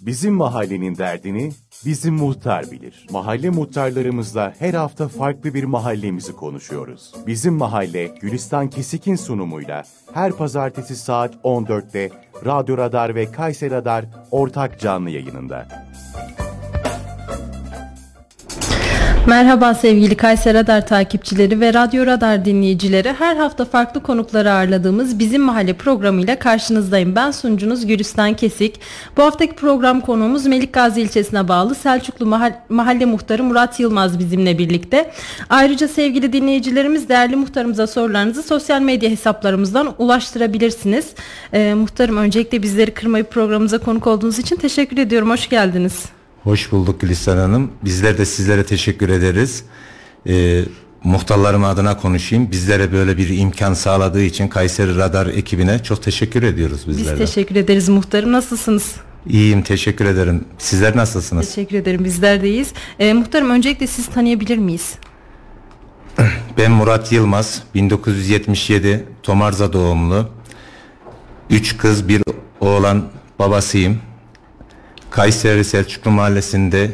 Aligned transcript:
Bizim 0.00 0.34
mahallenin 0.34 0.96
derdini 0.96 1.52
bizim 1.84 2.14
muhtar 2.14 2.70
bilir. 2.70 3.06
Mahalle 3.10 3.50
muhtarlarımızla 3.50 4.54
her 4.58 4.74
hafta 4.74 5.08
farklı 5.08 5.54
bir 5.54 5.64
mahallemizi 5.64 6.32
konuşuyoruz. 6.32 7.12
Bizim 7.26 7.54
mahalle 7.54 8.06
Gülistan 8.20 8.70
Kesik'in 8.70 9.16
sunumuyla 9.16 9.84
her 10.14 10.32
pazartesi 10.32 10.96
saat 10.96 11.34
14'te 11.34 12.10
Radyo 12.44 12.78
Radar 12.78 13.14
ve 13.14 13.30
Kayseri 13.32 13.70
Radar 13.70 14.04
ortak 14.30 14.80
canlı 14.80 15.10
yayınında. 15.10 15.85
Merhaba 19.26 19.74
sevgili 19.74 20.16
Kayseri 20.16 20.58
Radar 20.58 20.86
takipçileri 20.86 21.60
ve 21.60 21.74
Radyo 21.74 22.06
Radar 22.06 22.44
dinleyicileri. 22.44 23.12
Her 23.12 23.36
hafta 23.36 23.64
farklı 23.64 24.02
konukları 24.02 24.52
ağırladığımız 24.52 25.18
Bizim 25.18 25.42
Mahalle 25.42 25.72
programıyla 25.72 26.38
karşınızdayım. 26.38 27.16
Ben 27.16 27.30
sunucunuz 27.30 27.86
Gülistan 27.86 28.34
Kesik. 28.34 28.80
Bu 29.16 29.22
haftaki 29.22 29.54
program 29.54 30.00
konuğumuz 30.00 30.46
Melik 30.46 30.72
Gazi 30.72 31.00
ilçesine 31.00 31.48
bağlı 31.48 31.74
Selçuklu 31.74 32.26
Mahalle, 32.26 32.58
Mahalle 32.68 33.04
Muhtarı 33.04 33.44
Murat 33.44 33.80
Yılmaz 33.80 34.18
bizimle 34.18 34.58
birlikte. 34.58 35.10
Ayrıca 35.50 35.88
sevgili 35.88 36.32
dinleyicilerimiz 36.32 37.08
değerli 37.08 37.36
muhtarımıza 37.36 37.86
sorularınızı 37.86 38.42
sosyal 38.42 38.80
medya 38.80 39.10
hesaplarımızdan 39.10 39.94
ulaştırabilirsiniz. 39.98 41.14
Ee, 41.52 41.74
muhtarım 41.74 42.16
öncelikle 42.16 42.62
bizleri 42.62 42.94
kırmayıp 42.94 43.30
programımıza 43.30 43.78
konuk 43.78 44.06
olduğunuz 44.06 44.38
için 44.38 44.56
teşekkür 44.56 44.98
ediyorum. 44.98 45.30
Hoş 45.30 45.48
geldiniz. 45.48 46.04
Hoş 46.46 46.72
bulduk 46.72 47.00
Gülistan 47.00 47.36
Hanım. 47.36 47.70
Bizler 47.84 48.18
de 48.18 48.24
sizlere 48.24 48.66
teşekkür 48.66 49.08
ederiz. 49.08 49.64
Ee, 50.26 50.62
muhtarlarım 51.04 51.64
adına 51.64 51.96
konuşayım. 51.96 52.50
Bizlere 52.50 52.92
böyle 52.92 53.16
bir 53.16 53.38
imkan 53.38 53.74
sağladığı 53.74 54.22
için 54.22 54.48
Kayseri 54.48 54.96
Radar 54.96 55.26
ekibine 55.26 55.82
çok 55.82 56.02
teşekkür 56.02 56.42
ediyoruz 56.42 56.88
bizler 56.88 57.12
Biz 57.20 57.26
teşekkür 57.26 57.56
ederiz 57.56 57.88
muhtarım. 57.88 58.32
Nasılsınız? 58.32 58.94
İyiyim 59.28 59.62
teşekkür 59.62 60.04
ederim. 60.04 60.44
Sizler 60.58 60.96
nasılsınız? 60.96 61.46
Teşekkür 61.48 61.76
ederim. 61.76 62.04
Bizler 62.04 62.42
deyiz. 62.42 62.72
Ee, 62.98 63.12
muhtarım 63.12 63.50
öncelikle 63.50 63.86
sizi 63.86 64.12
tanıyabilir 64.12 64.58
miyiz? 64.58 64.94
Ben 66.58 66.70
Murat 66.72 67.12
Yılmaz. 67.12 67.62
1977 67.74 69.04
Tomarza 69.22 69.72
doğumlu. 69.72 70.28
Üç 71.50 71.76
kız 71.76 72.08
bir 72.08 72.22
oğlan 72.60 73.04
babasıyım. 73.38 73.98
Kayseri 75.16 75.64
Selçuklu 75.64 76.10
Mahallesi'nde 76.10 76.90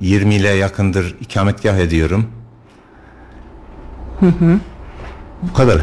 20 0.00 0.34
ile 0.34 0.48
yakındır 0.48 1.16
ikametgah 1.20 1.76
ediyorum. 1.76 2.26
Hı 4.20 4.26
hı. 4.26 4.58
Bu 5.42 5.52
kadar. 5.52 5.80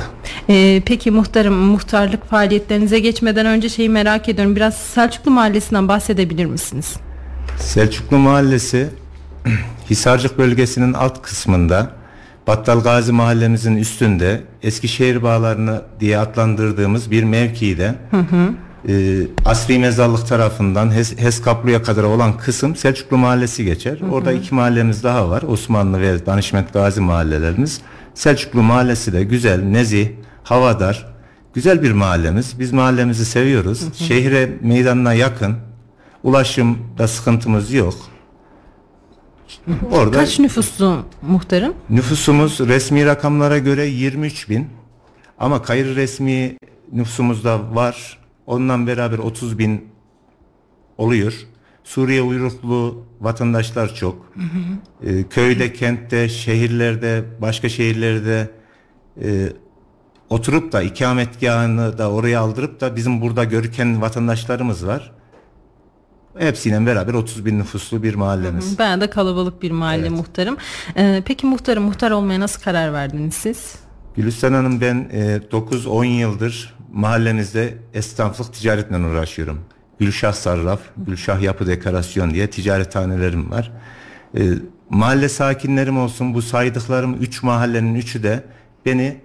Ee, 0.50 0.82
peki 0.86 1.12
muhtarım 1.12 1.54
muhtarlık 1.54 2.30
faaliyetlerinize 2.30 3.00
geçmeden 3.00 3.46
önce 3.46 3.70
şeyi 3.70 3.90
merak 3.90 4.30
ediyorum. 4.30 4.56
Biraz 4.56 4.78
Selçuklu 4.78 5.32
Mahallesi'nden 5.32 5.88
bahsedebilir 5.88 6.46
misiniz? 6.46 6.96
Selçuklu 7.58 8.18
Mahallesi 8.18 8.90
Hisarcık 9.90 10.38
bölgesinin 10.38 10.94
alt 10.94 11.22
kısmında 11.22 11.92
Battal 12.48 12.80
Gazi 12.80 13.12
mahallemizin 13.12 13.76
üstünde 13.76 14.42
Eskişehir 14.64 15.24
bağlarını 15.24 15.82
diye 16.00 16.18
adlandırdığımız 16.18 17.12
bir 17.12 17.24
mevkide 17.24 17.96
hı 18.12 18.18
hı. 18.18 18.54
E, 18.90 19.22
Asri 19.46 19.80
Mezarlık 19.80 20.28
tarafından 20.28 20.96
Hes, 20.96 21.18
Heskaplı'ya 21.18 21.84
kadar 21.84 22.04
olan 22.04 22.38
kısım 22.38 22.76
Selçuklu 22.76 23.18
Mahallesi 23.18 23.66
geçer. 23.66 24.00
Hı 24.00 24.06
hı. 24.06 24.12
Orada 24.12 24.32
iki 24.32 24.56
mahallemiz 24.56 25.04
daha 25.04 25.30
var. 25.30 25.42
Osmanlı 25.42 26.02
ve 26.02 26.26
Danışmet 26.26 26.74
Gazi 26.74 27.02
mahallelerimiz. 27.02 27.82
Selçuklu 28.14 28.64
Mahallesi 28.64 29.14
de 29.14 29.24
güzel, 29.24 29.64
nezih, 29.64 30.10
havadar, 30.44 31.14
güzel 31.54 31.84
bir 31.84 31.92
mahallemiz. 31.92 32.60
Biz 32.60 32.74
mahallemizi 32.74 33.26
seviyoruz. 33.26 33.82
Hı 33.82 33.86
hı. 33.86 33.94
Şehre 33.96 34.58
meydanına 34.62 35.14
yakın. 35.14 35.56
Ulaşımda 36.24 37.08
sıkıntımız 37.08 37.74
yok. 37.74 37.94
Orada 39.92 40.18
Kaç 40.18 40.40
nüfuslu 40.40 41.06
muhtarım? 41.22 41.74
Nüfusumuz 41.90 42.60
resmi 42.60 43.06
rakamlara 43.06 43.58
göre 43.58 43.86
23 43.86 44.50
bin. 44.50 44.68
Ama 45.40 45.62
kayır 45.62 45.96
resmi 45.96 46.58
nüfusumuzda 46.92 47.76
var. 47.76 48.21
Ondan 48.52 48.88
beraber 48.88 49.18
30 49.18 49.60
bin 49.60 49.86
oluyor. 50.98 51.34
Suriye 51.84 52.22
uyruklu 52.22 53.06
vatandaşlar 53.22 53.96
çok. 53.96 54.16
Hı 54.34 54.40
hı. 54.40 55.10
Ee, 55.10 55.24
köyde, 55.30 55.74
kentte, 55.74 56.30
şehirlerde, 56.30 57.24
başka 57.42 57.70
şehirlerde 57.70 58.50
e, 59.24 59.50
oturup 60.30 60.72
da 60.72 60.82
ikametgahını 60.82 61.98
da 61.98 62.12
oraya 62.12 62.40
aldırıp 62.40 62.82
da 62.82 62.96
bizim 62.96 63.22
burada 63.22 63.44
görüken 63.44 64.02
vatandaşlarımız 64.02 64.88
var. 64.88 65.12
Hepsiyle 66.38 66.86
beraber 66.86 67.14
30 67.14 67.46
bin 67.46 67.60
nüfuslu 67.60 68.04
bir 68.04 68.16
mahallemiz. 68.16 68.80
Ben 68.80 69.02
de 69.02 69.10
kalabalık 69.10 69.62
bir 69.62 69.72
mahalle 69.72 70.02
evet. 70.02 70.12
muhtarım. 70.12 70.58
Ee, 70.98 71.24
peki 71.26 71.46
muhtarım 71.46 71.84
muhtar 71.84 72.12
olmaya 72.12 72.40
nasıl 72.40 72.62
karar 72.62 72.94
verdiniz 72.94 73.34
siz? 73.34 73.76
Gülistan 74.16 74.54
Hanım 74.54 74.82
ben 74.82 75.10
e, 75.12 75.42
9-10 75.52 76.06
yıldır 76.06 76.81
mahallemizde 76.94 77.78
esnaflık 77.94 78.54
ticaretle 78.54 78.98
uğraşıyorum. 78.98 79.60
Gülşah 80.00 80.34
Sarraf, 80.34 80.80
Gülşah 80.98 81.42
Yapı 81.42 81.68
Dekorasyon 81.68 82.34
diye 82.34 82.50
ticarethanelerim 82.50 83.52
var. 83.52 83.72
E, 84.38 84.42
mahalle 84.90 85.30
sakinlerim 85.30 85.98
olsun 85.98 86.34
bu 86.34 86.42
saydıklarım 86.42 87.14
3 87.14 87.44
mahallenin 87.44 87.96
üçü 87.96 88.24
de 88.24 88.44
beni 88.86 89.18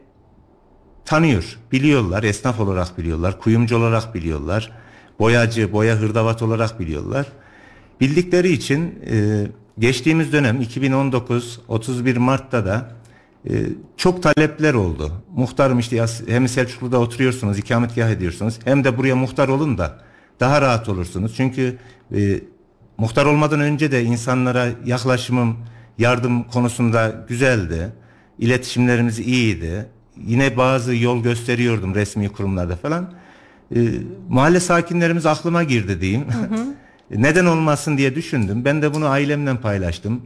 tanıyor, 1.05 1.59
biliyorlar, 1.73 2.23
esnaf 2.23 2.61
olarak 2.61 2.99
biliyorlar, 2.99 3.41
kuyumcu 3.41 3.77
olarak 3.77 4.15
biliyorlar 4.15 4.73
boyacı, 5.19 5.73
boya 5.73 5.97
hırdavat 5.97 6.43
olarak 6.43 6.81
biliyorlar. 6.81 7.27
Bildikleri 8.01 8.49
için 8.53 8.99
e, 9.11 9.47
geçtiğimiz 9.79 10.33
dönem 10.33 10.61
2019 10.61 11.61
31 11.69 12.17
Mart'ta 12.17 12.67
da 12.67 12.91
çok 13.97 14.23
talepler 14.23 14.75
oldu. 14.75 15.13
Muhtarım 15.37 15.79
işte 15.79 16.07
hem 16.27 16.49
Selçuklu'da 16.49 16.99
oturuyorsunuz, 16.99 17.59
ikametgah 17.59 18.11
ediyorsunuz 18.11 18.59
hem 18.65 18.85
de 18.85 18.99
buraya 18.99 19.17
muhtar 19.17 19.49
olun 19.49 19.79
da 19.79 19.99
daha 20.41 20.63
rahat 20.63 20.89
olursunuz. 20.89 21.35
Çünkü 21.37 21.79
e, 22.17 22.41
muhtar 22.99 23.27
olmadan 23.27 23.61
önce 23.61 23.93
de 23.93 24.05
insanlara 24.05 24.67
yaklaşımım 24.85 25.57
yardım 25.99 26.45
konusunda 26.45 27.25
güzeldi. 27.29 27.93
İletişimlerimiz 28.39 29.19
iyiydi. 29.19 29.87
Yine 30.27 30.57
bazı 30.57 30.97
yol 30.97 31.23
gösteriyordum 31.23 31.95
resmi 31.95 32.29
kurumlarda 32.29 32.77
falan 32.77 33.13
e, 33.77 33.79
mahalle 34.29 34.61
sakinlerimiz 34.61 35.27
aklıma 35.27 35.63
girdi 35.63 36.01
diyeyim. 36.01 36.25
Hı 36.31 36.55
hı. 36.55 36.67
Neden 37.23 37.45
olmasın 37.45 37.99
diye 37.99 38.15
düşündüm. 38.15 38.65
Ben 38.65 38.83
de 38.83 38.95
bunu 38.95 39.07
ailemle 39.07 39.57
paylaştım. 39.57 40.23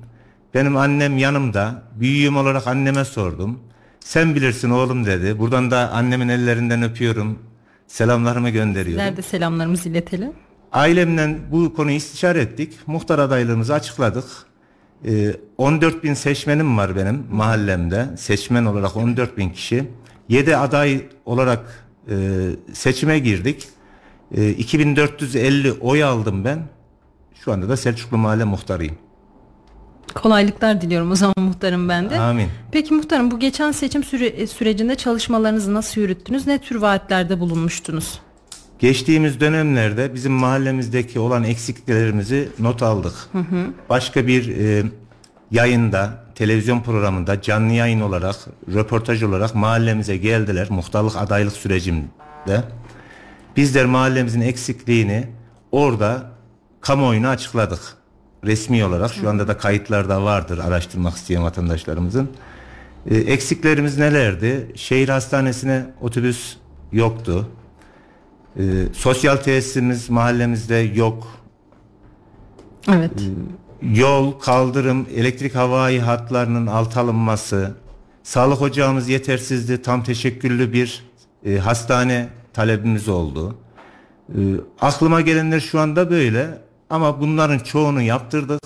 Benim 0.55 0.77
annem 0.77 1.19
yanımda. 1.19 1.83
Büyüğüm 1.95 2.37
olarak 2.37 2.67
anneme 2.67 3.05
sordum. 3.05 3.59
Sen 4.01 4.35
bilirsin 4.35 4.71
oğlum 4.71 5.07
dedi. 5.07 5.39
Buradan 5.39 5.71
da 5.71 5.91
annemin 5.91 6.29
ellerinden 6.29 6.83
öpüyorum. 6.83 7.39
Selamlarımı 7.87 8.51
gönderiyorum. 8.51 9.05
Nerede 9.07 9.23
selamlarımızı 9.23 9.89
iletelim? 9.89 10.33
Ailemle 10.73 11.39
bu 11.51 11.75
konuyu 11.75 11.97
istişare 11.97 12.41
ettik. 12.41 12.79
Muhtar 12.87 13.19
adaylığımızı 13.19 13.75
açıkladık. 13.75 14.25
Ee, 15.05 15.37
14 15.59 16.05
bin 16.05 16.15
seçmenim 16.15 16.79
var 16.79 16.97
benim 16.97 17.27
mahallemde. 17.33 18.07
Seçmen 18.17 18.65
olarak 18.65 18.97
14 18.97 19.37
bin 19.39 19.51
kişi. 19.51 19.85
7 20.29 20.57
aday 20.57 21.07
olarak 21.25 21.87
e, 22.11 22.15
seçime 22.73 23.19
girdik. 23.19 23.69
E, 24.37 24.51
2450 24.51 25.73
oy 25.73 26.05
aldım 26.05 26.45
ben. 26.45 26.59
Şu 27.45 27.53
anda 27.53 27.69
da 27.69 27.77
Selçuklu 27.77 28.19
Mahalle 28.19 28.45
muhtarıyım. 28.45 28.95
Kolaylıklar 30.15 30.81
diliyorum 30.81 31.11
o 31.11 31.15
zaman 31.15 31.35
muhtarım 31.39 31.89
ben 31.89 32.11
de. 32.11 32.21
Amin. 32.21 32.49
Peki 32.73 32.95
muhtarım 32.95 33.31
bu 33.31 33.39
geçen 33.39 33.73
seçim 33.73 34.05
süre, 34.05 34.27
e, 34.27 34.47
sürecinde 34.47 34.95
çalışmalarınızı 34.95 35.75
nasıl 35.75 36.01
yürüttünüz? 36.01 36.47
Ne 36.47 36.59
tür 36.59 36.77
vaatlerde 36.77 37.41
bulunmuştunuz? 37.41 38.21
Geçtiğimiz 38.79 39.41
dönemlerde 39.41 40.15
bizim 40.15 40.33
mahallemizdeki 40.33 41.21
olan 41.21 41.45
eksikliklerimizi 41.45 42.49
not 42.59 42.83
aldık. 42.83 43.13
Hı 43.33 43.39
hı. 43.39 43.67
Başka 43.89 44.27
bir 44.27 44.59
e, 44.59 44.83
yayında 45.51 46.25
televizyon 46.35 46.81
programında 46.81 47.43
canlı 47.43 47.73
yayın 47.73 48.01
olarak, 48.01 48.37
röportaj 48.75 49.23
olarak 49.23 49.55
mahallemize 49.55 50.17
geldiler 50.17 50.67
muhtarlık 50.71 51.17
adaylık 51.17 51.53
sürecimde. 51.53 52.65
Bizler 53.57 53.87
mahallemizin 53.87 54.41
eksikliğini 54.41 55.29
orada 55.73 56.31
kamuoyuna 56.81 57.29
açıkladık. 57.29 58.00
Resmi 58.45 58.85
olarak 58.85 59.13
şu 59.15 59.29
anda 59.29 59.49
da 59.49 59.59
kayıtlarda 59.59 60.25
vardır 60.25 60.59
araştırmak 60.59 61.17
isteyen 61.17 61.43
vatandaşlarımızın. 61.43 62.31
E, 63.07 63.17
eksiklerimiz 63.17 63.99
nelerdi? 63.99 64.73
Şehir 64.75 65.09
hastanesine 65.09 65.87
otobüs 66.01 66.57
yoktu. 66.93 67.49
E, 68.57 68.63
sosyal 68.93 69.37
tesisimiz 69.37 70.11
mahallemizde 70.11 70.75
yok. 70.75 71.29
Evet. 72.89 73.11
E, 73.11 73.91
yol, 73.95 74.33
kaldırım, 74.33 75.07
elektrik 75.15 75.55
havai 75.55 76.01
hatlarının 76.01 76.67
alt 76.67 76.97
alınması, 76.97 77.75
sağlık 78.23 78.63
ocağımız 78.63 79.09
yetersizdi, 79.09 79.83
tam 79.83 80.05
teşekküllü 80.05 80.73
bir 80.73 81.05
e, 81.47 81.57
hastane 81.59 82.29
talebimiz 82.53 83.09
oldu. 83.09 83.57
E, 84.29 84.39
aklıma 84.81 85.21
gelenler 85.21 85.61
şu 85.61 85.81
anda 85.81 86.11
böyle. 86.11 86.59
Ama 86.91 87.21
bunların 87.21 87.59
çoğunu 87.59 88.03
yaptırdık. 88.03 88.61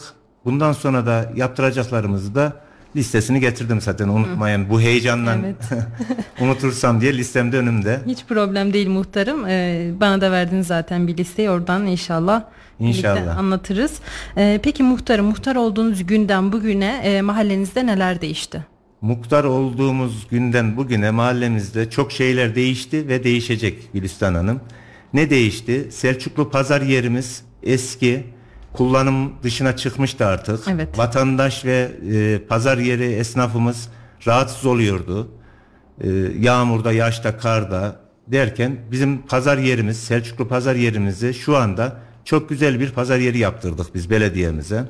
Bundan 0.44 0.72
sonra 0.72 1.06
da 1.06 1.32
yaptıracaklarımızı 1.36 2.34
da 2.34 2.52
listesini 2.96 3.40
getirdim 3.40 3.80
zaten 3.80 4.08
unutmayın. 4.08 4.70
Bu 4.70 4.80
heyecandan 4.80 5.42
Evet. 5.44 5.56
unutursam 6.40 7.00
diye 7.00 7.16
listemde 7.16 7.58
önümde. 7.58 8.00
Hiç 8.06 8.24
problem 8.24 8.72
değil 8.72 8.88
muhtarım. 8.88 9.46
Ee, 9.48 9.90
bana 10.00 10.20
da 10.20 10.32
verdin 10.32 10.62
zaten 10.62 11.06
bir 11.08 11.16
listeyi 11.16 11.50
oradan 11.50 11.86
inşallah. 11.86 12.42
İnşallah. 12.80 13.38
anlatırız. 13.38 13.92
Ee, 14.36 14.60
peki 14.62 14.82
muhtarım 14.82 15.26
muhtar 15.26 15.56
olduğunuz 15.56 16.06
günden 16.06 16.52
bugüne 16.52 17.00
e, 17.04 17.22
mahallenizde 17.22 17.86
neler 17.86 18.20
değişti? 18.20 18.66
Muhtar 19.00 19.44
olduğumuz 19.44 20.26
günden 20.30 20.76
bugüne 20.76 21.10
mahallemizde 21.10 21.90
çok 21.90 22.12
şeyler 22.12 22.54
değişti 22.54 23.08
ve 23.08 23.24
değişecek 23.24 23.92
Gülistan 23.92 24.34
Hanım. 24.34 24.60
Ne 25.14 25.30
değişti? 25.30 25.88
Selçuklu 25.90 26.50
pazar 26.50 26.82
yerimiz 26.82 27.42
eski, 27.64 28.24
kullanım 28.72 29.32
dışına 29.42 29.76
çıkmıştı 29.76 30.26
artık. 30.26 30.68
Evet. 30.68 30.98
Vatandaş 30.98 31.64
ve 31.64 31.90
e, 32.12 32.38
pazar 32.48 32.78
yeri 32.78 33.04
esnafımız 33.04 33.88
rahatsız 34.26 34.66
oluyordu. 34.66 35.28
E, 36.00 36.08
yağmurda, 36.38 36.92
yaşta, 36.92 37.38
karda 37.38 38.00
derken 38.26 38.76
bizim 38.90 39.22
pazar 39.22 39.58
yerimiz, 39.58 40.00
Selçuklu 40.00 40.48
pazar 40.48 40.74
yerimizi 40.74 41.34
şu 41.34 41.56
anda 41.56 41.96
çok 42.24 42.48
güzel 42.48 42.80
bir 42.80 42.90
pazar 42.90 43.18
yeri 43.18 43.38
yaptırdık 43.38 43.94
biz 43.94 44.10
belediyemize. 44.10 44.84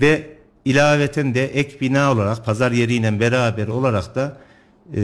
Ve 0.00 0.36
ilaveten 0.64 1.34
de 1.34 1.46
ek 1.46 1.80
bina 1.80 2.12
olarak 2.12 2.44
pazar 2.44 2.72
yeriyle 2.72 3.20
beraber 3.20 3.68
olarak 3.68 4.14
da 4.14 4.36
e, 4.96 5.00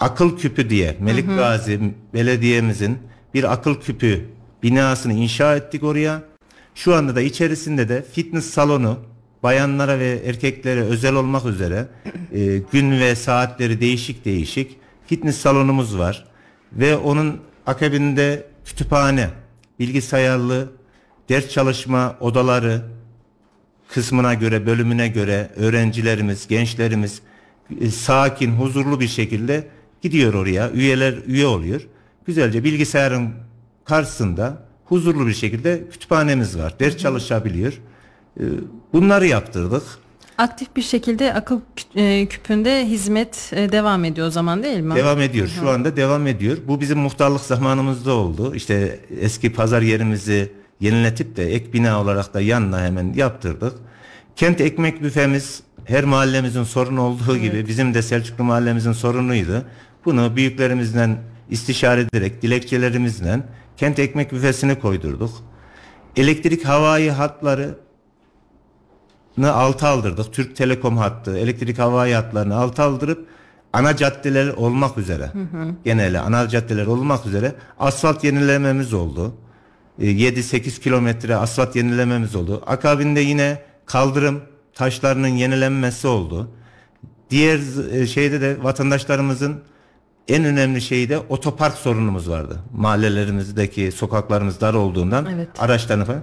akıl 0.00 0.38
küpü 0.38 0.70
diye 0.70 0.96
Melik 1.00 1.28
Gazi 1.28 1.80
belediyemizin 2.14 2.98
bir 3.34 3.52
akıl 3.52 3.74
küpü 3.74 4.24
binasını 4.62 5.12
inşa 5.12 5.56
ettik 5.56 5.82
oraya. 5.82 6.22
Şu 6.78 6.94
anda 6.94 7.16
da 7.16 7.20
içerisinde 7.20 7.88
de 7.88 8.04
fitness 8.12 8.50
salonu 8.50 8.98
bayanlara 9.42 9.98
ve 9.98 10.22
erkeklere 10.26 10.80
özel 10.80 11.14
olmak 11.14 11.46
üzere 11.46 11.88
e, 12.32 12.58
gün 12.72 12.90
ve 13.00 13.14
saatleri 13.14 13.80
değişik 13.80 14.24
değişik 14.24 14.76
fitness 15.06 15.38
salonumuz 15.38 15.98
var 15.98 16.24
ve 16.72 16.96
onun 16.96 17.40
akabinde 17.66 18.46
kütüphane, 18.64 19.30
bilgisayarlı 19.78 20.72
ders 21.28 21.48
çalışma 21.48 22.16
odaları 22.20 22.82
kısmına 23.88 24.34
göre, 24.34 24.66
bölümüne 24.66 25.08
göre 25.08 25.50
öğrencilerimiz, 25.56 26.48
gençlerimiz 26.48 27.22
e, 27.80 27.90
sakin, 27.90 28.50
huzurlu 28.50 29.00
bir 29.00 29.08
şekilde 29.08 29.68
gidiyor 30.02 30.34
oraya. 30.34 30.70
Üyeler 30.70 31.14
üye 31.26 31.46
oluyor. 31.46 31.86
Güzelce 32.26 32.64
bilgisayarın 32.64 33.30
karşısında 33.84 34.67
huzurlu 34.88 35.26
bir 35.26 35.34
şekilde 35.34 35.88
kütüphanemiz 35.92 36.58
var. 36.58 36.80
Ders 36.80 36.96
çalışabiliyor. 36.96 37.72
E, 38.40 38.42
Bunları 38.92 39.26
yaptırdık. 39.26 39.82
Aktif 40.38 40.76
bir 40.76 40.82
şekilde 40.82 41.34
akıl 41.34 41.60
e, 41.96 42.26
küpünde 42.26 42.86
hizmet 42.86 43.50
e, 43.52 43.72
devam 43.72 44.04
ediyor 44.04 44.26
o 44.26 44.30
zaman 44.30 44.62
değil 44.62 44.80
mi? 44.80 44.94
Devam 44.94 45.20
ediyor. 45.20 45.48
Şu 45.48 45.68
anda 45.70 45.96
devam 45.96 46.26
ediyor. 46.26 46.56
Bu 46.68 46.80
bizim 46.80 46.98
muhtarlık 46.98 47.40
zamanımızda 47.40 48.12
oldu. 48.12 48.54
İşte 48.54 49.00
eski 49.20 49.52
pazar 49.52 49.82
yerimizi 49.82 50.52
yeniletip 50.80 51.36
de 51.36 51.54
ek 51.54 51.72
bina 51.72 52.00
olarak 52.00 52.34
da 52.34 52.40
yanına 52.40 52.82
hemen 52.82 53.12
yaptırdık. 53.12 53.72
Kent 54.36 54.60
ekmek 54.60 55.02
büfemiz 55.02 55.62
her 55.84 56.04
mahallemizin 56.04 56.64
sorunu 56.64 57.00
olduğu 57.02 57.36
gibi 57.36 57.68
bizim 57.68 57.94
de 57.94 58.02
Selçuklu 58.02 58.44
mahallemizin 58.44 58.92
sorunuydu. 58.92 59.64
Bunu 60.04 60.36
büyüklerimizden 60.36 61.18
istişare 61.50 62.00
ederek 62.00 62.42
dilekçelerimizle 62.42 63.40
kent 63.76 63.98
ekmek 63.98 64.32
büfesini 64.32 64.78
koydurduk. 64.78 65.30
Elektrik 66.16 66.64
havai 66.64 67.10
hatları 67.10 67.78
altı 69.44 69.86
aldırdık. 69.86 70.32
Türk 70.32 70.56
Telekom 70.56 70.96
hattı, 70.96 71.38
elektrik 71.38 71.78
havai 71.78 72.12
hatlarını 72.12 72.56
altı 72.56 72.82
aldırıp 72.82 73.26
ana 73.72 73.96
caddeler 73.96 74.48
olmak 74.48 74.98
üzere 74.98 75.32
genelde 75.84 76.20
ana 76.20 76.48
caddeler 76.48 76.86
olmak 76.86 77.26
üzere 77.26 77.54
asfalt 77.78 78.24
yenilememiz 78.24 78.92
oldu. 78.92 79.34
E, 79.98 80.06
7-8 80.06 80.80
kilometre 80.80 81.36
asfalt 81.36 81.76
yenilememiz 81.76 82.34
oldu. 82.34 82.62
Akabinde 82.66 83.20
yine 83.20 83.62
kaldırım 83.86 84.42
taşlarının 84.74 85.28
yenilenmesi 85.28 86.06
oldu. 86.06 86.50
Diğer 87.30 87.60
e, 87.92 88.06
şeyde 88.06 88.40
de 88.40 88.62
vatandaşlarımızın 88.62 89.60
en 90.28 90.44
önemli 90.44 90.80
şeyi 90.80 91.08
de 91.08 91.18
otopark 91.18 91.74
sorunumuz 91.74 92.30
vardı. 92.30 92.58
Mahallelerimizdeki 92.74 93.92
sokaklarımız 93.92 94.60
dar 94.60 94.74
olduğundan 94.74 95.26
Evet. 95.26 95.48
araçlarını 95.58 96.04
falan. 96.04 96.22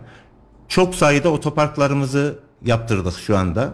Çok 0.67 0.95
sayıda 0.95 1.29
otoparklarımızı 1.29 2.39
yaptırdık 2.65 3.13
şu 3.19 3.37
anda. 3.37 3.73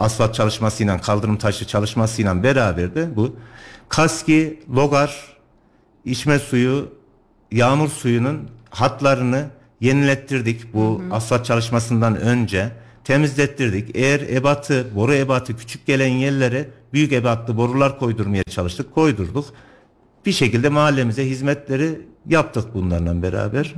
Asfalt 0.00 0.34
çalışmasıyla, 0.34 1.00
kaldırım 1.00 1.36
taşı 1.36 1.66
çalışmasıyla 1.66 2.42
beraber 2.42 2.94
de 2.94 3.16
bu. 3.16 3.36
Kaski, 3.88 4.62
logar, 4.76 5.36
içme 6.04 6.38
suyu, 6.38 6.88
yağmur 7.52 7.88
suyunun 7.88 8.48
hatlarını 8.70 9.46
yenilettirdik 9.80 10.74
bu 10.74 11.02
asfalt 11.10 11.44
çalışmasından 11.44 12.16
önce. 12.16 12.68
Temizlettirdik. 13.04 13.96
Eğer 13.96 14.20
ebatı, 14.20 14.86
boru 14.94 15.14
ebatı 15.14 15.56
küçük 15.56 15.86
gelen 15.86 16.08
yerlere 16.08 16.68
büyük 16.92 17.12
ebatlı 17.12 17.56
borular 17.56 17.98
koydurmaya 17.98 18.42
çalıştık. 18.44 18.94
Koydurduk. 18.94 19.44
Bir 20.26 20.32
şekilde 20.32 20.68
mahallemize 20.68 21.26
hizmetleri 21.30 22.00
yaptık 22.28 22.74
bunlarla 22.74 23.22
beraber. 23.22 23.74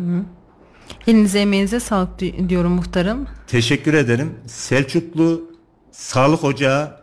Elinize 1.07 1.41
emeğinize 1.41 1.81
sağlık 1.81 2.19
di- 2.21 2.49
diyorum 2.49 2.73
muhtarım. 2.73 3.27
Teşekkür 3.47 3.95
ederim. 3.95 4.35
Selçuklu 4.47 5.43
Sağlık 5.91 6.45
Ocağı 6.45 6.97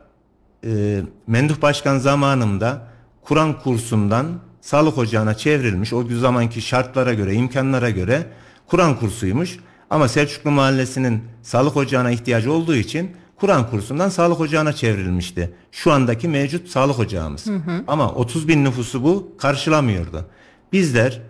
e, 0.66 1.02
Menduh 1.28 1.62
Başkan 1.62 1.98
zamanında 1.98 2.88
Kur'an 3.22 3.60
kursundan 3.62 4.26
sağlık 4.62 4.98
ocağına 4.98 5.34
çevrilmiş. 5.34 5.94
O 5.94 6.06
zamanki 6.20 6.62
şartlara 6.62 7.14
göre, 7.14 7.34
imkanlara 7.34 7.90
göre 7.90 8.24
Kur'an 8.68 9.00
kursuymuş. 9.00 9.60
Ama 9.90 10.08
Selçuklu 10.08 10.52
Mahallesi'nin 10.52 11.24
sağlık 11.42 11.78
ocağına 11.78 12.12
ihtiyacı 12.12 12.52
olduğu 12.52 12.76
için 12.76 13.12
Kur'an 13.42 13.70
kursundan 13.70 14.10
sağlık 14.10 14.40
ocağına 14.40 14.74
çevrilmişti. 14.74 15.54
Şu 15.72 15.92
andaki 15.92 16.28
mevcut 16.28 16.70
sağlık 16.70 17.00
ocağımız. 17.00 17.48
Ama 17.88 18.12
30 18.12 18.48
bin 18.48 18.66
nüfusu 18.66 19.04
bu 19.04 19.34
karşılamıyordu. 19.38 20.26
Bizler 20.74 21.22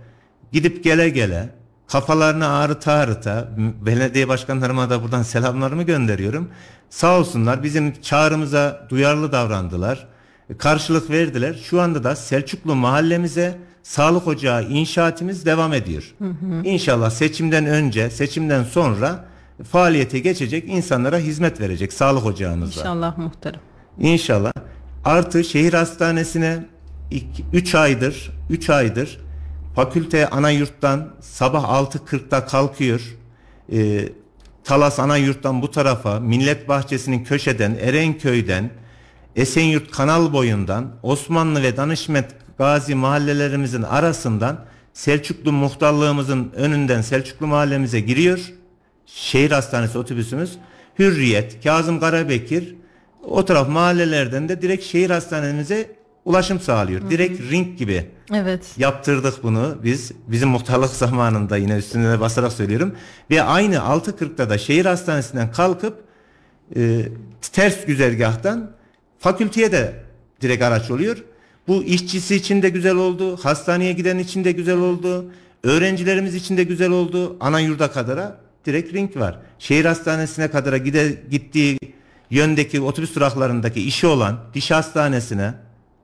gidip 0.52 0.84
gele 0.84 1.10
gele 1.10 1.50
kafalarını 1.88 2.48
ağrıta 2.48 2.94
ağrıta 2.94 3.50
belediye 3.86 4.28
başkanlarıma 4.28 4.89
da 4.89 5.03
buradan 5.03 5.24
selamlarımı 5.24 5.84
gönderiyorum. 5.84 6.50
Sağ 6.89 7.20
olsunlar 7.20 7.63
bizim 7.63 8.01
çağrımıza 8.01 8.88
duyarlı 8.89 9.32
davrandılar. 9.32 10.08
E, 10.50 10.58
Karşılık 10.58 11.10
verdiler. 11.10 11.60
Şu 11.63 11.82
anda 11.82 12.03
da 12.03 12.15
Selçuklu 12.15 12.75
mahallemize 12.75 13.58
sağlık 13.84 14.27
ocağı 14.27 14.63
inşaatımız 14.63 15.46
devam 15.46 15.74
ediyor. 15.74 16.15
İnşallah 16.63 17.10
seçimden 17.10 17.65
önce, 17.65 18.10
seçimden 18.10 18.63
sonra 18.63 19.31
faaliyete 19.63 20.20
geçecek, 20.20 20.63
insanlara 20.68 21.18
hizmet 21.18 21.62
verecek 21.62 21.94
sağlık 21.94 22.25
ocağımızda. 22.25 22.80
İnşallah 22.80 23.18
muhtarım. 23.18 23.60
İnşallah. 24.00 24.51
Artı 25.06 25.44
şehir 25.44 25.74
hastanesine 25.74 26.65
3 27.53 27.75
aydır 27.75 28.32
3 28.50 28.70
aydır 28.70 29.20
fakülte 29.75 30.30
ana 30.30 30.50
yurttan 30.50 31.08
sabah 31.20 31.63
6.40'da 31.63 32.46
kalkıyor. 32.46 33.01
Ee, 33.74 34.10
Talas 34.63 35.00
ana 35.00 35.18
yurttan 35.18 35.62
bu 35.62 35.72
tarafa 35.72 36.20
Millet 36.20 36.68
Bahçesi'nin 36.68 37.24
köşeden 37.24 37.75
Erenköy'den 37.82 38.70
Esenyurt 39.36 39.91
kanal 39.91 40.34
boyundan 40.34 40.91
Osmanlı 41.03 41.63
ve 41.63 41.77
Danışmet 41.77 42.25
Gazi 42.58 42.96
mahallelerimizin 42.96 43.84
arasından 43.84 44.65
Selçuklu 44.94 45.51
muhtarlığımızın 45.51 46.51
önünden 46.56 47.01
Selçuklu 47.01 47.48
mahallemize 47.48 48.00
giriyor. 48.00 48.53
Şehir 49.15 49.51
hastanesi 49.51 49.98
otobüsümüz 49.98 50.58
Hürriyet, 51.00 51.63
Kazım 51.63 52.00
Karabekir 52.00 52.75
o 53.24 53.46
taraf 53.46 53.70
mahallelerden 53.70 54.50
de 54.50 54.62
direkt 54.62 54.84
şehir 54.86 55.10
hastanemize 55.10 55.96
ulaşım 56.25 56.60
sağlıyor. 56.60 57.10
Direkt 57.10 57.51
ring 57.51 57.77
gibi 57.77 58.06
Evet. 58.34 58.65
yaptırdık 58.77 59.44
bunu 59.44 59.77
biz. 59.84 60.12
Bizim 60.27 60.50
muhtarlık 60.50 60.89
zamanında 60.96 61.58
yine 61.58 61.77
üstüne 61.77 62.12
de 62.12 62.20
basarak 62.20 62.51
söylüyorum. 62.51 62.96
Ve 63.32 63.44
aynı 63.44 63.75
6.40'da 63.75 64.50
da 64.50 64.58
şehir 64.58 64.86
hastanesinden 64.86 65.51
kalkıp 65.51 66.03
e, 66.75 67.01
ters 67.51 67.86
güzergahtan 67.86 68.72
fakülteye 69.20 69.72
de 69.72 69.94
direkt 70.41 70.63
araç 70.63 70.91
oluyor. 70.91 71.18
Bu 71.68 71.84
işçisi 71.84 72.36
için 72.36 72.62
de 72.62 72.70
güzel 72.70 72.96
oldu. 72.96 73.38
Hastaneye 73.38 73.94
giden 73.94 74.18
için 74.18 74.44
de 74.44 74.51
güzel 74.51 74.77
oldu. 74.77 75.25
Öğrencilerimiz 75.63 76.36
için 76.36 76.58
de 76.58 76.63
güzel 76.63 76.89
oldu. 76.91 77.38
Ana 77.39 77.60
yurda 77.60 77.91
kadara 77.91 78.38
direkt 78.65 78.94
ring 78.94 79.18
var. 79.18 79.39
Şehir 79.60 79.86
hastanesine 79.86 80.48
kadara 80.51 80.77
gide, 80.77 81.24
gittiği 81.32 81.80
yöndeki 82.30 82.82
otobüs 82.82 83.15
duraklarındaki 83.15 83.82
işi 83.82 84.08
olan 84.08 84.39
diş 84.53 84.72
hastanesine, 84.72 85.53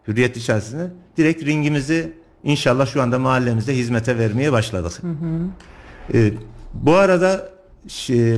hürriyet 0.08 0.36
diş 0.36 0.50
hastanesine 0.50 0.92
direkt 1.18 1.44
ringimizi 1.46 2.14
inşallah 2.44 2.88
şu 2.88 3.02
anda 3.02 3.20
mahallemizde 3.20 3.78
hizmete 3.78 4.18
vermeye 4.18 4.52
başladık. 4.52 5.02
Ee, 6.14 6.34
bu 6.74 6.96
arada 6.96 7.50
şey, 7.88 8.38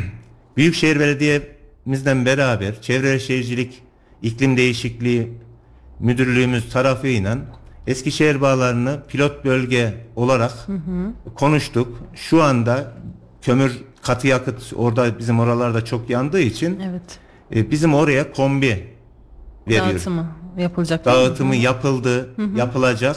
Büyükşehir 0.56 1.00
Belediye'mizden 1.00 2.26
beraber 2.26 2.82
Çevre 2.82 3.18
Şehircilik 3.18 3.82
İklim 4.22 4.56
Değişikliği 4.56 5.32
Müdürlüğümüz 6.00 6.72
tarafıyla 6.72 7.38
Eskişehir 7.86 8.40
bağlarını 8.40 9.02
pilot 9.08 9.44
bölge 9.44 9.94
olarak 10.16 10.52
konuştuk. 11.34 11.98
Şu 12.14 12.42
anda 12.42 12.92
kömür 13.46 13.78
katı 14.02 14.26
yakıt 14.26 14.72
orada 14.76 15.18
bizim 15.18 15.40
oralarda 15.40 15.84
çok 15.84 16.10
yandığı 16.10 16.40
için 16.40 16.80
Evet. 16.90 17.18
e, 17.54 17.70
bizim 17.70 17.94
oraya 17.94 18.32
kombi 18.32 18.86
veriyor. 19.68 19.86
Dağıtımı 19.86 20.26
yapılacak. 20.58 21.04
değil 21.04 21.16
mi? 21.16 21.22
Dağıtımı 21.22 21.56
yapıldı, 21.56 22.28
yapılacak. 22.56 23.16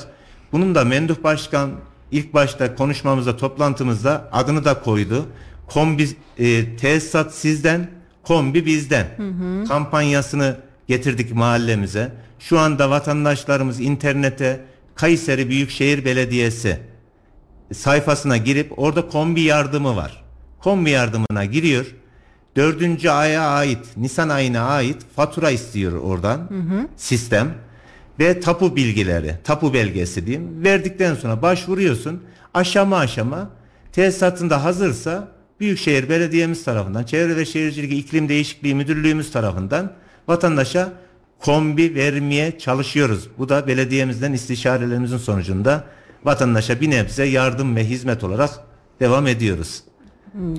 Bunun 0.52 0.76
da 0.76 0.86
Menduh 0.86 1.24
Başkan 1.24 1.72
ilk 2.12 2.34
başta 2.34 2.76
konuşmamızda, 2.76 3.38
toplantımızda 3.38 4.30
adını 4.32 4.66
da 4.66 4.82
koydu. 4.82 5.26
Kombi 5.68 6.10
e, 6.38 6.76
tesisat 6.78 7.34
sizden, 7.34 7.90
kombi 8.24 8.66
bizden. 8.66 9.08
Kampanyasını 9.68 10.58
getirdik 10.88 11.36
mahallemize. 11.36 12.12
Şu 12.40 12.60
anda 12.60 12.90
vatandaşlarımız 12.90 13.80
internete 13.80 14.66
Kayseri 14.96 15.50
Büyükşehir 15.50 16.06
Belediyesi 16.06 16.89
sayfasına 17.74 18.38
girip 18.38 18.80
orada 18.80 19.08
kombi 19.08 19.42
yardımı 19.42 19.96
var. 19.96 20.24
Kombi 20.60 20.90
yardımına 20.90 21.46
giriyor. 21.46 21.86
Dördüncü 22.56 23.10
aya 23.10 23.42
ait, 23.42 23.98
Nisan 23.98 24.30
ayına 24.30 24.62
ait 24.62 24.98
fatura 25.16 25.52
istiyor 25.52 25.92
oradan 25.92 26.50
sistem 26.98 27.54
ve 28.20 28.40
tapu 28.40 28.76
bilgileri, 28.76 29.36
tapu 29.44 29.74
belgesi 29.74 30.26
diyeyim. 30.26 30.64
Verdikten 30.64 31.16
sonra 31.16 31.42
başvuruyorsun. 31.42 32.24
Aşama 32.54 32.98
aşama 32.98 33.50
tesisatında 33.92 34.64
hazırsa 34.64 35.28
Büyükşehir 35.60 36.10
Belediyemiz 36.10 36.64
tarafından, 36.64 37.04
Çevre 37.04 37.36
ve 37.36 37.46
Şehircilik 37.46 37.94
İklim 37.94 38.30
Değişikliği 38.30 38.76
Müdürlüğümüz 38.76 39.32
tarafından 39.32 39.94
vatandaşa 40.28 40.94
kombi 41.40 41.96
vermeye 41.96 42.60
çalışıyoruz. 42.60 43.28
Bu 43.38 43.50
da 43.50 43.68
belediyemizden 43.68 44.34
istişarelerimizin 44.34 45.18
sonucunda 45.18 45.84
vatandaşa 46.24 46.82
bir 46.82 46.90
nebze 46.90 47.26
yardım 47.26 47.76
ve 47.76 47.86
hizmet 47.86 48.24
olarak 48.24 48.50
devam 49.00 49.28
ediyoruz. 49.28 49.84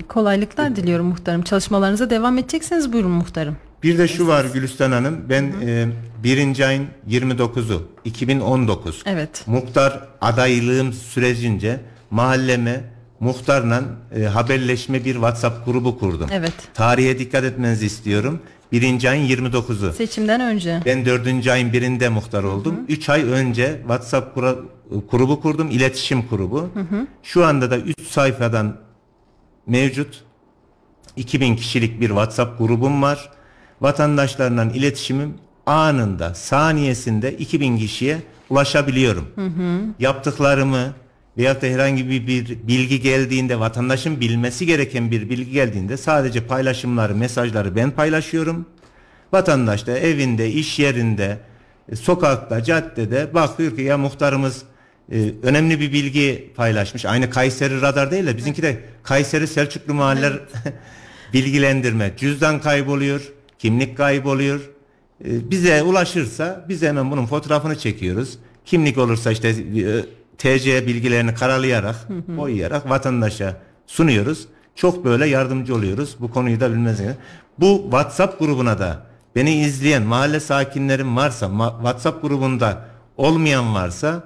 Kolaylıklar 0.07 0.75
diliyorum 0.75 1.05
muhtarım. 1.05 1.41
Çalışmalarınıza 1.41 2.09
devam 2.09 2.37
edeceksiniz 2.37 2.93
buyurun 2.93 3.11
muhtarım. 3.11 3.57
Bir 3.83 3.97
de 3.97 4.07
şu 4.07 4.27
var 4.27 4.45
Gülistan 4.53 4.91
Hanım. 4.91 5.17
Ben 5.29 5.43
e, 5.65 5.87
birinci 6.23 6.65
ayın 6.65 6.87
29'u 7.09 7.87
2019 8.05 9.03
Evet. 9.05 9.43
muhtar 9.47 10.07
adaylığım 10.21 10.93
sürecince 10.93 11.79
mahalleme 12.11 12.81
muhtarla 13.19 13.81
e, 14.15 14.23
haberleşme 14.23 15.05
bir 15.05 15.13
WhatsApp 15.13 15.65
grubu 15.65 15.99
kurdum. 15.99 16.29
Evet. 16.33 16.53
Tarihe 16.73 17.19
dikkat 17.19 17.43
etmenizi 17.43 17.85
istiyorum. 17.85 18.39
Birinci 18.71 19.09
ayın 19.09 19.27
29'u. 19.27 19.93
Seçimden 19.93 20.41
önce. 20.41 20.79
Ben 20.85 21.05
dördüncü 21.05 21.51
ayın 21.51 21.73
birinde 21.73 22.09
muhtar 22.09 22.43
oldum. 22.43 22.75
Üç 22.87 23.09
ay 23.09 23.23
önce 23.23 23.75
WhatsApp 23.81 24.35
grubu 25.11 25.41
kurdum. 25.41 25.71
iletişim 25.71 26.23
grubu. 26.29 26.69
Şu 27.23 27.45
anda 27.45 27.71
da 27.71 27.77
üç 27.77 28.01
sayfadan 28.01 28.77
mevcut. 29.67 30.23
2000 31.15 31.55
kişilik 31.55 32.01
bir 32.01 32.07
WhatsApp 32.07 32.59
grubum 32.59 33.01
var. 33.01 33.29
Vatandaşlarla 33.81 34.63
iletişimim 34.63 35.33
anında, 35.65 36.33
saniyesinde 36.33 37.37
2000 37.37 37.77
kişiye 37.77 38.17
ulaşabiliyorum. 38.49 39.27
Yaptıklarımı 39.99 40.93
veyahut 41.37 41.61
da 41.61 41.67
herhangi 41.67 42.09
bir, 42.09 42.27
bir 42.27 42.67
bilgi 42.67 43.01
geldiğinde, 43.01 43.59
vatandaşın 43.59 44.19
bilmesi 44.19 44.65
gereken 44.65 45.11
bir 45.11 45.29
bilgi 45.29 45.51
geldiğinde 45.51 45.97
sadece 45.97 46.47
paylaşımları, 46.47 47.15
mesajları 47.15 47.75
ben 47.75 47.91
paylaşıyorum. 47.91 48.65
Vatandaş 49.33 49.87
da 49.87 49.97
evinde, 49.97 50.51
iş 50.51 50.79
yerinde, 50.79 51.37
sokakta, 51.93 52.63
caddede 52.63 53.33
bakıyor 53.33 53.75
ki 53.75 53.81
ya 53.81 53.97
muhtarımız 53.97 54.63
e, 55.11 55.31
önemli 55.43 55.79
bir 55.79 55.93
bilgi 55.93 56.51
paylaşmış. 56.55 57.05
Aynı 57.05 57.29
Kayseri 57.29 57.81
radar 57.81 58.11
değil 58.11 58.27
de 58.27 58.37
bizimki 58.37 58.61
de 58.63 58.79
Kayseri 59.03 59.47
Selçuklu 59.47 59.93
mahalleler 59.93 60.33
bilgilendirme. 61.33 62.13
Cüzdan 62.17 62.61
kayboluyor, 62.61 63.21
kimlik 63.59 63.97
kayboluyor. 63.97 64.59
E, 65.25 65.51
bize 65.51 65.83
ulaşırsa 65.83 66.65
biz 66.69 66.81
hemen 66.81 67.11
bunun 67.11 67.25
fotoğrafını 67.25 67.77
çekiyoruz. 67.77 68.37
Kimlik 68.65 68.97
olursa 68.97 69.31
işte 69.31 69.47
e, 69.49 69.55
TC 70.37 70.87
bilgilerini 70.87 71.33
karalayarak, 71.33 71.95
boyayarak 72.09 72.89
vatandaşa 72.89 73.57
sunuyoruz. 73.87 74.47
Çok 74.75 75.05
böyle 75.05 75.25
yardımcı 75.27 75.75
oluyoruz. 75.75 76.15
Bu 76.19 76.31
konuyu 76.31 76.59
da 76.59 76.71
bilmezsiniz. 76.71 77.15
Bu 77.59 77.81
WhatsApp 77.83 78.39
grubuna 78.39 78.79
da 78.79 79.05
beni 79.35 79.55
izleyen 79.61 80.03
mahalle 80.03 80.39
sakinlerim 80.39 81.15
varsa, 81.15 81.45
ma- 81.45 81.75
WhatsApp 81.77 82.21
grubunda 82.21 82.85
olmayan 83.17 83.73
varsa 83.75 84.25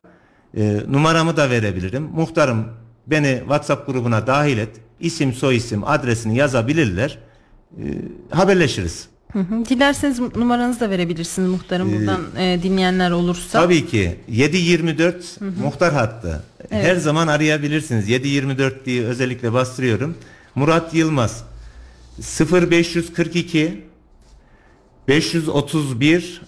e, 0.56 0.82
numaramı 0.88 1.38
da 1.38 1.50
verebilirim. 1.50 2.04
Muhtarım 2.04 2.66
beni 3.08 3.38
WhatsApp 3.40 3.88
grubuna 3.88 4.28
dahil 4.28 4.58
et. 4.58 4.70
İsim, 5.00 5.34
soyisim, 5.34 5.84
adresini 5.84 6.38
yazabilirler. 6.38 7.18
E, 7.78 7.84
haberleşiriz. 8.30 9.08
Hı 9.34 9.40
hı. 9.40 9.66
Dilerseniz 9.66 10.20
numaranızı 10.20 10.80
da 10.80 10.90
verebilirsiniz 10.90 11.50
muhtarım 11.50 11.94
buradan 11.94 12.22
e, 12.38 12.60
dinleyenler 12.64 13.12
olursa. 13.12 13.62
Tabii 13.62 13.88
ki 13.88 14.20
724 14.28 15.42
muhtar 15.64 15.94
hattı. 15.94 16.44
Her 16.70 16.96
zaman 16.96 17.28
arayabilirsiniz. 17.28 18.10
724 18.10 18.86
diye 18.86 19.06
özellikle 19.06 19.54
bastırıyorum. 19.54 20.18
Murat 20.56 20.94
Yılmaz 20.94 21.44
0542 22.52 23.86
531 25.08 26.42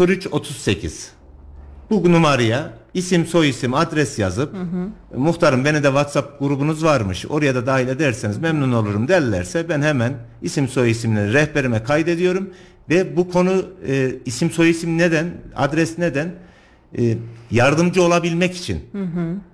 0338 0.00 1.13
bu 1.90 2.12
numaraya 2.12 2.70
isim 2.94 3.26
soyisim 3.26 3.74
adres 3.74 4.18
yazıp 4.18 4.54
muhtarım 5.16 5.64
beni 5.64 5.82
de 5.82 5.86
WhatsApp 5.86 6.38
grubunuz 6.38 6.84
varmış. 6.84 7.26
Oraya 7.28 7.54
da 7.54 7.66
dahil 7.66 7.88
ederseniz 7.88 8.38
memnun 8.38 8.72
olurum. 8.72 9.08
derlerse 9.08 9.68
ben 9.68 9.82
hemen 9.82 10.12
isim 10.42 10.68
soyisimleri 10.68 11.32
rehberime 11.32 11.82
kaydediyorum. 11.82 12.50
Ve 12.90 13.16
bu 13.16 13.30
konu 13.30 13.64
e, 13.88 14.12
isim 14.24 14.50
soyisim 14.50 14.98
neden 14.98 15.30
adres 15.56 15.98
neden 15.98 16.34
E, 16.98 17.16
yardımcı 17.50 18.02
olabilmek 18.02 18.56
için. 18.56 18.80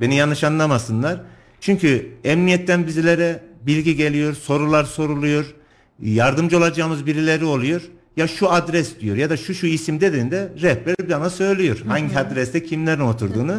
Beni 0.00 0.16
yanlış 0.16 0.44
anlamasınlar. 0.44 1.20
Çünkü 1.60 2.08
emniyetten 2.24 2.86
bizlere 2.86 3.42
bilgi 3.66 3.96
geliyor 3.96 4.34
sorular 4.34 4.84
soruluyor 4.84 5.54
yardımcı 6.02 6.58
olacağımız 6.58 7.06
birileri 7.06 7.44
oluyor 7.44 7.82
ya 8.16 8.28
şu 8.28 8.50
adres 8.52 9.00
diyor 9.00 9.16
ya 9.16 9.30
da 9.30 9.36
şu 9.36 9.54
şu 9.54 9.66
isim 9.66 10.00
dediğinde 10.00 10.48
rehber 10.62 10.94
bana 11.10 11.30
söylüyor 11.30 11.78
hangi 11.88 12.18
adreste 12.18 12.64
kimlerin 12.64 13.00
oturduğunu. 13.00 13.54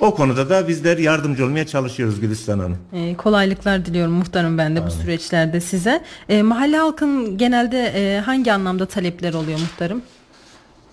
O 0.00 0.14
konuda 0.14 0.50
da 0.50 0.68
bizler 0.68 0.98
yardımcı 0.98 1.44
olmaya 1.44 1.66
çalışıyoruz 1.66 2.20
Gülistan 2.20 2.58
Hanım. 2.58 2.78
E, 2.92 3.14
kolaylıklar 3.16 3.86
diliyorum 3.86 4.12
muhtarım 4.12 4.58
ben 4.58 4.76
de 4.76 4.86
bu 4.86 4.90
süreçlerde 4.90 5.60
size. 5.60 6.02
E, 6.28 6.42
mahalle 6.42 6.76
halkın 6.76 7.38
genelde 7.38 7.92
e, 7.94 8.20
hangi 8.20 8.52
anlamda 8.52 8.86
talepler 8.86 9.34
oluyor 9.34 9.58
muhtarım? 9.58 10.02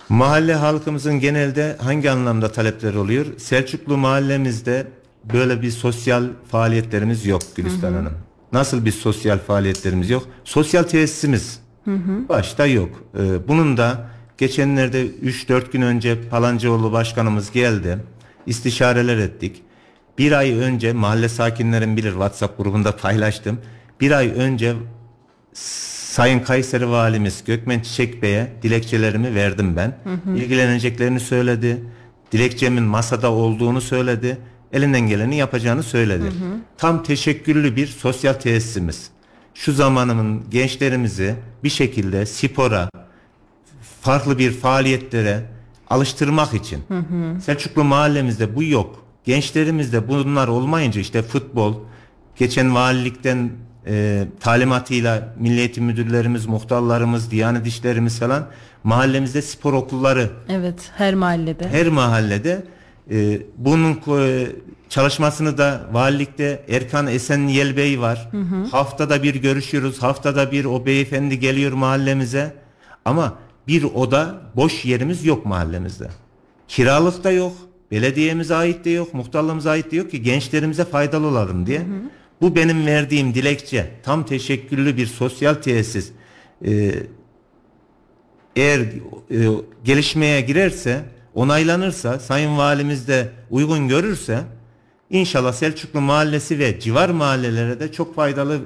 Mahalle 0.09 0.53
halkımızın 0.55 1.19
genelde 1.19 1.77
hangi 1.81 2.11
anlamda 2.11 2.51
talepleri 2.51 2.97
oluyor? 2.97 3.25
Selçuklu 3.37 3.97
mahallemizde 3.97 4.87
böyle 5.33 5.61
bir 5.61 5.71
sosyal 5.71 6.23
faaliyetlerimiz 6.51 7.25
yok 7.25 7.41
Gülistan 7.55 7.93
Hanım. 7.93 8.13
Nasıl 8.51 8.85
bir 8.85 8.91
sosyal 8.91 9.39
faaliyetlerimiz 9.39 10.09
yok? 10.09 10.27
Sosyal 10.43 10.83
tesisimiz 10.83 11.59
başta 12.29 12.65
yok. 12.65 13.03
Ee, 13.19 13.47
bunun 13.47 13.77
da 13.77 14.09
geçenlerde 14.37 15.07
3-4 15.07 15.71
gün 15.71 15.81
önce 15.81 16.29
Palancıoğlu 16.29 16.91
Başkanımız 16.91 17.51
geldi. 17.51 17.97
İstişareler 18.45 19.17
ettik. 19.17 19.61
Bir 20.17 20.31
ay 20.31 20.51
önce 20.51 20.93
mahalle 20.93 21.29
sakinlerin 21.29 21.97
bilir 21.97 22.11
WhatsApp 22.11 22.57
grubunda 22.57 22.95
paylaştım. 22.95 23.59
Bir 24.01 24.11
ay 24.11 24.31
önce 24.35 24.73
Sayın 25.53 26.39
Kayseri 26.39 26.89
Valimiz 26.89 27.43
Gökmen 27.43 27.79
Çiçek 27.79 28.21
Bey'e 28.21 28.53
dilekçelerimi 28.61 29.35
verdim 29.35 29.75
ben. 29.75 29.97
İlgileneceklerini 30.35 31.19
söyledi. 31.19 31.83
Dilekçemin 32.31 32.83
masada 32.83 33.31
olduğunu 33.31 33.81
söyledi. 33.81 34.37
Elinden 34.73 35.01
geleni 35.01 35.35
yapacağını 35.35 35.83
söyledi. 35.83 36.23
Tam 36.77 37.03
teşekküllü 37.03 37.75
bir 37.75 37.87
sosyal 37.87 38.33
tesisimiz. 38.33 39.09
Şu 39.55 39.73
zamanımın 39.73 40.43
gençlerimizi 40.49 41.35
bir 41.63 41.69
şekilde 41.69 42.25
spora, 42.25 42.89
farklı 44.01 44.37
bir 44.37 44.51
faaliyetlere 44.51 45.41
alıştırmak 45.89 46.53
için. 46.53 46.83
Selçuklu 47.41 47.83
mahallemizde 47.83 48.55
bu 48.55 48.63
yok. 48.63 49.05
Gençlerimizde 49.23 50.07
bunlar 50.07 50.47
olmayınca 50.47 51.01
işte 51.01 51.21
futbol, 51.21 51.73
geçen 52.35 52.75
valilikten 52.75 53.49
e, 53.87 54.25
talimatıyla 54.39 55.35
milli 55.39 55.59
eğitim 55.59 55.85
müdürlerimiz, 55.85 56.45
muhtarlarımız, 56.45 57.31
diyanet 57.31 57.67
işlerimiz 57.67 58.19
falan 58.19 58.47
mahallemizde 58.83 59.41
spor 59.41 59.73
okulları 59.73 60.29
Evet 60.49 60.91
her 60.97 61.15
mahallede. 61.15 61.69
her 61.69 61.87
mahallede 61.87 62.63
E, 63.11 63.41
bunun 63.57 63.99
e, 64.19 64.47
çalışmasını 64.89 65.57
da 65.57 65.89
valilikte 65.91 66.63
Erkan 66.69 67.07
Esen 67.07 67.47
Yel 67.47 68.01
var. 68.01 68.27
Hı 68.31 68.37
hı. 68.37 68.63
Haftada 68.63 69.23
bir 69.23 69.35
görüşüyoruz. 69.35 70.03
Haftada 70.03 70.51
bir 70.51 70.65
o 70.65 70.85
beyefendi 70.85 71.39
geliyor 71.39 71.71
mahallemize. 71.71 72.53
Ama 73.05 73.33
bir 73.67 73.83
oda 73.83 74.41
boş 74.55 74.85
yerimiz 74.85 75.25
yok 75.25 75.45
mahallemizde. 75.45 76.07
Kiralık 76.67 77.23
da 77.23 77.31
yok. 77.31 77.53
Belediyemize 77.91 78.55
ait 78.55 78.85
de 78.85 78.89
yok. 78.89 79.13
Muhtarlığımıza 79.13 79.71
ait 79.71 79.91
de 79.91 79.95
yok 79.95 80.11
ki 80.11 80.21
gençlerimize 80.21 80.85
faydalı 80.85 81.27
olalım 81.27 81.65
diye. 81.65 81.79
Hı 81.79 81.83
hı. 81.83 82.09
Bu 82.41 82.55
benim 82.55 82.85
verdiğim 82.85 83.33
dilekçe. 83.33 83.91
Tam 84.03 84.25
teşekküllü 84.25 84.97
bir 84.97 85.07
sosyal 85.07 85.53
tesis. 85.53 86.11
Ee, 86.65 86.93
eğer 88.55 88.79
e, 88.79 89.37
gelişmeye 89.83 90.41
girerse 90.41 91.03
onaylanırsa 91.35 92.19
Sayın 92.19 92.57
Valimiz 92.57 93.07
de 93.07 93.29
uygun 93.49 93.87
görürse 93.87 94.39
inşallah 95.09 95.53
Selçuklu 95.53 96.01
Mahallesi 96.01 96.59
ve 96.59 96.79
civar 96.79 97.09
mahallelere 97.09 97.79
de 97.79 97.91
çok 97.91 98.15
faydalı 98.15 98.59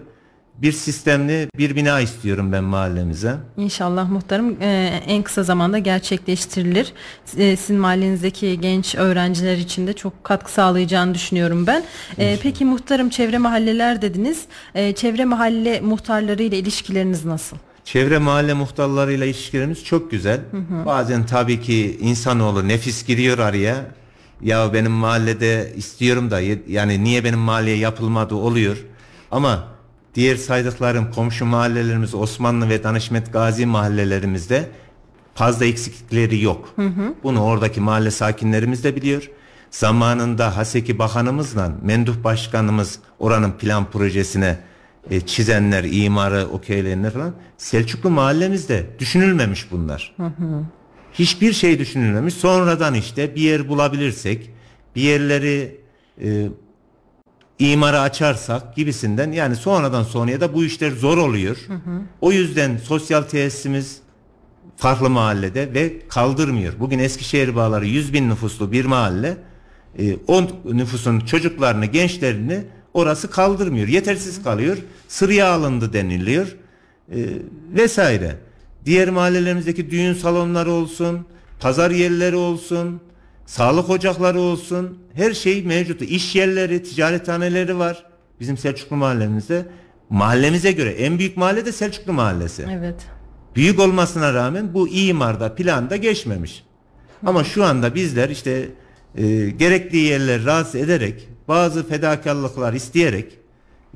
bir 0.61 0.71
sistemli 0.71 1.47
bir 1.57 1.75
bina 1.75 1.99
istiyorum 1.99 2.51
ben 2.51 2.63
mahallemize. 2.63 3.35
İnşallah 3.57 4.09
muhtarım 4.09 4.61
e, 4.61 5.01
en 5.07 5.23
kısa 5.23 5.43
zamanda 5.43 5.77
gerçekleştirilir. 5.77 6.93
E, 7.37 7.55
sizin 7.55 7.81
mahallenizdeki 7.81 8.61
genç 8.61 8.95
öğrenciler 8.95 9.57
için 9.57 9.87
de 9.87 9.93
çok 9.93 10.23
katkı 10.23 10.51
sağlayacağını 10.51 11.13
düşünüyorum 11.13 11.67
ben. 11.67 11.83
E, 12.17 12.37
peki 12.43 12.65
muhtarım 12.65 13.09
çevre 13.09 13.37
mahalleler 13.37 14.01
dediniz. 14.01 14.45
E, 14.75 14.93
çevre 14.95 15.25
mahalle 15.25 15.81
muhtarları 15.81 16.43
ile 16.43 16.57
ilişkileriniz 16.57 17.25
nasıl? 17.25 17.57
Çevre 17.91 18.17
mahalle 18.17 18.53
muhtarlarıyla 18.53 19.25
ilişkilerimiz 19.25 19.83
çok 19.85 20.11
güzel. 20.11 20.39
Hı 20.51 20.57
hı. 20.57 20.85
Bazen 20.85 21.25
tabii 21.25 21.61
ki 21.61 21.97
insanoğlu 22.01 22.67
nefis 22.67 23.05
giriyor 23.05 23.37
araya. 23.39 23.85
Ya 24.41 24.73
benim 24.73 24.91
mahallede 24.91 25.73
istiyorum 25.75 26.31
da 26.31 26.39
yani 26.67 27.03
niye 27.03 27.23
benim 27.23 27.39
mahalleye 27.39 27.77
yapılmadı 27.77 28.35
oluyor. 28.35 28.77
Ama 29.31 29.67
diğer 30.15 30.35
saydıklarım 30.35 31.11
komşu 31.11 31.45
mahallelerimiz 31.45 32.15
Osmanlı 32.15 32.69
ve 32.69 32.83
Danışmet 32.83 33.33
Gazi 33.33 33.65
mahallelerimizde 33.65 34.69
fazla 35.35 35.65
eksiklikleri 35.65 36.41
yok. 36.41 36.69
Hı 36.75 36.85
hı. 36.85 37.13
Bunu 37.23 37.43
oradaki 37.43 37.81
mahalle 37.81 38.11
sakinlerimiz 38.11 38.83
de 38.83 38.95
biliyor. 38.95 39.29
Zamanında 39.71 40.57
Haseki 40.57 40.99
Bakanımızla 40.99 41.71
Menduh 41.81 42.23
Başkanımız 42.23 42.99
oranın 43.19 43.51
plan 43.51 43.91
projesine 43.91 44.68
e, 45.09 45.21
çizenler, 45.21 45.83
imarı 45.83 46.47
okeyleyenler 46.47 47.11
falan 47.11 47.33
Selçuklu 47.57 48.09
mahallemizde 48.09 48.85
düşünülmemiş 48.99 49.71
bunlar. 49.71 50.13
Hı 50.17 50.23
hı. 50.23 50.63
Hiçbir 51.13 51.53
şey 51.53 51.79
düşünülmemiş. 51.79 52.33
Sonradan 52.33 52.93
işte 52.93 53.35
bir 53.35 53.41
yer 53.41 53.69
bulabilirsek, 53.69 54.49
bir 54.95 55.01
yerleri 55.01 55.81
e, 56.23 56.47
imara 57.59 58.01
açarsak 58.01 58.75
gibisinden 58.75 59.31
yani 59.31 59.55
sonradan 59.55 60.03
sonraya 60.03 60.41
da 60.41 60.53
bu 60.53 60.65
işler 60.65 60.91
zor 60.91 61.17
oluyor. 61.17 61.57
Hı 61.67 61.73
hı. 61.73 62.01
O 62.21 62.31
yüzden 62.31 62.77
sosyal 62.77 63.21
tesisimiz 63.21 64.01
farklı 64.77 65.09
mahallede 65.09 65.73
ve 65.73 66.07
kaldırmıyor. 66.07 66.73
Bugün 66.79 66.99
Eskişehir 66.99 67.55
Bağları 67.55 67.85
100 67.85 68.13
bin 68.13 68.29
nüfuslu 68.29 68.71
bir 68.71 68.85
mahalle. 68.85 69.37
10 70.27 70.43
e, 70.43 70.47
nüfusun 70.65 71.19
çocuklarını, 71.19 71.85
gençlerini 71.85 72.63
orası 72.93 73.29
kaldırmıyor. 73.31 73.87
Yetersiz 73.87 74.43
kalıyor. 74.43 74.77
Sıraya 75.07 75.51
alındı 75.51 75.93
deniliyor. 75.93 76.55
E, 77.11 77.17
vesaire. 77.73 78.35
Diğer 78.85 79.09
mahallelerimizdeki 79.09 79.91
düğün 79.91 80.13
salonları 80.13 80.71
olsun, 80.71 81.25
pazar 81.59 81.91
yerleri 81.91 82.35
olsun, 82.35 83.01
sağlık 83.45 83.89
ocakları 83.89 84.39
olsun, 84.39 84.99
her 85.13 85.33
şey 85.33 85.63
mevcut. 85.63 86.01
İş 86.01 86.35
yerleri, 86.35 86.83
ticarethaneleri 86.83 87.77
var. 87.77 88.05
Bizim 88.39 88.57
Selçuklu 88.57 88.95
mahallemizde. 88.95 89.65
Mahallemize 90.09 90.71
göre 90.71 90.89
en 90.89 91.19
büyük 91.19 91.37
mahalle 91.37 91.65
de 91.65 91.71
Selçuklu 91.71 92.13
mahallesi. 92.13 92.65
Evet. 92.71 93.05
Büyük 93.55 93.79
olmasına 93.79 94.33
rağmen 94.33 94.73
bu 94.73 94.87
imarda, 94.87 95.55
planda 95.55 95.95
geçmemiş. 95.95 96.63
Ama 97.25 97.43
şu 97.43 97.63
anda 97.63 97.95
bizler 97.95 98.29
işte 98.29 98.69
e, 99.15 99.49
gerekli 99.49 99.97
yerleri 99.97 100.45
rahatsız 100.45 100.75
ederek 100.75 101.29
bazı 101.47 101.87
fedakarlıklar 101.87 102.73
isteyerek 102.73 103.39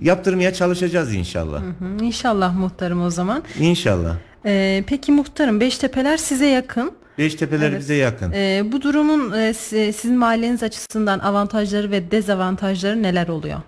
yaptırmaya 0.01 0.53
çalışacağız 0.53 1.13
inşallah. 1.13 1.61
Hı 1.61 1.85
hı, 1.85 2.05
inşallah 2.05 2.55
muhtarım 2.55 3.01
o 3.01 3.09
zaman. 3.09 3.43
İnşallah. 3.59 4.15
Ee, 4.45 4.83
peki 4.87 5.11
muhtarım 5.11 5.59
Beştepeler 5.59 6.17
size 6.17 6.47
yakın. 6.47 6.91
Beştepeler 7.17 7.69
evet. 7.69 7.79
bize 7.79 7.95
yakın. 7.95 8.31
Ee, 8.31 8.63
bu 8.71 8.81
durumun 8.81 9.33
e, 9.33 9.53
sizin 9.53 10.17
mahalleniz 10.17 10.63
açısından 10.63 11.19
avantajları 11.19 11.91
ve 11.91 12.11
dezavantajları 12.11 13.03
neler 13.03 13.27
oluyor? 13.27 13.59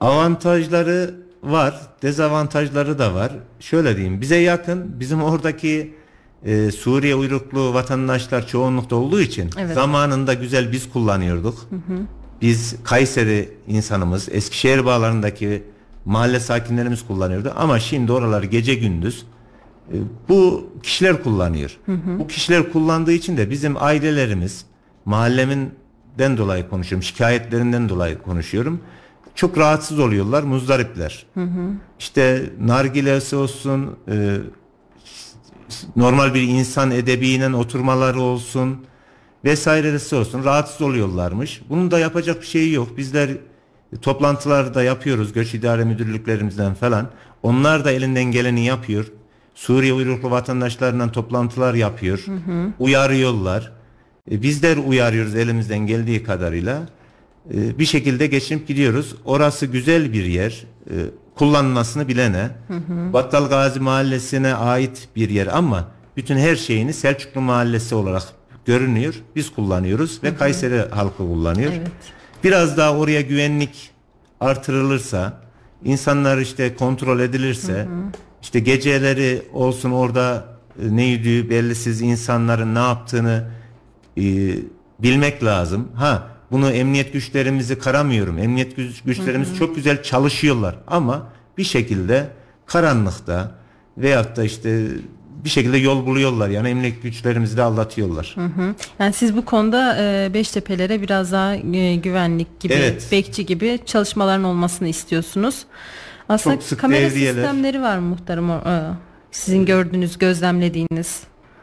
Avantajları 0.00 1.14
var, 1.42 1.80
dezavantajları 2.02 2.98
da 2.98 3.14
var. 3.14 3.32
Şöyle 3.60 3.96
diyeyim, 3.96 4.20
bize 4.20 4.36
yakın, 4.36 5.00
bizim 5.00 5.22
oradaki 5.22 5.94
e, 6.44 6.70
Suriye 6.70 7.14
uyruklu 7.14 7.74
vatandaşlar 7.74 8.46
çoğunlukta 8.46 8.96
olduğu 8.96 9.20
için 9.20 9.50
evet. 9.58 9.74
zamanında 9.74 10.34
güzel 10.34 10.72
biz 10.72 10.90
kullanıyorduk. 10.90 11.58
Hı 11.70 11.76
hı. 11.76 11.98
Biz 12.42 12.76
Kayseri 12.84 13.48
insanımız, 13.68 14.28
Eskişehir 14.32 14.84
bağlarındaki 14.84 15.62
mahalle 16.04 16.40
sakinlerimiz 16.40 17.06
kullanıyordu 17.06 17.52
ama 17.56 17.80
şimdi 17.80 18.12
oralar 18.12 18.42
gece 18.42 18.74
gündüz 18.74 19.26
e, 19.92 19.96
bu 20.28 20.70
kişiler 20.82 21.22
kullanıyor. 21.22 21.78
Hı 21.86 21.92
hı. 21.92 22.18
Bu 22.18 22.26
kişiler 22.26 22.72
kullandığı 22.72 23.12
için 23.12 23.36
de 23.36 23.50
bizim 23.50 23.82
ailelerimiz 23.82 24.64
mahalleminden 25.04 26.38
dolayı 26.38 26.68
konuşuyorum, 26.68 27.02
şikayetlerinden 27.02 27.88
dolayı 27.88 28.18
konuşuyorum. 28.18 28.80
Çok 29.34 29.58
rahatsız 29.58 29.98
oluyorlar, 29.98 30.42
muzdaripler. 30.42 31.26
Hı 31.34 31.44
hı. 31.44 31.70
İşte 31.98 32.50
nargilesi 32.60 33.36
olsun, 33.36 33.96
e, 34.08 34.38
normal 35.96 36.34
bir 36.34 36.42
insan 36.42 36.90
edebiyle 36.90 37.56
oturmaları 37.56 38.20
olsun 38.20 38.86
vesairesi 39.44 40.16
olsun 40.16 40.44
rahatsız 40.44 40.82
oluyorlarmış. 40.82 41.62
Bunun 41.68 41.90
da 41.90 41.98
yapacak 41.98 42.40
bir 42.40 42.46
şeyi 42.46 42.72
yok. 42.72 42.96
Bizler 42.96 43.30
toplantılar 44.02 44.74
da 44.74 44.82
yapıyoruz 44.82 45.32
göç 45.32 45.54
idare 45.54 45.84
müdürlüklerimizden 45.84 46.74
falan. 46.74 47.10
Onlar 47.42 47.84
da 47.84 47.90
elinden 47.90 48.24
geleni 48.24 48.64
yapıyor. 48.64 49.12
Suriye 49.54 49.92
uyruklu 49.92 50.30
vatandaşlarla 50.30 51.12
toplantılar 51.12 51.74
yapıyor. 51.74 52.18
Hı 52.18 52.32
hı. 52.32 52.72
Uyarıyorlar. 52.78 53.72
E, 54.30 54.42
bizler 54.42 54.76
uyarıyoruz 54.76 55.34
elimizden 55.34 55.78
geldiği 55.78 56.22
kadarıyla. 56.22 56.88
E, 57.54 57.78
bir 57.78 57.84
şekilde 57.84 58.26
geçinip 58.26 58.68
gidiyoruz. 58.68 59.14
Orası 59.24 59.66
güzel 59.66 60.12
bir 60.12 60.24
yer. 60.24 60.64
E, 60.90 60.94
kullanmasını 61.34 62.08
bilene. 62.08 62.50
Hı 62.68 62.74
hı. 62.74 63.12
Battal 63.12 63.48
Gazi 63.48 63.80
Mahallesi'ne 63.80 64.54
ait 64.54 65.08
bir 65.16 65.30
yer 65.30 65.46
ama 65.46 65.88
bütün 66.16 66.36
her 66.36 66.56
şeyini 66.56 66.92
Selçuklu 66.92 67.40
Mahallesi 67.40 67.94
olarak 67.94 68.22
görünüyor. 68.64 69.14
Biz 69.36 69.54
kullanıyoruz 69.54 70.20
ve 70.22 70.28
hı 70.28 70.32
hı. 70.32 70.38
Kayseri 70.38 70.88
halkı 70.90 71.16
kullanıyor. 71.16 71.72
Evet. 71.74 71.90
Biraz 72.44 72.76
daha 72.76 72.96
oraya 72.96 73.20
güvenlik 73.20 73.90
artırılırsa, 74.40 75.32
insanlar 75.84 76.38
işte 76.38 76.74
kontrol 76.74 77.20
edilirse, 77.20 77.72
hı 77.72 77.82
hı. 77.82 77.86
işte 78.42 78.60
geceleri 78.60 79.42
olsun 79.52 79.90
orada 79.90 80.44
e, 80.82 80.96
neydi 80.96 81.50
bellisiz 81.50 82.02
insanların 82.02 82.74
ne 82.74 82.78
yaptığını 82.78 83.44
e, 84.16 84.22
bilmek 84.98 85.44
lazım. 85.44 85.88
Ha 85.94 86.31
bunu 86.52 86.70
emniyet 86.70 87.12
güçlerimizi 87.12 87.78
karamıyorum. 87.78 88.38
Emniyet 88.38 88.76
güç, 88.76 89.02
güçlerimiz 89.02 89.48
hı 89.48 89.52
hı. 89.52 89.58
çok 89.58 89.76
güzel 89.76 90.02
çalışıyorlar 90.02 90.76
ama 90.86 91.28
bir 91.58 91.64
şekilde 91.64 92.28
karanlıkta 92.66 93.50
veyahut 93.98 94.36
da 94.36 94.44
işte 94.44 94.88
bir 95.44 95.50
şekilde 95.50 95.78
yol 95.78 96.06
buluyorlar. 96.06 96.48
Yani 96.48 96.68
emniyet 96.68 97.02
güçlerimizi 97.02 97.56
de 97.56 97.62
aldatıyorlar. 97.62 98.32
Hı 98.34 98.44
hı. 98.44 98.74
Yani 98.98 99.12
siz 99.12 99.36
bu 99.36 99.44
konuda 99.44 99.96
e, 99.98 100.34
Beştepe'lere 100.34 101.02
biraz 101.02 101.32
daha 101.32 101.54
e, 101.54 101.96
güvenlik 101.96 102.60
gibi, 102.60 102.72
evet. 102.72 103.08
bekçi 103.12 103.46
gibi 103.46 103.78
çalışmaların 103.86 104.44
olmasını 104.44 104.88
istiyorsunuz. 104.88 105.64
Aslında 106.28 106.58
kamera 106.78 107.00
devriyeler. 107.00 107.42
sistemleri 107.42 107.82
var 107.82 107.98
muhtarım? 107.98 108.50
E, 108.50 108.60
sizin 109.30 109.66
gördüğünüz, 109.66 110.18
gözlemlediğiniz. 110.18 111.22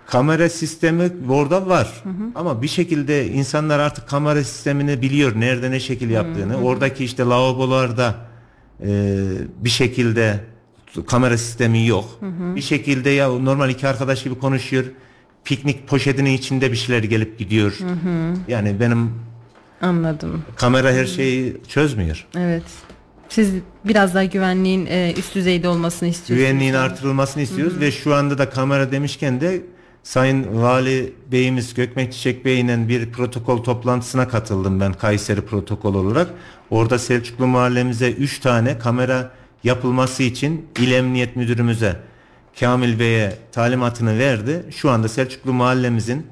Kamera 0.09 0.49
sistemi 0.49 1.11
orada 1.29 1.67
var. 1.67 2.01
Hı 2.03 2.09
hı. 2.09 2.13
Ama 2.35 2.61
bir 2.61 2.67
şekilde 2.67 3.27
insanlar 3.27 3.79
artık 3.79 4.07
kamera 4.07 4.43
sistemini 4.43 5.01
biliyor. 5.01 5.39
Nerede 5.39 5.71
ne 5.71 5.79
şekil 5.79 6.09
yaptığını. 6.09 6.53
Hı 6.53 6.57
hı. 6.57 6.61
Oradaki 6.61 7.05
işte 7.05 7.23
lavabolarda 7.23 8.15
e, 8.85 9.17
bir 9.57 9.69
şekilde 9.69 10.39
kamera 11.07 11.37
sistemi 11.37 11.85
yok. 11.85 12.05
Hı 12.19 12.25
hı. 12.25 12.55
Bir 12.55 12.61
şekilde 12.61 13.09
ya 13.09 13.27
normal 13.27 13.69
iki 13.69 13.87
arkadaş 13.87 14.23
gibi 14.23 14.39
konuşuyor. 14.39 14.85
Piknik 15.43 15.87
poşetinin 15.87 16.33
içinde 16.33 16.71
bir 16.71 16.77
şeyler 16.77 17.03
gelip 17.03 17.39
gidiyor. 17.39 17.71
Hı 17.79 17.85
hı. 17.85 18.33
Yani 18.47 18.79
benim 18.79 19.11
anladım. 19.81 20.43
Kamera 20.55 20.91
her 20.91 21.05
şeyi 21.05 21.57
çözmüyor. 21.67 22.27
Evet. 22.37 22.63
Siz 23.29 23.53
biraz 23.85 24.15
daha 24.15 24.23
güvenliğin 24.23 24.85
e, 24.85 25.13
üst 25.17 25.35
düzeyde 25.35 25.67
olmasını 25.67 26.09
istiyorsunuz. 26.09 26.49
Güvenliğin 26.49 26.73
artırılmasını 26.73 27.43
istiyoruz 27.43 27.73
hı 27.73 27.77
hı. 27.77 27.81
ve 27.81 27.91
şu 27.91 28.15
anda 28.15 28.37
da 28.37 28.49
kamera 28.49 28.91
demişken 28.91 29.41
de 29.41 29.61
Sayın 30.03 30.61
Vali 30.61 31.13
Beyimiz 31.31 31.73
Gökmek 31.73 32.13
Çiçek 32.13 32.45
Bey'le 32.45 32.87
bir 32.87 33.11
protokol 33.11 33.63
toplantısına 33.63 34.27
katıldım 34.27 34.79
ben 34.79 34.93
Kayseri 34.93 35.41
protokol 35.41 35.95
olarak. 35.95 36.29
Orada 36.69 36.99
Selçuklu 36.99 37.47
mahallemize 37.47 38.11
3 38.11 38.39
tane 38.39 38.77
kamera 38.77 39.31
yapılması 39.63 40.23
için 40.23 40.65
İl 40.79 40.91
Emniyet 40.91 41.35
Müdürümüze 41.35 41.95
Kamil 42.59 42.99
Bey'e 42.99 43.37
talimatını 43.51 44.19
verdi. 44.19 44.65
Şu 44.75 44.89
anda 44.89 45.07
Selçuklu 45.07 45.53
mahallemizin 45.53 46.27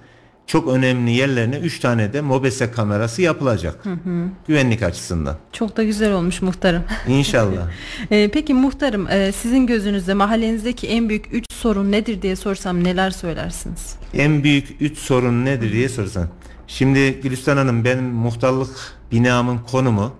çok 0.48 0.68
önemli 0.68 1.12
yerlerine 1.12 1.58
3 1.58 1.80
tane 1.80 2.14
de 2.14 2.22
mobese 2.22 2.72
kamerası 2.72 3.22
yapılacak. 3.22 3.86
Hı 3.86 3.92
hı. 3.92 4.28
Güvenlik 4.48 4.84
açısından. 4.84 5.38
Çok 5.54 5.78
da 5.78 5.84
güzel 5.84 6.14
olmuş 6.14 6.42
muhtarım. 6.42 6.84
İnşallah. 7.08 7.68
e, 8.12 8.28
peki 8.28 8.54
muhtarım 8.54 9.08
e, 9.08 9.32
sizin 9.32 9.68
gözünüzde 9.68 10.14
mahallenizdeki 10.14 10.88
en 10.88 11.10
büyük 11.10 11.26
3 11.32 11.46
sorun 11.54 11.92
nedir 11.92 12.22
diye 12.22 12.36
sorsam 12.36 12.84
neler 12.84 13.12
söylersiniz? 13.12 13.96
En 14.14 14.44
büyük 14.44 14.68
3 14.80 14.98
sorun 14.98 15.46
nedir 15.46 15.72
diye 15.72 15.90
sorsan. 15.90 16.28
Şimdi 16.68 17.12
Gülistan 17.22 17.58
Hanım 17.58 17.86
benim 17.86 18.06
muhtarlık 18.06 18.78
binamın 19.12 19.58
konumu 19.58 20.14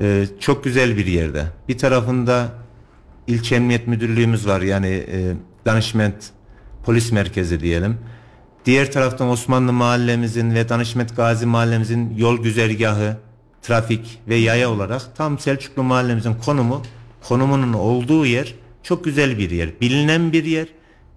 e, 0.00 0.26
çok 0.40 0.64
güzel 0.64 0.96
bir 0.96 1.06
yerde. 1.06 1.44
Bir 1.68 1.78
tarafında 1.78 2.48
ilçe 3.26 3.54
emniyet 3.54 3.86
müdürlüğümüz 3.86 4.46
var 4.46 4.60
yani 4.60 4.88
e, 4.88 5.32
danışment 5.66 6.14
polis 6.84 7.12
merkezi 7.12 7.60
diyelim. 7.60 7.98
Diğer 8.66 8.92
taraftan 8.92 9.28
Osmanlı 9.28 9.72
mahallemizin 9.72 10.54
ve 10.54 10.68
Danışmet 10.68 11.16
Gazi 11.16 11.46
mahallemizin 11.46 12.16
yol 12.16 12.42
güzergahı, 12.42 13.16
trafik 13.62 14.18
ve 14.28 14.34
yaya 14.34 14.70
olarak 14.70 15.16
tam 15.16 15.38
Selçuklu 15.38 15.82
mahallemizin 15.82 16.34
konumu, 16.34 16.82
konumunun 17.28 17.72
olduğu 17.72 18.26
yer 18.26 18.54
çok 18.82 19.04
güzel 19.04 19.38
bir 19.38 19.50
yer. 19.50 19.80
Bilinen 19.80 20.32
bir 20.32 20.44
yer. 20.44 20.66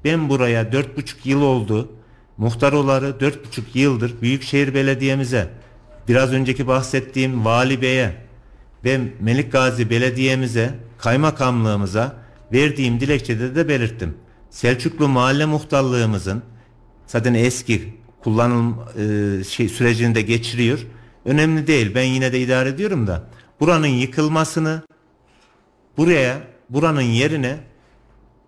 Ben 0.04 0.30
buraya 0.30 0.72
dört 0.72 0.98
buçuk 0.98 1.26
yıl 1.26 1.42
oldu. 1.42 1.92
Muhtar 2.38 2.74
oları 2.74 3.20
dört 3.20 3.46
buçuk 3.48 3.76
yıldır 3.76 4.22
Büyükşehir 4.22 4.74
Belediye'mize, 4.74 5.50
biraz 6.08 6.34
önceki 6.34 6.68
bahsettiğim 6.68 7.46
Vali 7.46 7.82
Bey'e 7.82 8.16
ve 8.86 9.00
Melik 9.20 9.52
Gazi 9.52 9.90
Belediye'mize, 9.90 10.74
kaymakamlığımıza 10.98 12.16
verdiğim 12.54 13.00
dilekçede 13.00 13.56
de 13.56 13.68
belirttim. 13.68 14.18
Selçuklu 14.50 15.08
Mahalle 15.08 15.46
Muhtarlığımızın 15.46 16.44
zaten 17.08 17.34
eski 17.34 17.94
kullanım 18.24 18.78
e, 18.98 19.44
şey 19.44 19.70
sürecini 19.70 20.16
de 20.16 20.22
geçiriyor. 20.22 20.80
Önemli 21.26 21.68
değil. 21.68 21.96
Ben 21.96 22.04
yine 22.04 22.34
de 22.34 22.40
idare 22.40 22.70
ediyorum 22.70 23.08
da 23.08 23.24
buranın 23.60 23.88
yıkılmasını 23.88 24.82
buraya 25.98 26.38
buranın 26.70 27.02
yerine 27.02 27.58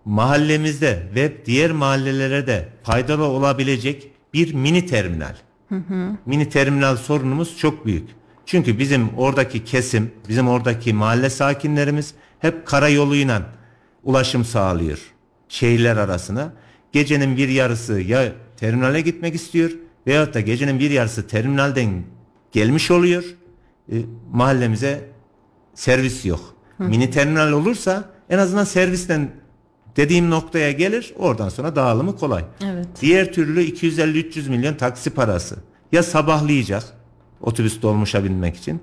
mahallemizde 0.04 1.02
ve 1.14 1.46
diğer 1.46 1.72
mahallelere 1.72 2.46
de 2.46 2.68
faydalı 2.82 3.24
olabilecek 3.24 4.10
bir 4.34 4.54
mini 4.54 4.86
terminal. 4.86 5.34
Hı 5.68 5.74
hı. 5.74 6.16
Mini 6.26 6.48
terminal 6.48 6.96
sorunumuz 6.96 7.58
çok 7.58 7.86
büyük. 7.86 8.08
Çünkü 8.46 8.78
bizim 8.78 9.08
oradaki 9.16 9.64
kesim, 9.64 10.10
bizim 10.28 10.48
oradaki 10.48 10.92
mahalle 10.92 11.30
sakinlerimiz 11.30 12.14
hep 12.38 12.66
karayoluyla 12.66 13.42
ulaşım 14.04 14.44
sağlıyor 14.44 14.98
şehirler 15.48 15.96
arasına. 15.96 16.52
Gecenin 16.92 17.36
bir 17.36 17.48
yarısı 17.48 18.00
ya 18.00 18.32
terminale 18.58 19.00
gitmek 19.00 19.34
istiyor 19.34 19.70
veyahut 20.06 20.34
da 20.34 20.40
gecenin 20.40 20.78
bir 20.78 20.90
yarısı 20.90 21.26
terminalden 21.26 22.02
gelmiş 22.52 22.90
oluyor. 22.90 23.24
E, 23.92 23.96
mahallemize 24.32 25.08
servis 25.74 26.26
yok. 26.26 26.54
Hı. 26.78 26.84
Mini 26.84 27.10
terminal 27.10 27.52
olursa 27.52 28.10
en 28.30 28.38
azından 28.38 28.64
servisten 28.64 29.30
dediğim 29.96 30.30
noktaya 30.30 30.72
gelir. 30.72 31.14
Oradan 31.18 31.48
sonra 31.48 31.76
dağılımı 31.76 32.16
kolay. 32.16 32.44
Evet. 32.64 32.86
Diğer 33.00 33.32
türlü 33.32 33.62
250-300 33.64 34.48
milyon 34.48 34.74
taksi 34.74 35.10
parası. 35.10 35.56
Ya 35.92 36.02
sabahlayacak 36.02 36.82
otobüs 37.40 37.82
dolmuşa 37.82 38.24
binmek 38.24 38.56
için. 38.56 38.80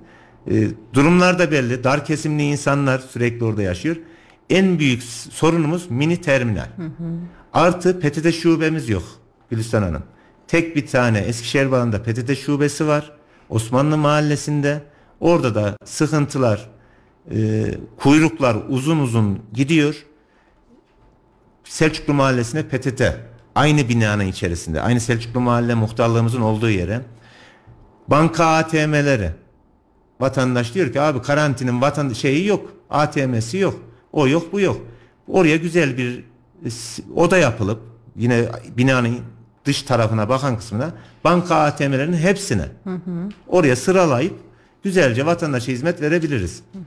E, 0.50 0.68
durumlar 0.92 1.38
da 1.38 1.50
belli. 1.50 1.84
Dar 1.84 2.04
kesimli 2.04 2.42
insanlar 2.42 2.98
sürekli 2.98 3.44
orada 3.44 3.62
yaşıyor. 3.62 3.96
En 4.50 4.78
büyük 4.78 5.02
sorunumuz 5.02 5.90
mini 5.90 6.20
terminal. 6.20 6.68
Hı 6.76 6.82
hı. 6.82 7.18
Artı 7.52 8.00
PTT 8.00 8.34
şubemiz 8.34 8.88
yok. 8.88 9.25
Gülistan 9.50 9.82
Hanım. 9.82 10.02
Tek 10.48 10.76
bir 10.76 10.86
tane 10.86 11.18
Eskişehir 11.18 11.70
bağında 11.70 12.02
PTT 12.02 12.38
şubesi 12.38 12.86
var. 12.86 13.12
Osmanlı 13.48 13.96
mahallesinde. 13.96 14.82
Orada 15.20 15.54
da 15.54 15.76
sıkıntılar, 15.84 16.68
e, 17.30 17.64
kuyruklar 17.96 18.56
uzun 18.68 18.98
uzun 18.98 19.38
gidiyor. 19.52 20.06
Selçuklu 21.64 22.14
mahallesine 22.14 22.62
PTT. 22.62 23.02
Aynı 23.54 23.88
binanın 23.88 24.26
içerisinde. 24.26 24.80
Aynı 24.80 25.00
Selçuklu 25.00 25.40
mahalle 25.40 25.74
muhtarlığımızın 25.74 26.40
olduğu 26.40 26.70
yere. 26.70 27.00
Banka 28.08 28.46
ATM'leri. 28.46 29.30
Vatandaş 30.20 30.74
diyor 30.74 30.92
ki 30.92 31.00
abi 31.00 31.22
karantinin 31.22 31.80
vatan 31.80 32.08
şeyi 32.12 32.46
yok. 32.46 32.72
ATM'si 32.90 33.58
yok. 33.58 33.80
O 34.12 34.28
yok 34.28 34.52
bu 34.52 34.60
yok. 34.60 34.80
Oraya 35.28 35.56
güzel 35.56 35.98
bir 35.98 36.24
oda 37.14 37.38
yapılıp 37.38 37.80
yine 38.16 38.48
binanın 38.76 39.18
dış 39.66 39.82
tarafına 39.82 40.28
bakan 40.28 40.58
kısmına 40.58 40.92
banka 41.24 41.56
ATM'lerinin 41.56 42.16
hepsine 42.16 42.68
hı 42.84 42.90
hı. 42.90 43.28
oraya 43.48 43.76
sıralayıp 43.76 44.34
güzelce 44.82 45.26
vatandaşa 45.26 45.72
hizmet 45.72 46.00
verebiliriz. 46.00 46.62
Hı 46.72 46.78
hı. 46.78 46.82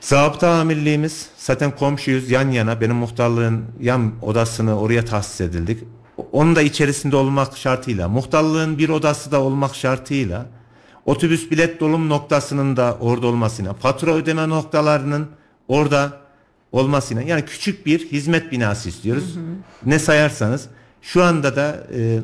Zabıta 0.00 0.50
amirliğimiz 0.50 1.28
zaten 1.36 1.76
komşuyuz 1.76 2.30
yan 2.30 2.50
yana 2.50 2.80
benim 2.80 2.96
muhtarlığın 2.96 3.64
yan 3.80 4.12
odasını 4.22 4.80
oraya 4.80 5.04
tahsis 5.04 5.40
edildik. 5.40 5.84
Onun 6.32 6.56
da 6.56 6.62
içerisinde 6.62 7.16
olmak 7.16 7.56
şartıyla 7.56 8.08
muhtarlığın 8.08 8.78
bir 8.78 8.88
odası 8.88 9.32
da 9.32 9.40
olmak 9.40 9.74
şartıyla 9.74 10.46
otobüs 11.06 11.50
bilet 11.50 11.80
dolum 11.80 12.08
noktasının 12.08 12.76
da 12.76 12.96
orada 13.00 13.26
olmasıyla 13.26 13.74
fatura 13.74 14.10
ödeme 14.14 14.48
noktalarının 14.48 15.28
orada 15.68 16.12
olmasıyla 16.72 17.22
yani 17.22 17.44
küçük 17.44 17.86
bir 17.86 18.12
hizmet 18.12 18.52
binası 18.52 18.88
istiyoruz. 18.88 19.36
Hı 19.36 19.40
hı. 19.40 19.44
Ne 19.86 19.98
sayarsanız 19.98 20.68
şu 21.02 21.24
anda 21.24 21.56
da 21.56 21.86
e, 21.94 22.20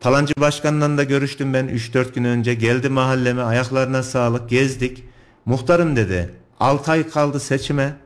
Palancı 0.00 0.34
Başkan'la 0.40 0.98
da 0.98 1.04
görüştüm 1.04 1.54
ben 1.54 1.66
3-4 1.68 2.14
gün 2.14 2.24
önce. 2.24 2.54
Geldi 2.54 2.88
mahalleme 2.88 3.42
ayaklarına 3.42 4.02
sağlık 4.02 4.48
gezdik. 4.48 5.04
Muhtarım 5.44 5.96
dedi 5.96 6.34
6 6.60 6.92
ay 6.92 7.08
kaldı 7.08 7.40
seçime. 7.40 7.96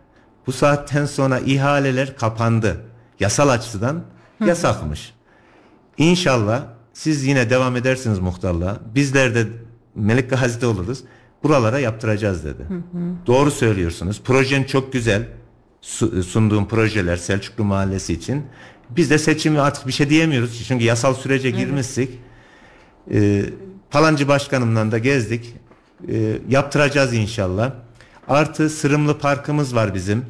Bu 0.46 0.52
saatten 0.52 1.04
sonra 1.04 1.38
ihaleler 1.38 2.16
kapandı. 2.16 2.80
Yasal 3.20 3.48
açıdan 3.48 4.02
yasakmış. 4.46 5.14
İnşallah 5.98 6.62
siz 6.92 7.24
yine 7.24 7.50
devam 7.50 7.76
edersiniz 7.76 8.18
muhtarlığa. 8.18 8.80
Bizler 8.94 9.34
de 9.34 9.46
Melik 9.94 10.30
Gazi'de 10.30 10.66
oluruz. 10.66 11.04
Buralara 11.42 11.78
yaptıracağız 11.78 12.44
dedi. 12.44 12.62
Hı 12.68 12.74
hı. 12.74 13.12
Doğru 13.26 13.50
söylüyorsunuz. 13.50 14.20
Projen 14.24 14.64
çok 14.64 14.92
güzel. 14.92 15.28
Sunduğum 16.26 16.68
projeler 16.68 17.16
Selçuklu 17.16 17.64
Mahallesi 17.64 18.12
için. 18.12 18.46
Biz 18.96 19.10
de 19.10 19.18
seçimi 19.18 19.60
artık 19.60 19.86
bir 19.86 19.92
şey 19.92 20.10
diyemiyoruz. 20.10 20.64
Çünkü 20.68 20.84
yasal 20.84 21.14
sürece 21.14 21.48
evet. 21.48 21.58
girmiştik. 21.58 22.10
Ee, 23.12 23.44
Palancı 23.90 24.28
Başkanımla 24.28 24.92
da 24.92 24.98
gezdik. 24.98 25.54
Ee, 26.08 26.38
yaptıracağız 26.48 27.14
inşallah. 27.14 27.72
Artı 28.28 28.70
Sırımlı 28.70 29.18
Parkımız 29.18 29.74
var 29.74 29.94
bizim. 29.94 30.24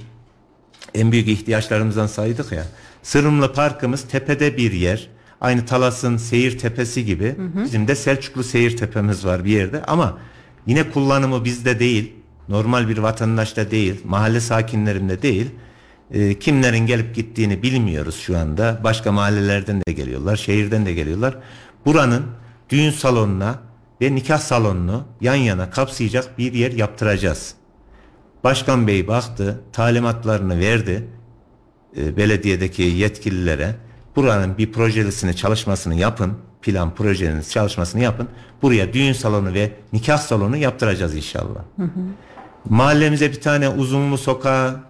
En 0.94 1.12
büyük 1.12 1.29
ihtiyaçlarımızdan 1.29 2.07
saydık 2.07 2.53
ya. 2.53 2.64
Sırımlı 3.03 3.53
Parkımız 3.53 4.03
tepede 4.03 4.57
bir 4.57 4.73
yer. 4.73 5.09
Aynı 5.40 5.66
Talas'ın 5.66 6.16
seyir 6.16 6.59
tepesi 6.59 7.05
gibi. 7.05 7.37
Hı 7.37 7.61
hı. 7.61 7.64
Bizim 7.64 7.88
de 7.88 7.94
Selçuklu 7.94 8.44
seyir 8.44 8.77
tepemiz 8.77 9.25
var 9.25 9.44
bir 9.44 9.51
yerde. 9.51 9.83
Ama 9.83 10.18
yine 10.66 10.90
kullanımı 10.90 11.44
bizde 11.44 11.79
değil. 11.79 12.12
Normal 12.49 12.88
bir 12.88 12.99
vatandaşta 12.99 13.70
değil. 13.70 14.01
Mahalle 14.05 14.40
sakinlerinde 14.40 15.23
değil. 15.23 15.51
E, 16.12 16.38
kimlerin 16.38 16.87
gelip 16.87 17.14
gittiğini 17.14 17.62
bilmiyoruz 17.62 18.20
şu 18.20 18.38
anda. 18.38 18.81
Başka 18.85 19.12
mahallelerden 19.12 19.83
de 19.88 19.92
geliyorlar. 19.92 20.37
Şehirden 20.37 20.87
de 20.87 20.94
geliyorlar. 20.94 21.37
Buranın 21.87 22.27
düğün 22.70 22.90
salonuna 22.90 23.59
ve 24.01 24.14
nikah 24.14 24.38
salonunu 24.38 25.05
yan 25.20 25.35
yana 25.35 25.70
kapsayacak 25.70 26.38
bir 26.38 26.53
yer 26.53 26.73
yaptıracağız. 26.73 27.55
Başkan 28.44 28.87
Bey 28.87 29.09
baktı, 29.09 29.61
talimatlarını 29.73 30.61
verdi 30.61 31.09
e, 31.96 32.16
belediyedeki 32.16 32.83
yetkililere. 32.83 33.75
Buranın 34.16 34.59
bir 34.59 34.73
projesini 34.73 35.37
çalışmasını 35.37 35.94
yapın, 35.94 36.33
plan 36.62 36.94
projenin 36.94 37.42
çalışmasını 37.42 38.03
yapın. 38.03 38.29
Buraya 38.62 38.92
düğün 38.92 39.12
salonu 39.12 39.55
ve 39.55 39.73
nikah 39.92 40.18
salonu 40.18 40.57
yaptıracağız 40.57 41.14
inşallah. 41.14 41.61
Hı 41.77 41.83
hı. 41.83 42.01
Mahallemize 42.68 43.31
bir 43.31 43.40
tane 43.40 43.68
uzunlu 43.68 44.18
sokağı, 44.18 44.77
bir 44.77 44.89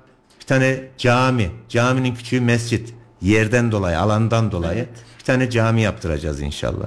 tane 0.51 0.81
cami, 0.99 1.51
caminin 1.69 2.15
küçüğü 2.15 2.41
mescit. 2.41 2.95
Yerden 3.23 3.73
dolayı, 3.73 3.99
alandan 3.99 4.53
dolayı 4.53 4.79
evet. 4.79 4.89
bir 5.19 5.25
tane 5.25 5.51
cami 5.51 5.83
yaptıracağız 5.83 6.41
inşallah. 6.41 6.87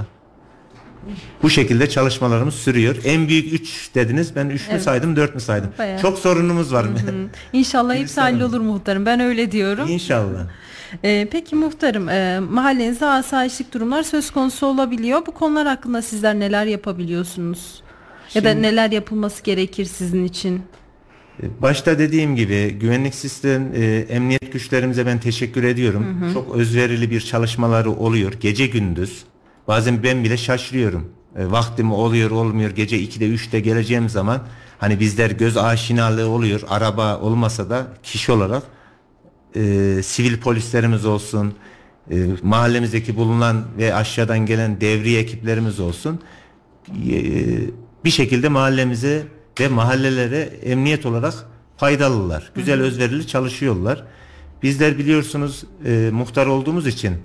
bu 1.43 1.49
şekilde 1.49 1.89
çalışmalarımız 1.89 2.53
sürüyor. 2.55 2.95
En 3.05 3.27
büyük 3.27 3.53
3 3.53 3.89
dediniz. 3.95 4.35
Ben 4.35 4.49
3 4.49 4.61
mü 4.61 4.67
Evet. 4.71 4.83
saydım 4.83 5.15
4 5.15 5.35
mü 5.35 5.41
saydım? 5.41 5.69
Bayağı. 5.79 6.01
Çok 6.01 6.19
sorunumuz 6.19 6.73
var. 6.73 6.85
İnşallah 7.53 7.89
hepsi 7.93 7.99
Gülistan 7.99 8.21
Hanım. 8.21 8.39
hallolur 8.39 8.61
muhtarım. 8.61 9.05
Ben 9.05 9.19
öyle 9.19 9.51
diyorum. 9.51 9.87
İnşallah. 9.89 10.39
Ee, 11.03 11.27
peki 11.31 11.55
muhtarım 11.55 12.09
e, 12.09 12.39
mahallenizde 12.39 13.05
asayişlik 13.05 13.73
durumlar 13.73 14.03
söz 14.03 14.31
konusu 14.31 14.67
olabiliyor. 14.67 15.25
Bu 15.25 15.31
konular 15.31 15.67
hakkında 15.67 16.01
sizler 16.01 16.39
neler 16.39 16.65
yapabiliyorsunuz? 16.65 17.83
Ya 18.33 18.43
da 18.43 18.49
Şimdi- 18.51 18.61
neler 18.61 18.91
yapılması 18.91 19.43
gerekir 19.43 19.85
sizin 19.85 20.25
için? 20.25 20.61
Başta 21.61 21.99
dediğim 21.99 22.35
gibi 22.35 22.69
güvenlik 22.71 23.15
sistem 23.15 23.71
e, 23.75 24.05
emniyet 24.09 24.53
güçlerimize 24.53 25.05
ben 25.05 25.19
teşekkür 25.19 25.63
ediyorum. 25.63 26.33
Çok 26.33 26.55
özverili 26.55 27.11
bir 27.11 27.21
çalışmaları 27.21 27.91
oluyor 27.91 28.33
gece 28.33 28.67
gündüz. 28.67 29.23
Bazen 29.67 30.03
ben 30.03 30.23
bile 30.23 30.37
şaşırıyorum. 30.37 31.11
E, 31.35 31.51
vaktim 31.51 31.91
oluyor 31.91 32.31
olmuyor 32.31 32.71
gece 32.71 32.99
2'de 32.99 33.27
3'te 33.27 33.59
geleceğim 33.59 34.09
zaman 34.09 34.41
hani 34.77 34.99
bizler 34.99 35.31
göz 35.31 35.57
aşinalığı 35.57 36.29
oluyor. 36.29 36.61
Araba 36.69 37.19
olmasa 37.19 37.69
da 37.69 37.87
kişi 38.03 38.31
olarak 38.31 38.63
e, 39.55 39.61
sivil 40.03 40.39
polislerimiz 40.39 41.05
olsun, 41.05 41.53
e, 42.11 42.15
mahallemizdeki 42.43 43.15
bulunan 43.15 43.63
ve 43.77 43.95
aşağıdan 43.95 44.45
gelen 44.45 44.81
devriye 44.81 45.19
ekiplerimiz 45.19 45.79
olsun 45.79 46.19
e, 46.89 47.15
bir 48.05 48.09
şekilde 48.09 48.49
mahallemize 48.49 49.23
ve 49.59 49.67
mahallelere 49.67 50.39
emniyet 50.63 51.05
olarak 51.05 51.33
faydalılar. 51.77 52.51
Güzel 52.55 52.81
özverili 52.81 53.27
çalışıyorlar. 53.27 54.03
Bizler 54.63 54.97
biliyorsunuz 54.97 55.63
e, 55.85 56.09
muhtar 56.13 56.45
olduğumuz 56.45 56.87
için 56.87 57.15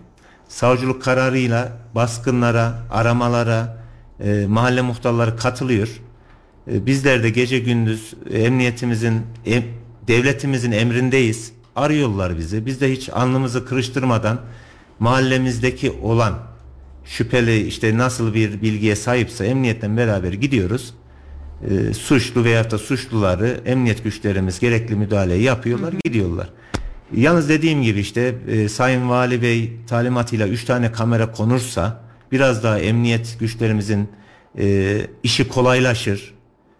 savcılık 0.49 1.03
kararıyla 1.03 1.73
baskınlara, 1.95 2.83
aramalara 2.91 3.83
e, 4.21 4.47
mahalle 4.49 4.83
muhtarları 4.83 5.37
katılıyor. 5.37 5.89
E, 6.73 6.87
bizler 6.87 7.23
de 7.23 7.31
gece 7.31 7.59
gündüz 7.59 8.15
emniyetimizin, 8.33 9.23
em- 9.47 9.65
devletimizin 10.09 10.73
emrindeyiz. 10.73 11.53
Arıyorlar 11.77 12.39
bizi. 12.39 12.67
Biz 12.67 12.81
de 12.81 12.93
hiç 12.93 13.09
alnımızı 13.09 13.67
kırıştırmadan 13.67 14.41
mahallemizdeki 14.99 15.91
olan 16.03 16.39
şüpheli 17.05 17.67
işte 17.67 17.99
nasıl 17.99 18.35
bir 18.35 18.63
bilgiye 18.63 18.97
sahipse 18.97 19.47
emniyetten 19.47 19.97
beraber 19.97 20.33
gidiyoruz. 20.33 20.95
E, 21.63 21.95
suçlu 21.95 22.45
veyahut 22.45 22.71
da 22.71 22.79
suçluları 22.79 23.61
emniyet 23.67 24.05
güçlerimiz 24.05 24.61
gerekli 24.61 24.97
müdahaleyi 24.97 25.43
yapıyorlar, 25.43 25.95
gidiyorlar. 26.05 26.49
Yalnız 27.17 27.49
dediğim 27.49 27.83
gibi 27.83 28.01
işte 28.01 28.35
e, 28.49 28.69
Sayın 28.69 29.09
Vali 29.09 29.43
Bey 29.43 29.73
talimatıyla 29.87 30.49
3 30.49 30.65
tane 30.65 30.93
kamera 30.93 31.33
konursa 31.33 32.01
biraz 32.33 32.63
daha 32.63 32.79
emniyet 32.79 33.37
güçlerimizin 33.41 34.09
e, 34.59 35.01
işi 35.23 35.49
kolaylaşır. 35.49 36.35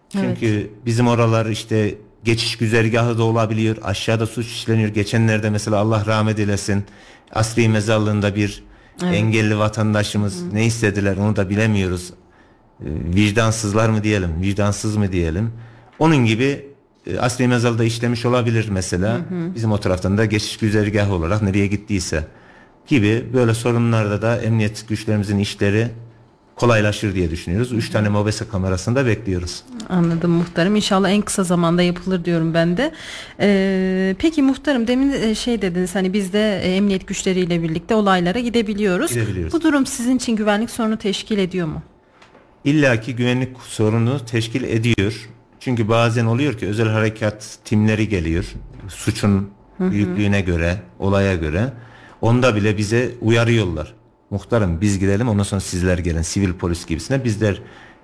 Çünkü 0.09 0.71
bizim 0.85 1.07
oralar 1.07 1.45
işte 1.45 1.95
geçiş 2.23 2.57
güzergahı 2.57 3.17
da 3.17 3.23
olabiliyor. 3.23 3.77
Aşağıda 3.83 4.27
suç 4.27 4.47
işleniyor. 4.47 4.89
Geçenlerde 4.89 5.49
mesela 5.49 5.77
Allah 5.77 6.05
rahmet 6.05 6.39
eylesin 6.39 6.83
Asri 7.31 7.69
mezarlığında 7.69 8.35
bir 8.35 8.63
engelli 9.03 9.57
vatandaşımız 9.57 10.53
ne 10.53 10.65
istediler 10.65 11.17
onu 11.17 11.35
da 11.35 11.49
bilemiyoruz. 11.49 12.13
E, 12.85 12.87
vicdansızlar 13.15 13.89
mı 13.89 14.03
diyelim, 14.03 14.41
vicdansız 14.41 14.97
mı 14.97 15.11
diyelim. 15.11 15.51
Onun 15.99 16.25
gibi 16.25 16.65
e, 17.07 17.19
Asri 17.19 17.47
mezarda 17.47 17.83
işlemiş 17.83 18.25
olabilir 18.25 18.67
mesela. 18.71 19.17
Bizim 19.55 19.71
o 19.71 19.77
taraftan 19.77 20.17
da 20.17 20.25
geçiş 20.25 20.57
güzergahı 20.57 21.13
olarak 21.13 21.41
nereye 21.41 21.67
gittiyse 21.67 22.27
gibi 22.87 23.25
böyle 23.33 23.53
sorunlarda 23.53 24.21
da 24.21 24.37
emniyet 24.37 24.87
güçlerimizin 24.89 25.39
işleri 25.39 25.87
kolaylaşır 26.55 27.15
diye 27.15 27.31
düşünüyoruz. 27.31 27.71
Üç 27.71 27.89
tane 27.89 28.09
mobese 28.09 28.47
kamerasını 28.47 28.95
da 28.95 29.05
bekliyoruz. 29.05 29.63
Anladım 29.89 30.31
muhtarım. 30.31 30.75
İnşallah 30.75 31.09
en 31.09 31.21
kısa 31.21 31.43
zamanda 31.43 31.81
yapılır 31.81 32.25
diyorum 32.25 32.53
ben 32.53 32.77
de. 32.77 32.91
Ee, 33.39 34.15
peki 34.19 34.41
muhtarım 34.41 34.87
demin 34.87 35.11
e, 35.11 35.35
şey 35.35 35.61
dediniz 35.61 35.95
hani 35.95 36.13
biz 36.13 36.33
de 36.33 36.61
e, 36.63 36.75
emniyet 36.75 37.07
güçleriyle 37.07 37.63
birlikte 37.63 37.95
olaylara 37.95 38.39
gidebiliyoruz. 38.39 39.11
Gidebiliyoruz. 39.11 39.53
Bu 39.53 39.61
durum 39.61 39.85
sizin 39.85 40.17
için 40.17 40.35
güvenlik 40.35 40.69
sorunu 40.69 40.97
teşkil 40.97 41.37
ediyor 41.37 41.67
mu? 41.67 41.81
İllaki 42.63 43.15
güvenlik 43.15 43.57
sorunu 43.61 44.25
teşkil 44.25 44.63
ediyor. 44.63 45.29
Çünkü 45.59 45.89
bazen 45.89 46.25
oluyor 46.25 46.53
ki 46.57 46.67
özel 46.67 46.87
harekat 46.87 47.57
timleri 47.65 48.09
geliyor. 48.09 48.45
Suçun 48.87 49.49
büyüklüğüne 49.79 50.41
göre, 50.41 50.77
olaya 50.99 51.35
göre. 51.35 51.73
Onda 52.21 52.55
bile 52.55 52.77
bize 52.77 53.11
uyarıyorlar. 53.21 53.93
Muhtarım 54.29 54.81
biz 54.81 54.99
gidelim 54.99 55.29
ondan 55.29 55.43
sonra 55.43 55.61
sizler 55.61 55.97
gelin 55.97 56.21
sivil 56.21 56.53
polis 56.53 56.85
gibisine. 56.85 57.23
Bizler 57.23 57.61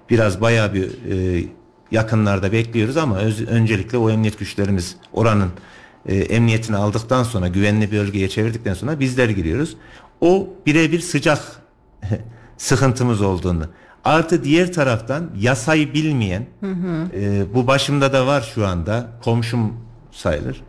biraz 0.09 0.41
bayağı 0.41 0.73
bir 0.73 0.83
e, 0.83 1.43
yakınlarda 1.91 2.51
bekliyoruz 2.51 2.97
ama 2.97 3.17
öz- 3.17 3.47
öncelikle 3.47 3.97
o 3.97 4.09
emniyet 4.09 4.39
güçlerimiz 4.39 4.95
oranın 5.13 5.49
e, 6.05 6.15
emniyetini 6.15 6.75
aldıktan 6.77 7.23
sonra 7.23 7.47
güvenli 7.47 7.91
bir 7.91 7.97
bölgeye 7.97 8.29
çevirdikten 8.29 8.73
sonra 8.73 8.99
bizler 8.99 9.29
giriyoruz. 9.29 9.77
O 10.21 10.47
birebir 10.65 10.99
sıcak 10.99 11.39
sıkıntımız 12.57 13.21
olduğunu. 13.21 13.65
Artı 14.05 14.43
diğer 14.43 14.73
taraftan 14.73 15.31
yasayı 15.39 15.93
bilmeyen 15.93 16.45
e, 17.13 17.53
bu 17.53 17.67
başımda 17.67 18.13
da 18.13 18.27
var 18.27 18.51
şu 18.55 18.67
anda 18.67 19.07
komşum 19.23 19.73
sayılır. 20.11 20.61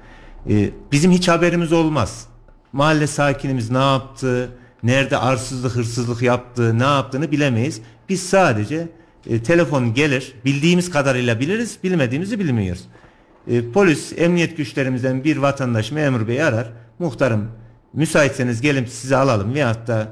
E, 0.51 0.71
bizim 0.93 1.13
hiç 1.13 1.29
haberimiz 1.29 1.73
olmaz. 1.73 2.27
Mahalle 2.73 3.07
sakinimiz 3.07 3.71
ne 3.71 3.79
yaptı, 3.79 4.51
nerede 4.83 5.17
arsızlık 5.17 5.77
hırsızlık 5.77 6.23
yaptı, 6.23 6.79
ne 6.79 6.83
yaptığını 6.85 7.33
bilemeyiz. 7.33 7.81
Biz 8.09 8.23
sadece 8.23 8.89
e, 9.27 9.43
telefon 9.43 9.95
gelir, 9.95 10.35
bildiğimiz 10.45 10.91
kadarıyla 10.91 11.41
biliriz, 11.41 11.79
bilmediğimizi 11.85 12.39
bilmiyoruz. 12.39 12.85
E, 13.49 13.73
polis, 13.73 14.13
emniyet 14.17 14.57
güçlerimizden 14.57 15.25
bir 15.25 15.37
vatandaş 15.37 15.93
memur 15.93 16.29
bey 16.29 16.43
arar. 16.43 16.73
Muhtarım 16.99 17.49
müsaitseniz 17.93 18.61
gelin 18.61 18.85
sizi 18.85 19.17
alalım 19.17 19.55
veyahut 19.55 19.87
da 19.87 20.09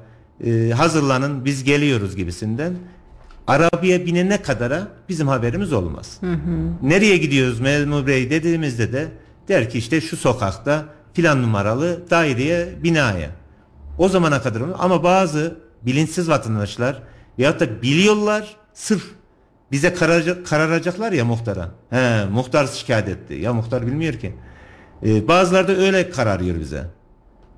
e, 0.46 0.70
hazırlanın 0.70 1.44
biz 1.44 1.64
geliyoruz 1.64 2.16
gibisinden. 2.16 2.74
Arabaya 3.46 4.06
binene 4.06 4.42
kadara 4.42 4.88
bizim 5.08 5.28
haberimiz 5.28 5.72
olmaz. 5.72 6.20
Nereye 6.82 7.16
gidiyoruz 7.16 7.60
memur 7.60 8.06
bey 8.06 8.30
dediğimizde 8.30 8.92
de 8.92 9.08
der 9.48 9.70
ki 9.70 9.78
işte 9.78 10.00
şu 10.00 10.16
sokakta 10.16 10.84
filan 11.12 11.42
numaralı 11.42 12.10
daireye 12.10 12.68
binaya. 12.82 13.30
O 13.98 14.08
zamana 14.08 14.42
kadar 14.42 14.62
ama 14.78 15.02
bazı 15.02 15.56
bilinçsiz 15.82 16.28
vatandaşlar 16.28 17.02
veyahut 17.38 17.60
da 17.60 17.82
biliyorlar 17.82 18.56
sırf 18.74 19.04
bize 19.72 19.94
kararacak, 19.94 20.46
kararacaklar 20.46 21.12
ya 21.12 21.24
muhtara. 21.24 21.70
He, 21.90 22.24
muhtar 22.32 22.66
şikayet 22.66 23.08
etti. 23.08 23.34
Ya 23.34 23.52
muhtar 23.52 23.86
bilmiyor 23.86 24.14
ki. 24.14 24.34
Ee, 25.06 25.28
bazıları 25.28 25.68
da 25.68 25.72
öyle 25.72 26.10
kararıyor 26.10 26.60
bize. 26.60 26.84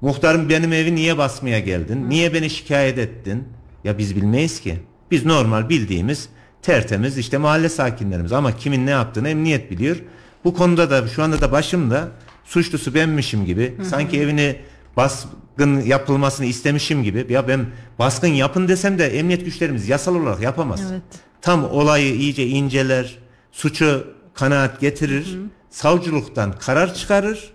Muhtarım 0.00 0.48
benim 0.48 0.72
evi 0.72 0.94
niye 0.94 1.18
basmaya 1.18 1.58
geldin? 1.60 2.10
Niye 2.10 2.34
beni 2.34 2.50
şikayet 2.50 2.98
ettin? 2.98 3.48
Ya 3.84 3.98
biz 3.98 4.16
bilmeyiz 4.16 4.60
ki. 4.60 4.80
Biz 5.10 5.26
normal 5.26 5.68
bildiğimiz 5.68 6.28
tertemiz 6.62 7.18
işte 7.18 7.38
mahalle 7.38 7.68
sakinlerimiz 7.68 8.32
ama 8.32 8.56
kimin 8.56 8.86
ne 8.86 8.90
yaptığını 8.90 9.28
emniyet 9.28 9.70
biliyor. 9.70 9.96
Bu 10.44 10.54
konuda 10.54 10.90
da 10.90 11.08
şu 11.08 11.22
anda 11.22 11.40
da 11.40 11.52
başımda 11.52 12.08
suçlusu 12.44 12.94
benmişim 12.94 13.44
gibi 13.46 13.74
sanki 13.82 14.20
evini 14.20 14.56
baskın 14.96 15.80
yapılmasını 15.80 16.46
istemişim 16.46 17.02
gibi 17.02 17.26
ya 17.28 17.48
ben 17.48 17.66
baskın 17.98 18.28
yapın 18.28 18.68
desem 18.68 18.98
de 18.98 19.18
emniyet 19.18 19.44
güçlerimiz 19.44 19.88
yasal 19.88 20.14
olarak 20.14 20.40
yapamaz. 20.40 20.82
Evet. 20.90 21.02
Tam 21.42 21.64
olayı 21.64 22.14
iyice 22.14 22.46
inceler, 22.46 23.18
suçu 23.52 24.06
kanaat 24.34 24.80
getirir, 24.80 25.38
savcılıktan 25.70 26.52
karar 26.52 26.94
çıkarır, 26.94 27.52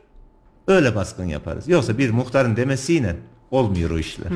öyle 0.67 0.95
baskın 0.95 1.25
yaparız. 1.25 1.67
Yoksa 1.67 1.97
bir 1.97 2.09
muhtarın 2.09 2.55
demesiyle 2.55 3.15
olmuyor 3.51 3.89
o 3.89 3.99
işler. 3.99 4.27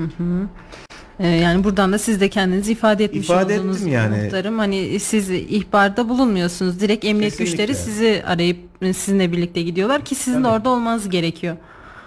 Ee, 1.20 1.28
yani 1.28 1.64
buradan 1.64 1.94
da 1.94 1.98
siz 1.98 2.22
de 2.22 2.30
kendinizi 2.30 2.72
ifade 2.72 3.04
etmiş 3.04 3.26
İfade 3.30 3.60
oldunuz 3.60 3.78
ettim 3.78 3.92
yani. 3.94 4.24
muhtarım. 4.24 4.60
Hani 4.60 5.00
siz 5.00 5.30
ihbarda 5.30 6.10
bulunmuyorsunuz. 6.10 6.80
Direkt 6.80 7.06
emniyet 7.06 7.38
Kesinlikle. 7.38 7.66
güçleri 7.66 7.76
sizi 7.86 8.24
arayıp 8.28 8.58
e, 8.82 8.94
sizinle 8.94 9.32
birlikte 9.32 9.62
gidiyorlar 9.62 10.06
ki 10.06 10.16
sizin 10.16 10.44
de 10.44 10.48
orada 10.48 10.70
olmanız 10.70 11.10
gerekiyor. 11.10 11.56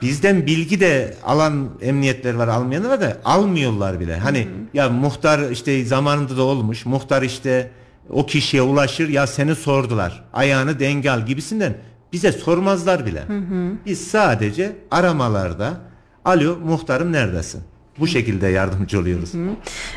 Bizden 0.03 0.47
bilgi 0.47 0.81
de 0.81 1.15
alan 1.25 1.69
emniyetler 1.81 2.35
var 2.35 2.49
almayanlar 2.49 3.01
da 3.01 3.17
almıyorlar 3.25 4.01
bile. 4.01 4.17
Hani 4.17 4.49
ya 4.75 4.89
muhtar 4.89 5.51
işte 5.51 5.85
zamanında 5.85 6.37
da 6.37 6.43
olmuş. 6.43 6.87
Muhtar 6.87 7.23
işte 7.23 7.71
o 8.11 8.27
kişiye 8.27 8.63
ulaşır 8.63 9.09
ya 9.09 9.27
seni 9.27 9.55
sordular. 9.55 10.25
Ayağını 10.33 10.81
denge 10.81 11.11
al 11.11 11.27
gibisinden 11.27 11.75
bize 12.13 12.33
sormazlar 12.33 13.07
bile. 13.07 13.23
Biz 13.87 14.07
sadece 14.09 14.77
aramalarda 14.91 15.75
alo 16.25 16.57
muhtarım 16.57 17.13
neredesin? 17.13 17.61
Bu 18.01 18.07
şekilde 18.07 18.47
yardımcı 18.49 19.01
oluyoruz. 19.01 19.33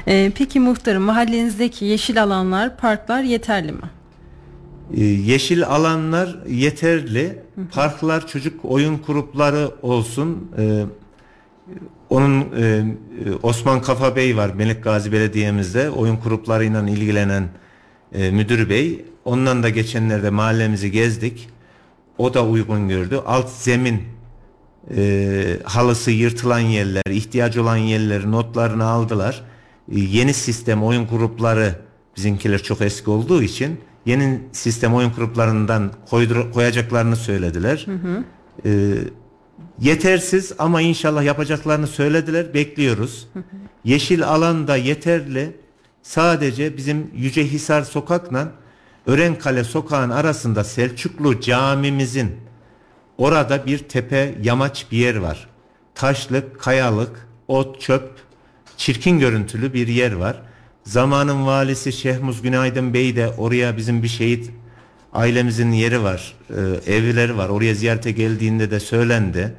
Ee, 0.08 0.32
peki 0.38 0.60
muhtarım 0.60 1.04
mahallenizdeki 1.04 1.86
yeşil 1.86 2.24
alanlar, 2.24 2.78
parklar 2.78 3.24
yeterli 3.24 3.72
mi? 3.72 3.90
Ee, 4.94 5.04
yeşil 5.04 5.66
alanlar 5.66 6.38
yeterli. 6.50 7.40
Parklar, 7.72 8.28
çocuk 8.28 8.66
oyun 8.66 9.02
grupları 9.08 9.72
olsun. 9.82 10.52
Ee, 10.58 10.84
Onun 12.10 12.42
e, 12.42 12.84
Osman 13.44 13.82
Kafa 13.82 14.16
Bey 14.16 14.38
var 14.38 14.50
Melik 14.50 14.84
Gazi 14.84 15.12
Belediye'mizde 15.12 15.90
oyun 15.90 16.20
gruplarıyla 16.24 16.90
ilgilenen 16.90 17.48
e, 18.14 18.32
müdür 18.32 18.70
bey. 18.70 19.06
Ondan 19.26 19.64
da 19.64 19.70
geçenlerde 19.70 20.30
mahallemizi 20.30 20.92
gezdik. 20.92 21.50
O 22.18 22.34
da 22.34 22.46
uygun 22.46 22.90
gördü. 22.90 23.20
Alt 23.26 23.50
zemin 23.50 24.04
e, 24.98 25.58
halısı 25.64 26.12
yırtılan 26.12 26.60
yerler, 26.60 27.04
ihtiyacı 27.10 27.62
olan 27.62 27.78
yerleri 27.78 28.32
notlarını 28.32 28.86
aldılar. 28.86 29.42
E, 29.92 30.00
yeni 30.00 30.34
sistem 30.34 30.84
oyun 30.84 31.08
grupları 31.08 31.76
bizimkiler 32.18 32.64
çok 32.64 32.82
eski 32.82 33.10
olduğu 33.10 33.44
için 33.44 33.80
yeni 34.06 34.42
sistem 34.52 34.94
oyun 34.94 35.12
gruplarından 35.12 35.92
koydur, 36.10 36.52
koyacaklarını 36.52 37.16
söylediler. 37.16 37.88
Hı 37.88 37.92
hı. 37.92 38.24
E, 38.66 38.94
yetersiz 39.80 40.54
ama 40.60 40.82
inşallah 40.82 41.24
yapacaklarını 41.24 41.88
söylediler. 41.88 42.54
Bekliyoruz. 42.54 43.28
Hı 43.34 43.40
hı. 43.40 43.44
Yeşil 43.84 44.28
alan 44.28 44.68
da 44.68 44.76
yeterli. 44.76 45.56
Sadece 46.04 46.78
bizim 46.78 47.12
Yücehisar 47.16 47.84
sokakla 47.84 48.52
Örenkale 49.06 49.64
sokağın 49.64 50.10
arasında 50.10 50.64
Selçuklu 50.64 51.42
camimizin 51.42 52.32
orada 53.22 53.66
bir 53.66 53.78
tepe 53.78 54.36
yamaç 54.44 54.86
bir 54.92 54.98
yer 54.98 55.16
var. 55.16 55.48
Taşlık, 55.96 56.60
kayalık, 56.60 57.28
ot, 57.48 57.82
çöp, 57.82 58.10
çirkin 58.78 59.20
görüntülü 59.20 59.74
bir 59.74 59.88
yer 59.88 60.12
var. 60.12 60.42
Zamanın 60.84 61.46
valisi 61.46 61.94
Şehmuz 61.94 62.42
Günaydın 62.42 62.94
Bey 62.94 63.16
de 63.16 63.28
oraya 63.38 63.78
bizim 63.78 64.04
bir 64.04 64.08
şehit 64.08 64.52
ailemizin 65.14 65.72
yeri 65.72 66.04
var, 66.04 66.34
e, 66.50 66.94
evleri 66.94 67.38
var. 67.38 67.50
Oraya 67.50 67.74
ziyarete 67.74 68.12
geldiğinde 68.12 68.72
de 68.72 68.80
söylendi. 68.80 69.54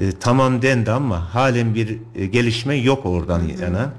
E, 0.00 0.12
tamam 0.20 0.62
dendi 0.62 0.90
ama 0.90 1.34
halen 1.34 1.74
bir 1.74 1.98
e, 2.14 2.26
gelişme 2.26 2.76
yok 2.76 3.06
oradan 3.06 3.40
hı 3.40 3.44
hı. 3.44 3.62
yana. 3.62 3.92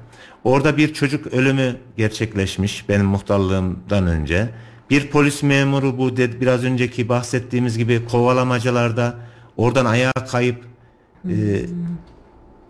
Orada 0.43 0.77
bir 0.77 0.93
çocuk 0.93 1.27
ölümü 1.27 1.75
gerçekleşmiş 1.97 2.89
benim 2.89 3.05
muhtarlığımdan 3.05 4.07
önce. 4.07 4.49
Bir 4.89 5.07
polis 5.09 5.43
memuru 5.43 5.97
bu 5.97 6.17
dedi, 6.17 6.41
biraz 6.41 6.63
önceki 6.63 7.09
bahsettiğimiz 7.09 7.77
gibi 7.77 8.05
kovalamacalarda 8.05 9.15
oradan 9.57 9.85
ayağa 9.85 10.11
kayıp 10.31 10.63
e, 11.29 11.65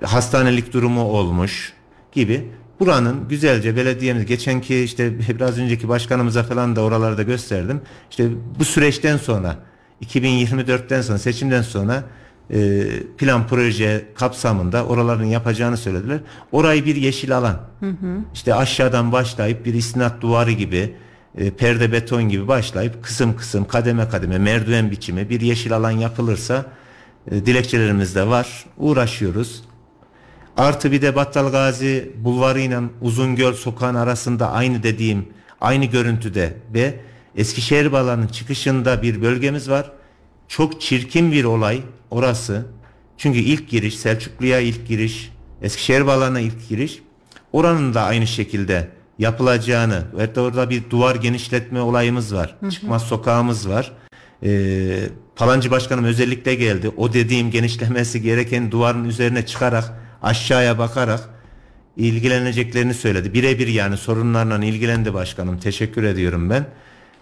hastanelik 0.03 0.73
durumu 0.73 1.03
olmuş 1.03 1.73
gibi. 2.11 2.49
Buranın 2.79 3.27
güzelce 3.27 3.75
belediyemiz 3.75 4.25
geçenki 4.25 4.83
işte 4.83 5.19
biraz 5.35 5.57
önceki 5.59 5.89
başkanımıza 5.89 6.43
falan 6.43 6.75
da 6.75 6.81
oralarda 6.81 7.23
gösterdim. 7.23 7.81
İşte 8.09 8.29
bu 8.59 8.65
süreçten 8.65 9.17
sonra 9.17 9.55
2024'ten 10.01 11.01
sonra 11.01 11.17
seçimden 11.17 11.61
sonra 11.61 12.03
e, 12.51 12.83
plan 13.17 13.47
proje 13.47 14.05
kapsamında 14.15 14.85
oraların 14.85 15.25
yapacağını 15.25 15.77
söylediler. 15.77 16.19
Orayı 16.51 16.85
bir 16.85 16.95
yeşil 16.95 17.37
alan. 17.37 17.59
Hı 17.79 17.89
hı. 17.89 18.17
İşte 18.33 18.53
aşağıdan 18.55 19.11
başlayıp 19.11 19.65
bir 19.65 19.73
istinat 19.73 20.21
duvarı 20.21 20.51
gibi 20.51 20.95
e, 21.37 21.51
perde 21.51 21.91
beton 21.91 22.29
gibi 22.29 22.47
başlayıp 22.47 23.03
kısım 23.03 23.35
kısım 23.35 23.67
kademe 23.67 24.09
kademe 24.09 24.37
merdiven 24.37 24.91
biçimi 24.91 25.29
bir 25.29 25.41
yeşil 25.41 25.75
alan 25.75 25.91
yapılırsa 25.91 26.65
e, 27.31 27.45
dilekçelerimiz 27.45 28.15
de 28.15 28.27
var. 28.27 28.65
Uğraşıyoruz. 28.77 29.63
Artı 30.57 30.91
bir 30.91 31.01
de 31.01 31.15
Battal 31.15 31.51
Gazi 31.51 32.11
bulvarı 32.17 32.59
ile 32.59 32.79
Uzungöl 33.01 33.53
sokağın 33.53 33.95
arasında 33.95 34.51
aynı 34.51 34.83
dediğim 34.83 35.25
aynı 35.61 35.85
görüntüde 35.85 36.57
ve 36.73 36.99
Eskişehir 37.35 37.91
Bağları'nın 37.91 38.27
çıkışında 38.27 39.01
bir 39.01 39.21
bölgemiz 39.21 39.69
var. 39.69 39.91
Çok 40.47 40.81
çirkin 40.81 41.31
bir 41.31 41.43
olay 41.43 41.81
orası. 42.11 42.65
Çünkü 43.17 43.39
ilk 43.39 43.69
giriş 43.69 43.97
Selçuklu'ya 43.99 44.59
ilk 44.59 44.87
giriş, 44.87 45.31
Eskişehir 45.61 46.07
Bağları'na 46.07 46.39
ilk 46.39 46.69
giriş. 46.69 46.99
Oranın 47.51 47.93
da 47.93 48.03
aynı 48.03 48.27
şekilde 48.27 48.89
yapılacağını 49.19 50.03
ve 50.17 50.41
orada 50.41 50.69
bir 50.69 50.89
duvar 50.89 51.15
genişletme 51.15 51.81
olayımız 51.81 52.35
var. 52.35 52.55
Hı 52.59 52.65
hı. 52.65 52.71
Çıkmaz 52.71 53.03
sokağımız 53.03 53.69
var. 53.69 53.91
Ee, 54.43 55.09
Palancı 55.35 55.71
Başkanım 55.71 56.05
özellikle 56.05 56.55
geldi. 56.55 56.91
O 56.97 57.13
dediğim 57.13 57.51
genişlemesi 57.51 58.21
gereken 58.21 58.71
duvarın 58.71 59.05
üzerine 59.05 59.45
çıkarak 59.45 59.93
aşağıya 60.21 60.77
bakarak 60.77 61.29
ilgileneceklerini 61.97 62.93
söyledi. 62.93 63.33
Birebir 63.33 63.67
yani 63.67 63.97
sorunlarla 63.97 64.65
ilgilendi 64.65 65.13
başkanım. 65.13 65.59
Teşekkür 65.59 66.03
ediyorum 66.03 66.49
ben. 66.49 66.65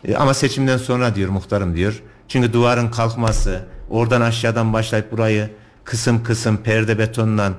Ee, 0.07 0.15
ama 0.15 0.33
seçimden 0.33 0.77
sonra 0.77 1.15
diyor 1.15 1.29
muhtarım 1.29 1.75
diyor. 1.75 2.03
Çünkü 2.27 2.53
duvarın 2.53 2.91
kalkması, 2.91 3.65
oradan 3.89 4.21
aşağıdan 4.21 4.73
başlayıp 4.73 5.11
burayı 5.11 5.49
kısım 5.83 6.23
kısım 6.23 6.57
perde 6.57 6.99
betondan 6.99 7.53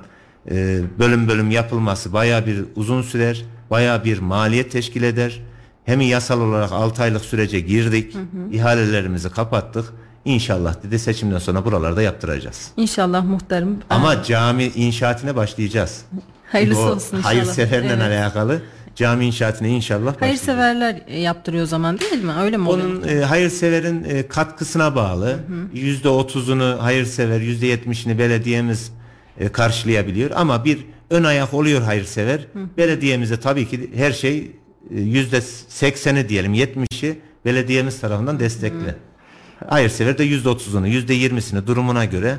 e, 0.51 0.81
bölüm 0.99 1.29
bölüm 1.29 1.51
yapılması 1.51 2.12
baya 2.12 2.47
bir 2.47 2.64
uzun 2.77 3.03
sürer 3.03 3.44
baya 3.70 4.05
bir 4.05 4.18
maliyet 4.18 4.72
teşkil 4.72 5.03
eder. 5.03 5.40
Hem 5.85 6.00
yasal 6.00 6.40
olarak 6.40 6.72
6 6.72 7.03
aylık 7.03 7.24
sürece 7.24 7.61
girdik. 7.61 8.14
Hı 8.14 8.18
hı. 8.18 8.53
ihalelerimizi 8.53 9.31
kapattık. 9.31 9.85
İnşallah 10.24 10.83
dedi 10.83 10.98
seçimden 10.98 11.38
sonra 11.38 11.64
buralarda 11.64 12.03
yaptıracağız. 12.03 12.70
İnşallah 12.77 13.24
muhtarım. 13.24 13.79
Ama 13.90 14.22
cami 14.22 14.64
inşaatine 14.64 15.37
başlayacağız. 15.37 16.05
Hayırlısı 16.53 16.81
o 16.81 16.85
olsun 16.85 17.16
inşallah. 17.16 17.24
Hayırseverle 17.24 17.92
evet. 17.92 18.03
alakalı 18.03 18.62
cami 18.96 19.27
inşaatine 19.27 19.68
inşallah 19.68 20.20
Hayırseverler 20.20 21.07
yaptırıyor 21.09 21.62
o 21.62 21.66
zaman 21.66 22.00
değil 22.00 22.24
mi? 22.24 22.33
Öyle 22.40 22.57
mi 22.57 22.68
oluyor? 22.68 22.87
Onun 22.87 23.09
e, 23.09 23.20
hayırseverin 23.20 24.05
e, 24.05 24.29
katkısına 24.29 24.96
bağlı. 24.96 25.38
Yüzde 25.72 26.09
otuzunu 26.09 26.77
hayırsever, 26.81 27.40
yüzde 27.40 27.66
yetmişini 27.66 28.18
belediyemiz 28.18 28.92
e, 29.38 29.48
karşılayabiliyor. 29.48 30.31
Ama 30.35 30.64
bir 30.64 30.87
ön 31.14 31.24
ayak 31.24 31.55
oluyor 31.55 31.83
hayırsever. 31.83 32.38
Hı. 32.38 32.59
Belediyemize 32.77 33.40
tabii 33.40 33.68
ki 33.68 33.90
her 33.94 34.12
şey 34.12 34.50
e, 34.90 35.00
yüzde 35.00 35.40
sekseni 35.68 36.29
diyelim 36.29 36.55
yetmişi 36.55 37.18
belediyemiz 37.44 38.00
tarafından 38.00 38.40
destekli. 38.40 38.88
Hı. 38.88 38.96
Hayırsever 39.68 40.18
de 40.18 40.24
yüzde 40.24 40.48
otuzunu 40.48 40.88
yüzde 40.88 41.14
yirmisini 41.14 41.66
durumuna 41.66 42.05
göre 42.05 42.38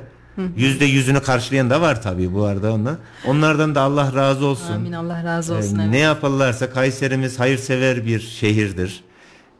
Yüzde 0.55 0.85
yüzünü 0.85 1.19
karşılayan 1.19 1.69
da 1.69 1.81
var 1.81 2.01
tabii 2.01 2.33
bu 2.33 2.43
arada 2.43 2.73
onunla. 2.73 2.97
Onlardan 3.27 3.75
da 3.75 3.81
Allah 3.81 4.15
razı 4.15 4.45
olsun. 4.45 4.73
Amin 4.73 4.91
Allah 4.91 5.23
razı 5.23 5.55
olsun. 5.55 5.77
Ee, 5.79 5.81
evet. 5.81 5.91
Ne 5.91 5.97
yaparlarsa 5.97 6.69
Kayserimiz 6.69 7.39
hayırsever 7.39 8.05
bir 8.05 8.19
şehirdir. 8.19 9.03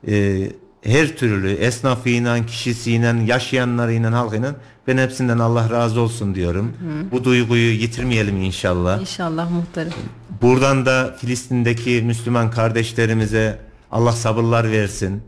Ee, 0.08 0.52
her 0.86 1.08
türlü 1.18 1.52
esnafıyla, 1.52 2.46
kişisiyle, 2.46 3.16
yaşayanlarıyla, 3.26 4.12
halkıyla 4.12 4.56
ben 4.88 4.98
hepsinden 4.98 5.40
Allah 5.40 5.70
razı 5.70 6.02
olsun 6.02 6.36
diyorum. 6.36 6.66
Hı. 6.66 7.12
Bu 7.12 7.24
duyguyu 7.24 7.72
yitirmeyelim 7.72 8.42
inşallah. 8.42 9.02
İnşallah 9.02 9.52
muhtarım. 9.52 9.94
Buradan 10.42 10.86
da 10.86 11.16
Filistin'deki 11.22 12.02
Müslüman 12.06 12.52
kardeşlerimize 12.52 13.60
Allah 13.92 14.12
sabırlar 14.12 14.72
versin. 14.72 15.22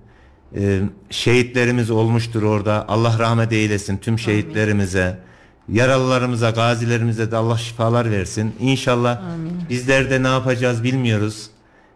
Ee, 0.56 0.82
şehitlerimiz 1.10 1.92
olmuştur 1.92 2.44
orada. 2.44 2.86
Allah 2.88 3.20
rahmet 3.20 3.52
eylesin 3.52 3.98
tüm 3.98 4.20
şehitlerimize. 4.20 5.06
Amin. 5.06 5.80
Yaralılarımıza, 5.80 6.50
gazilerimize 6.50 7.32
de 7.32 7.36
Allah 7.36 7.58
şifalar 7.58 8.12
versin. 8.12 8.56
İnşallah 8.60 9.24
Amin. 9.34 9.52
bizler 9.70 10.10
de 10.10 10.24
ne 10.24 10.28
yapacağız 10.28 10.84
bilmiyoruz. 10.84 11.50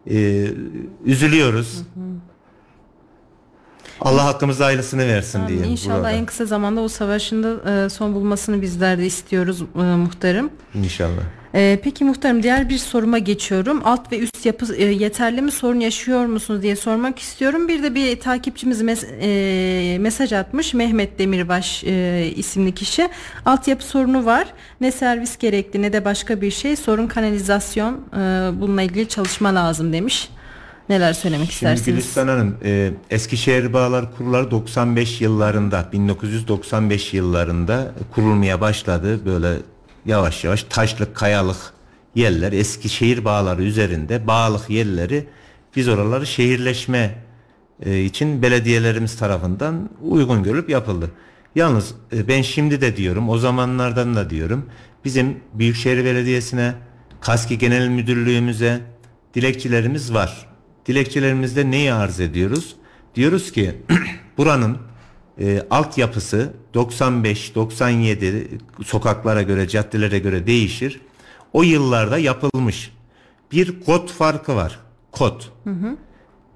Ee, 0.09 0.47
üzülüyoruz. 1.05 1.77
Hı 1.77 1.99
hı. 1.99 2.30
Allah 4.01 4.25
hakkımızda 4.25 4.65
hayırlısını 4.65 5.07
versin 5.07 5.47
diyeyim. 5.47 5.71
İnşallah 5.71 5.95
burada. 5.95 6.11
en 6.11 6.25
kısa 6.25 6.45
zamanda 6.45 6.81
o 6.81 6.87
savaşında 6.87 7.71
e, 7.85 7.89
son 7.89 8.13
bulmasını 8.13 8.61
bizler 8.61 8.97
de 8.97 9.05
istiyoruz 9.05 9.61
e, 9.61 9.81
muhtarım. 9.81 10.49
İnşallah. 10.75 11.21
E, 11.53 11.79
peki 11.83 12.03
muhtarım 12.03 12.43
diğer 12.43 12.69
bir 12.69 12.77
soruma 12.77 13.17
geçiyorum. 13.17 13.81
Alt 13.85 14.11
ve 14.11 14.19
üst 14.19 14.45
yapı 14.45 14.75
e, 14.75 14.83
yeterli 14.85 15.41
mi 15.41 15.51
sorun 15.51 15.79
yaşıyor 15.79 16.25
musunuz 16.25 16.61
diye 16.61 16.75
sormak 16.75 17.19
istiyorum. 17.19 17.67
Bir 17.67 17.83
de 17.83 17.95
bir 17.95 18.19
takipçimiz 18.19 18.81
mes 18.81 19.03
e, 19.21 19.97
mesaj 19.99 20.33
atmış 20.33 20.73
Mehmet 20.73 21.19
Demirbaş 21.19 21.83
e, 21.83 22.25
isimli 22.35 22.73
kişi. 22.73 23.09
Altyapı 23.45 23.85
sorunu 23.85 24.25
var. 24.25 24.47
Ne 24.81 24.91
servis 24.91 25.37
gerekli 25.37 25.81
ne 25.81 25.93
de 25.93 26.05
başka 26.05 26.41
bir 26.41 26.51
şey. 26.51 26.75
Sorun 26.75 27.07
kanalizasyon. 27.07 27.93
E, 27.93 28.17
bununla 28.61 28.81
ilgili 28.81 29.07
çalışma 29.07 29.55
lazım 29.55 29.93
demiş. 29.93 30.29
Neler 30.91 31.13
söylemek 31.13 31.51
Şimdi 31.51 31.53
istersiniz? 31.53 31.85
Gülistan 31.85 32.27
Hanım, 32.27 32.57
e, 32.63 32.91
Eskişehir 33.09 33.73
Bağlar 33.73 34.15
Kurulları 34.17 34.51
95 34.51 35.21
yıllarında, 35.21 35.89
1995 35.91 37.13
yıllarında 37.13 37.91
kurulmaya 38.15 38.61
başladı. 38.61 39.25
Böyle 39.25 39.53
yavaş 40.05 40.43
yavaş 40.43 40.63
taşlık, 40.63 41.15
kayalık 41.15 41.57
yerler, 42.15 42.53
Eskişehir 42.53 43.25
bağları 43.25 43.63
üzerinde 43.63 44.27
bağlık 44.27 44.69
yerleri 44.69 45.27
biz 45.75 45.87
oraları 45.87 46.27
şehirleşme 46.27 47.15
e, 47.85 48.01
için 48.01 48.41
belediyelerimiz 48.41 49.17
tarafından 49.17 49.89
uygun 50.01 50.43
görüp 50.43 50.69
yapıldı. 50.69 51.11
Yalnız 51.55 51.93
e, 52.13 52.27
ben 52.27 52.41
şimdi 52.41 52.81
de 52.81 52.97
diyorum, 52.97 53.29
o 53.29 53.37
zamanlardan 53.37 54.15
da 54.15 54.29
diyorum, 54.29 54.65
bizim 55.05 55.37
Büyükşehir 55.53 56.05
Belediyesi'ne, 56.05 56.73
KASKİ 57.21 57.57
Genel 57.57 57.87
Müdürlüğümüze 57.87 58.79
dilekçilerimiz 59.33 60.13
var 60.13 60.50
dilekçelerimizde 60.85 61.71
neyi 61.71 61.93
arz 61.93 62.19
ediyoruz? 62.19 62.75
Diyoruz 63.15 63.51
ki 63.51 63.75
buranın 64.37 64.77
e, 65.39 65.67
altyapısı 65.69 66.53
95-97 66.73 68.47
sokaklara 68.83 69.41
göre, 69.41 69.67
caddelere 69.67 70.19
göre 70.19 70.47
değişir. 70.47 71.01
O 71.53 71.63
yıllarda 71.63 72.17
yapılmış. 72.17 72.91
Bir 73.51 73.81
kod 73.85 74.09
farkı 74.09 74.55
var. 74.55 74.79
Kod. 75.11 75.41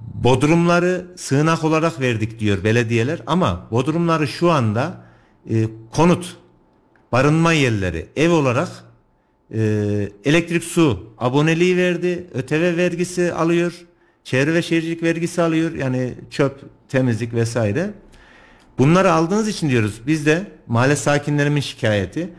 Bodrumları 0.02 1.06
sığınak 1.16 1.64
olarak 1.64 2.00
verdik 2.00 2.40
diyor 2.40 2.64
belediyeler 2.64 3.22
ama 3.28 3.68
bodrumları 3.72 4.28
şu 4.28 4.52
anda 4.52 5.06
e, 5.50 5.68
konut, 5.92 6.38
barınma 7.12 7.54
yerleri, 7.54 8.08
ev 8.16 8.32
olarak 8.32 8.70
e, 9.54 9.60
elektrik 10.26 10.64
su 10.64 11.14
aboneliği 11.18 11.78
verdi, 11.78 12.28
ÖTV 12.34 12.78
vergisi 12.78 13.34
alıyor, 13.34 13.86
çevre 14.26 14.54
ve 14.54 14.62
şehircilik 14.62 15.04
vergisi 15.04 15.42
alıyor 15.42 15.74
yani 15.74 16.14
çöp, 16.30 16.60
temizlik 16.90 17.34
vesaire. 17.34 17.94
Bunları 18.78 19.12
aldığınız 19.12 19.48
için 19.48 19.70
diyoruz 19.70 20.02
biz 20.08 20.26
de 20.26 20.52
mahalle 20.68 20.96
sakinlerimin 20.96 21.62
şikayeti 21.62 22.30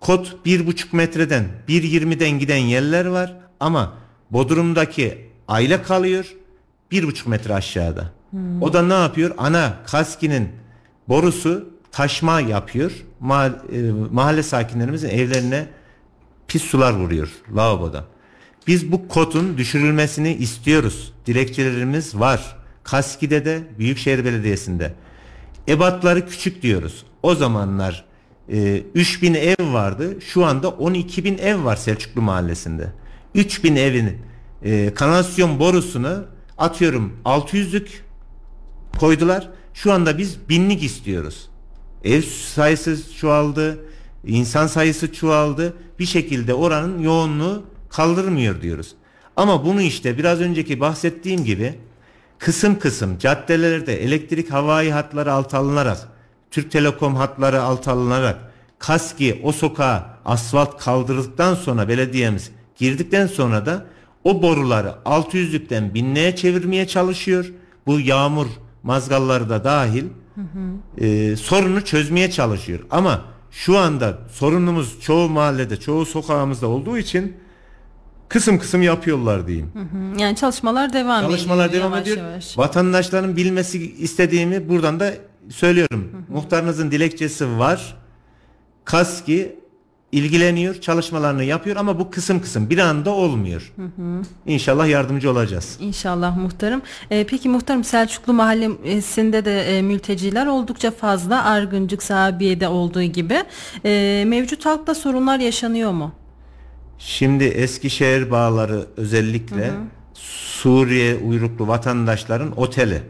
kod 0.00 0.26
bir 0.44 0.66
buçuk 0.66 0.92
metreden 0.92 1.44
1.20'den 1.68 2.30
giden 2.30 2.56
yerler 2.56 3.06
var 3.06 3.36
ama 3.60 3.94
Bodrum'daki 4.30 5.30
aile 5.48 5.82
kalıyor 5.82 6.34
bir 6.90 7.04
buçuk 7.04 7.26
metre 7.28 7.54
aşağıda. 7.54 8.12
O 8.60 8.72
da 8.72 8.82
ne 8.82 8.94
yapıyor? 8.94 9.34
Ana 9.38 9.74
kaskinin 9.86 10.48
borusu 11.08 11.68
taşma 11.92 12.40
yapıyor. 12.40 12.92
Mahalle, 13.20 13.92
mahalle 14.12 14.42
sakinlerimizin 14.42 15.08
evlerine 15.08 15.66
pis 16.48 16.62
sular 16.62 16.92
vuruyor 16.92 17.28
lavaboda. 17.56 18.04
Biz 18.70 18.92
bu 18.92 19.08
kodun 19.08 19.58
düşürülmesini 19.58 20.34
istiyoruz. 20.34 21.12
Dilekçelerimiz 21.26 22.18
var. 22.18 22.56
Kaski'de 22.84 23.44
de 23.44 23.62
Büyükşehir 23.78 24.24
Belediyesi'nde. 24.24 24.94
Ebatları 25.68 26.28
küçük 26.28 26.62
diyoruz. 26.62 27.04
O 27.22 27.34
zamanlar 27.34 28.04
e, 28.52 28.82
3000 28.94 29.34
ev 29.34 29.72
vardı. 29.72 30.20
Şu 30.20 30.44
anda 30.44 30.68
12000 30.68 31.38
ev 31.38 31.64
var 31.64 31.76
Selçuklu 31.76 32.22
Mahallesi'nde. 32.22 32.92
3000 33.34 33.76
evin 33.76 34.18
e, 34.62 34.94
kanalizasyon 34.94 35.58
borusunu 35.58 36.24
atıyorum 36.58 37.12
600'lük 37.24 37.88
koydular. 38.98 39.48
Şu 39.74 39.92
anda 39.92 40.18
biz 40.18 40.48
binlik 40.48 40.82
istiyoruz. 40.82 41.48
Ev 42.04 42.22
sayısı 42.22 43.16
çoğaldı, 43.18 43.78
insan 44.26 44.66
sayısı 44.66 45.12
çoğaldı. 45.12 45.74
Bir 45.98 46.06
şekilde 46.06 46.54
oranın 46.54 47.02
yoğunluğu 47.02 47.69
kaldırmıyor 47.90 48.62
diyoruz. 48.62 48.94
Ama 49.36 49.64
bunu 49.64 49.82
işte 49.82 50.18
biraz 50.18 50.40
önceki 50.40 50.80
bahsettiğim 50.80 51.44
gibi 51.44 51.74
kısım 52.38 52.78
kısım 52.78 53.18
caddelerde 53.18 54.02
elektrik 54.02 54.52
havai 54.52 54.90
hatları 54.90 55.32
alt 55.32 55.54
alınarak, 55.54 56.08
Türk 56.50 56.70
Telekom 56.70 57.14
hatları 57.14 57.62
alt 57.62 57.88
alınarak, 57.88 58.52
KASKİ 58.78 59.40
o 59.44 59.52
sokağa 59.52 60.18
asfalt 60.24 60.78
kaldırdıktan 60.78 61.54
sonra 61.54 61.88
belediyemiz 61.88 62.50
girdikten 62.76 63.26
sonra 63.26 63.66
da 63.66 63.86
o 64.24 64.42
boruları 64.42 64.94
600'lükten 65.04 65.94
binliğe 65.94 66.36
çevirmeye 66.36 66.86
çalışıyor. 66.86 67.52
Bu 67.86 68.00
yağmur 68.00 68.46
mazgalları 68.82 69.48
da 69.48 69.64
dahil 69.64 70.04
hı 70.34 70.40
hı. 70.40 71.04
E, 71.04 71.36
sorunu 71.36 71.84
çözmeye 71.84 72.30
çalışıyor. 72.30 72.80
Ama 72.90 73.24
şu 73.50 73.78
anda 73.78 74.18
sorunumuz 74.32 75.00
çoğu 75.00 75.28
mahallede, 75.28 75.76
çoğu 75.76 76.06
sokağımızda 76.06 76.66
olduğu 76.66 76.98
için 76.98 77.36
kısım 78.30 78.58
kısım 78.58 78.82
yapıyorlar 78.82 79.46
diyeyim. 79.46 79.70
Hı 79.74 79.78
hı. 79.78 80.20
Yani 80.20 80.36
çalışmalar 80.36 80.92
devam 80.92 81.18
ediyor. 81.18 81.30
Çalışmalar 81.30 81.72
devam 81.72 81.92
yavaş 81.92 82.02
ediyor. 82.02 82.16
Yavaş. 82.16 82.58
Vatandaşların 82.58 83.36
bilmesi 83.36 83.92
istediğimi 83.92 84.68
buradan 84.68 85.00
da 85.00 85.14
söylüyorum. 85.48 86.08
Hı 86.12 86.16
hı. 86.16 86.36
Muhtarınızın 86.36 86.90
dilekçesi 86.90 87.58
var. 87.58 87.96
KASKİ 88.84 89.60
ilgileniyor, 90.12 90.74
çalışmalarını 90.74 91.44
yapıyor 91.44 91.76
ama 91.76 91.98
bu 91.98 92.10
kısım 92.10 92.40
kısım 92.42 92.70
bir 92.70 92.78
anda 92.78 93.10
olmuyor. 93.10 93.72
Hı 93.76 93.82
hı. 93.82 94.22
İnşallah 94.46 94.88
yardımcı 94.88 95.30
olacağız. 95.30 95.76
İnşallah 95.80 96.36
muhtarım. 96.36 96.82
Ee, 97.10 97.26
peki 97.28 97.48
muhtarım 97.48 97.84
Selçuklu 97.84 98.32
Mahallesi'nde 98.32 99.44
de 99.44 99.60
e, 99.60 99.82
mülteciler 99.82 100.46
oldukça 100.46 100.90
fazla. 100.90 101.44
Argıncık, 101.44 102.02
Sabiye'de 102.02 102.68
olduğu 102.68 103.02
gibi. 103.02 103.42
E, 103.84 104.24
mevcut 104.26 104.66
halkta 104.66 104.94
sorunlar 104.94 105.38
yaşanıyor 105.38 105.92
mu? 105.92 106.12
Şimdi 107.00 107.44
Eskişehir 107.44 108.30
bağları 108.30 108.86
özellikle 108.96 109.66
hı 109.66 109.72
hı. 109.72 109.84
Suriye 110.14 111.16
uyruklu 111.16 111.68
vatandaşların 111.68 112.60
oteli. 112.60 113.02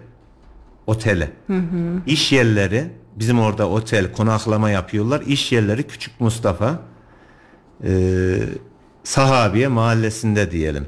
Oteli. 0.87 1.31
Hı 1.47 1.57
hı. 1.57 2.03
İş 2.07 2.33
yerleri 2.33 2.91
bizim 3.17 3.41
orada 3.41 3.69
otel 3.69 4.13
konaklama 4.13 4.71
yapıyorlar. 4.71 5.21
İş 5.21 5.53
yerleri 5.53 5.83
Küçük 5.83 6.21
Mustafa 6.21 6.83
e, 7.85 7.93
Sahabiye 9.05 9.69
mahallesinde 9.69 10.51
diyelim. 10.51 10.87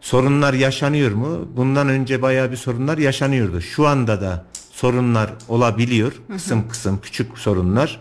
Sorunlar 0.00 0.54
yaşanıyor 0.54 1.12
mu? 1.12 1.48
Bundan 1.56 1.88
önce 1.88 2.22
bayağı 2.22 2.50
bir 2.50 2.56
sorunlar 2.56 2.98
yaşanıyordu. 2.98 3.60
Şu 3.60 3.86
anda 3.86 4.20
da 4.20 4.44
sorunlar 4.70 5.30
olabiliyor. 5.48 6.12
Kısım 6.32 6.68
kısım 6.68 7.00
küçük 7.02 7.38
sorunlar 7.38 8.00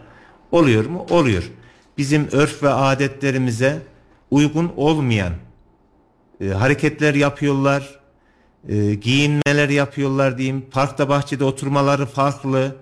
oluyor 0.52 0.86
mu? 0.86 1.06
Oluyor. 1.10 1.44
Bizim 1.98 2.28
örf 2.32 2.64
ve 2.64 2.70
adetlerimize 2.70 3.82
uygun 4.32 4.72
olmayan 4.78 5.34
e, 6.42 6.48
hareketler 6.48 7.16
yapıyorlar. 7.16 8.00
E, 8.70 8.94
giyinmeler 8.94 9.70
yapıyorlar 9.70 10.38
diyeyim. 10.38 10.66
Parkta 10.72 11.10
bahçede 11.10 11.44
oturmaları 11.44 12.06
farklı. 12.06 12.76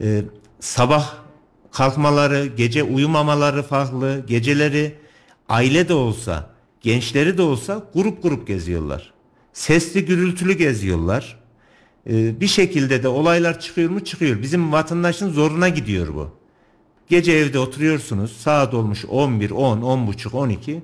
E, 0.00 0.22
sabah 0.60 1.14
kalkmaları, 1.72 2.46
gece 2.46 2.82
uyumamaları 2.82 3.62
farklı. 3.62 4.24
Geceleri 4.26 4.94
aile 5.48 5.88
de 5.88 5.94
olsa, 5.94 6.50
gençleri 6.80 7.38
de 7.38 7.42
olsa 7.42 7.90
grup 7.94 8.22
grup 8.22 8.46
geziyorlar. 8.46 9.12
Sesli 9.52 10.04
gürültülü 10.04 10.52
geziyorlar. 10.52 11.38
Ee, 12.10 12.40
bir 12.40 12.46
şekilde 12.46 13.02
de 13.02 13.08
olaylar 13.08 13.60
çıkıyor 13.60 13.90
mu 13.90 14.04
çıkıyor. 14.04 14.42
Bizim 14.42 14.72
vatandaşın 14.72 15.32
zoruna 15.32 15.68
gidiyor 15.68 16.14
bu. 16.14 16.37
Gece 17.08 17.32
evde 17.32 17.58
oturuyorsunuz. 17.58 18.36
Saat 18.36 18.74
olmuş 18.74 19.04
11, 19.04 19.50
10, 19.50 19.82
10 19.82 20.06
buçuk, 20.06 20.34
12. 20.34 20.82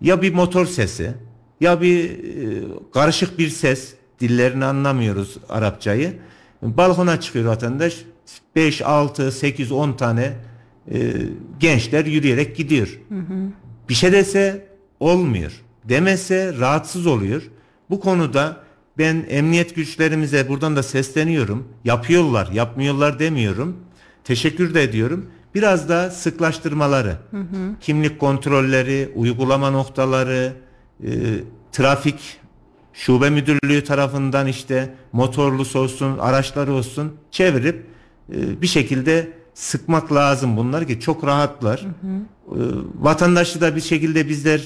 Ya 0.00 0.22
bir 0.22 0.34
motor 0.34 0.66
sesi 0.66 1.14
ya 1.60 1.80
bir 1.80 2.10
e, 2.10 2.64
karışık 2.94 3.38
bir 3.38 3.48
ses. 3.48 3.94
Dillerini 4.20 4.64
anlamıyoruz 4.64 5.36
Arapçayı. 5.48 6.16
Balkona 6.62 7.20
çıkıyor 7.20 7.44
vatandaş. 7.44 8.04
5, 8.56 8.82
6, 8.82 9.32
8, 9.32 9.72
10 9.72 9.92
tane 9.92 10.32
e, 10.92 11.12
gençler 11.60 12.06
yürüyerek 12.06 12.56
gidiyor. 12.56 13.00
Hı 13.08 13.14
hı. 13.14 13.48
Bir 13.88 13.94
şey 13.94 14.12
dese 14.12 14.66
olmuyor. 15.00 15.52
Demese 15.84 16.54
rahatsız 16.58 17.06
oluyor. 17.06 17.42
Bu 17.90 18.00
konuda 18.00 18.56
ben 18.98 19.26
emniyet 19.28 19.74
güçlerimize 19.74 20.48
buradan 20.48 20.76
da 20.76 20.82
sesleniyorum. 20.82 21.68
Yapıyorlar, 21.84 22.50
yapmıyorlar 22.52 23.18
demiyorum. 23.18 23.76
Teşekkür 24.24 24.74
de 24.74 24.82
ediyorum. 24.82 25.30
Biraz 25.56 25.88
da 25.88 26.10
sıklaştırmaları, 26.10 27.16
hı 27.30 27.36
hı. 27.36 27.74
kimlik 27.80 28.20
kontrolleri, 28.20 29.12
uygulama 29.14 29.70
noktaları, 29.70 30.52
e, 31.02 31.10
trafik 31.72 32.40
şube 32.92 33.30
müdürlüğü 33.30 33.84
tarafından 33.84 34.46
işte 34.46 34.94
motorlu 35.12 35.62
olsun, 35.74 36.18
araçları 36.18 36.72
olsun 36.72 37.12
çevirip 37.30 37.86
e, 38.32 38.62
bir 38.62 38.66
şekilde 38.66 39.32
sıkmak 39.54 40.12
lazım 40.12 40.56
bunlar 40.56 40.86
ki 40.86 41.00
çok 41.00 41.26
rahatlar. 41.26 41.80
Hı 41.80 42.06
hı. 42.06 42.60
E, 42.60 42.62
vatandaşı 42.94 43.60
da 43.60 43.76
bir 43.76 43.80
şekilde 43.80 44.28
bizler 44.28 44.60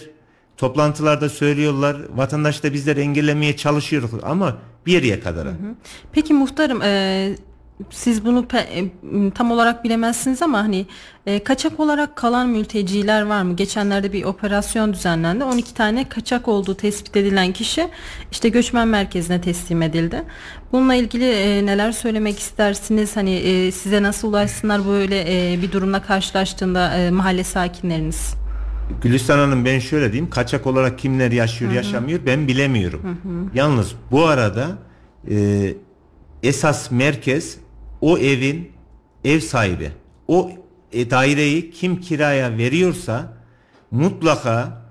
toplantılarda 0.57 1.29
söylüyorlar. 1.29 1.97
Vatandaş 2.15 2.63
da 2.63 2.73
bizler 2.73 2.97
engellemeye 2.97 3.57
çalışıyoruz 3.57 4.11
ama 4.23 4.57
bir 4.87 5.03
yere 5.03 5.21
kadar. 5.21 5.47
Hı 5.47 5.51
hı. 5.51 5.75
Peki 6.13 6.35
muhtarım 6.35 6.83
e, 6.83 7.35
siz 7.91 8.25
bunu 8.25 8.47
e, 8.55 8.91
tam 9.31 9.51
olarak 9.51 9.85
bilemezsiniz 9.85 10.43
ama 10.43 10.59
hani 10.59 10.87
e, 11.27 11.45
kaçak 11.45 11.81
olarak 11.81 12.17
kalan 12.17 12.49
mülteciler 12.49 13.23
var 13.23 13.43
mı? 13.43 13.57
Geçenlerde 13.57 14.13
bir 14.13 14.25
operasyon 14.25 14.93
düzenlendi. 14.93 15.45
12 15.45 15.75
tane 15.75 16.09
kaçak 16.09 16.49
olduğu 16.49 16.75
tespit 16.75 17.17
edilen 17.17 17.53
kişi 17.53 17.89
işte 18.33 18.49
göçmen 18.49 18.89
merkezine 18.89 19.41
teslim 19.41 19.83
edildi. 19.83 20.23
Bununla 20.73 20.95
ilgili 20.95 21.31
e, 21.31 21.67
neler 21.67 21.93
söylemek 21.93 22.39
istersiniz? 22.39 23.17
Hani 23.17 23.35
e, 23.35 23.73
size 23.73 24.03
nasıl 24.03 24.29
ulaşsınlar 24.29 24.87
böyle 24.87 25.53
e, 25.53 25.63
bir 25.63 25.73
durumla 25.73 26.03
karşılaştığında 26.03 26.95
e, 26.95 27.11
mahalle 27.11 27.45
sakinleriniz? 27.45 28.35
Gülistan 29.03 29.39
Hanım 29.39 29.65
ben 29.65 29.79
şöyle 29.79 30.13
diyeyim 30.13 30.31
kaçak 30.31 30.67
olarak 30.67 30.99
kimler 30.99 31.33
yaşıyor 31.33 31.71
Hı-hı. 31.71 31.77
yaşamıyor 31.77 32.21
ben 32.27 32.49
bilemiyorum. 32.49 33.03
Hı-hı. 33.03 33.45
Yalnız 33.55 33.95
bu 34.11 34.27
arada 34.27 34.69
e, 35.31 35.75
esas 36.43 36.91
merkez 36.91 37.57
o 38.01 38.19
evin 38.19 38.73
ev 39.25 39.41
sahibi 39.41 39.91
o 40.29 40.51
e, 40.93 41.11
daireyi 41.11 41.71
kim 41.71 42.01
kiraya 42.01 42.59
veriyorsa 42.59 43.33
mutlaka 43.91 44.83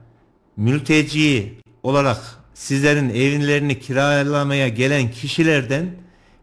mülteci 0.57 1.59
olarak 1.83 2.17
sizlerin 2.53 3.09
evlerini 3.09 3.79
kiralamaya 3.79 4.67
gelen 4.67 5.11
kişilerden 5.11 5.85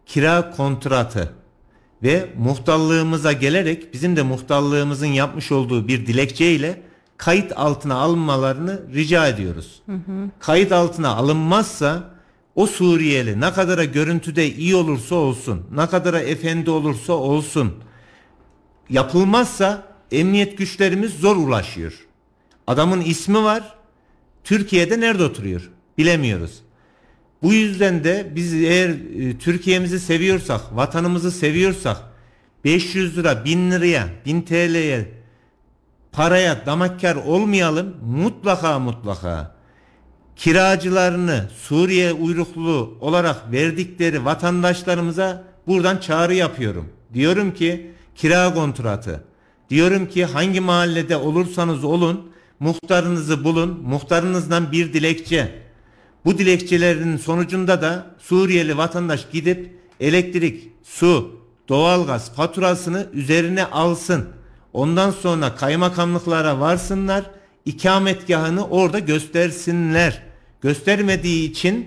kira 0.07 0.51
kontratı 0.51 1.33
ve 2.03 2.27
muhtarlığımıza 2.39 3.33
gelerek 3.33 3.95
bizim 3.95 4.17
de 4.17 4.23
muhtarlığımızın 4.23 5.07
yapmış 5.07 5.53
olduğu 5.53 5.89
bir 5.89 6.07
dilekçe 6.07 6.53
ile 6.53 6.83
kayıt 7.17 7.53
altına 7.57 7.95
alınmalarını 7.95 8.83
rica 8.95 9.29
ediyoruz. 9.29 9.83
Hı 9.87 9.93
hı. 9.93 10.31
Kayıt 10.41 10.73
altına 10.73 11.09
alınmazsa 11.09 12.16
o 12.57 12.67
Suriyeli 12.67 13.41
ne 13.41 13.53
kadara 13.53 13.85
görüntüde 13.85 14.55
iyi 14.55 14.77
olursa 14.77 15.15
olsun, 15.15 15.67
ne 15.75 15.87
kadara 15.87 16.21
efendi 16.21 16.71
olursa 16.71 17.13
olsun 17.13 17.75
yapılmazsa 18.91 19.83
emniyet 20.13 20.59
güçlerimiz 20.59 21.15
zor 21.15 21.37
ulaşıyor. 21.37 22.07
Adamın 22.67 23.01
ismi 23.01 23.45
var. 23.45 23.77
Türkiye'de 24.45 25.01
nerede 25.01 25.25
oturuyor? 25.25 25.71
Bilemiyoruz. 25.99 26.63
Bu 27.43 27.53
yüzden 27.53 28.05
de 28.05 28.33
biz 28.35 28.55
eğer 28.55 28.89
e, 28.89 29.39
Türkiye'mizi 29.39 30.01
seviyorsak, 30.01 30.77
vatanımızı 30.77 31.33
seviyorsak 31.33 31.97
500 32.65 33.19
lira, 33.19 33.45
1000 33.45 33.71
liraya, 33.71 34.09
1000 34.27 34.43
TL'ye 34.43 35.11
paraya 36.13 36.67
damakkar 36.67 37.17
olmayalım. 37.17 37.97
Mutlaka 38.03 38.79
mutlaka 38.79 39.56
kiracılarını 40.37 41.45
Suriye 41.63 42.13
uyruklu 42.13 42.99
olarak 43.01 43.53
verdikleri 43.53 44.25
vatandaşlarımıza 44.25 45.45
buradan 45.67 45.99
çağrı 45.99 46.35
yapıyorum. 46.35 46.89
Diyorum 47.15 47.55
ki 47.55 47.91
kira 48.15 48.55
kontratı. 48.55 49.25
Diyorum 49.71 50.07
ki 50.07 50.25
hangi 50.25 50.61
mahallede 50.61 51.17
olursanız 51.17 51.85
olun 51.85 52.31
muhtarınızı 52.61 53.45
bulun. 53.45 53.81
Muhtarınızdan 53.83 54.73
bir 54.73 54.93
dilekçe. 54.93 55.63
Bu 56.25 56.39
dilekçelerin 56.39 57.17
sonucunda 57.17 57.83
da 57.83 58.07
Suriyeli 58.19 58.77
vatandaş 58.77 59.27
gidip 59.33 59.79
elektrik, 60.01 60.71
su, 60.83 61.41
doğalgaz 61.69 62.35
faturasını 62.35 63.07
üzerine 63.13 63.65
alsın. 63.65 64.29
Ondan 64.73 65.11
sonra 65.11 65.55
kaymakamlıklara 65.55 66.61
varsınlar. 66.61 67.25
ikametgahını 67.65 68.69
orada 68.69 68.99
göstersinler. 68.99 70.26
Göstermediği 70.67 71.51
için 71.51 71.87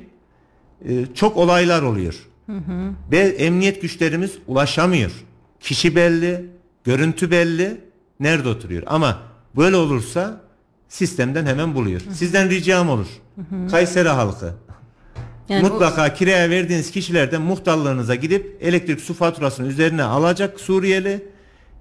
e, 0.86 1.06
çok 1.16 1.38
olaylar 1.38 1.82
oluyor. 1.82 2.16
Hı 2.46 2.58
hı. 2.58 2.92
Ve 3.12 3.20
emniyet 3.20 3.82
güçlerimiz 3.82 4.32
ulaşamıyor. 4.48 5.12
Kişi 5.60 5.96
belli, 5.96 6.46
görüntü 6.84 7.32
belli, 7.32 7.82
nerede 8.20 8.50
oturuyor. 8.50 8.84
Ama 8.86 9.20
böyle 9.56 9.76
olursa 9.76 10.42
sistemden 10.90 11.46
hemen 11.46 11.76
buluyor. 11.76 12.02
Hı 12.02 12.10
hı. 12.10 12.14
Sizden 12.16 12.50
ricam 12.50 12.90
olur. 12.90 13.08
Hı 13.36 13.42
hı. 13.42 13.68
Kayseri 13.68 14.10
halkı 14.10 14.54
yani 15.50 15.62
Mutlaka 15.62 16.08
o... 16.08 16.14
kiraya 16.14 16.50
verdiğiniz 16.50 16.92
kişilerden 16.92 17.42
muhtarlarınıza 17.42 18.16
gidip 18.16 18.58
elektrik 18.62 19.02
su 19.02 19.14
faturasını 19.14 19.68
üzerine 19.68 20.04
alacak 20.04 20.60
Suriyeli 20.60 21.26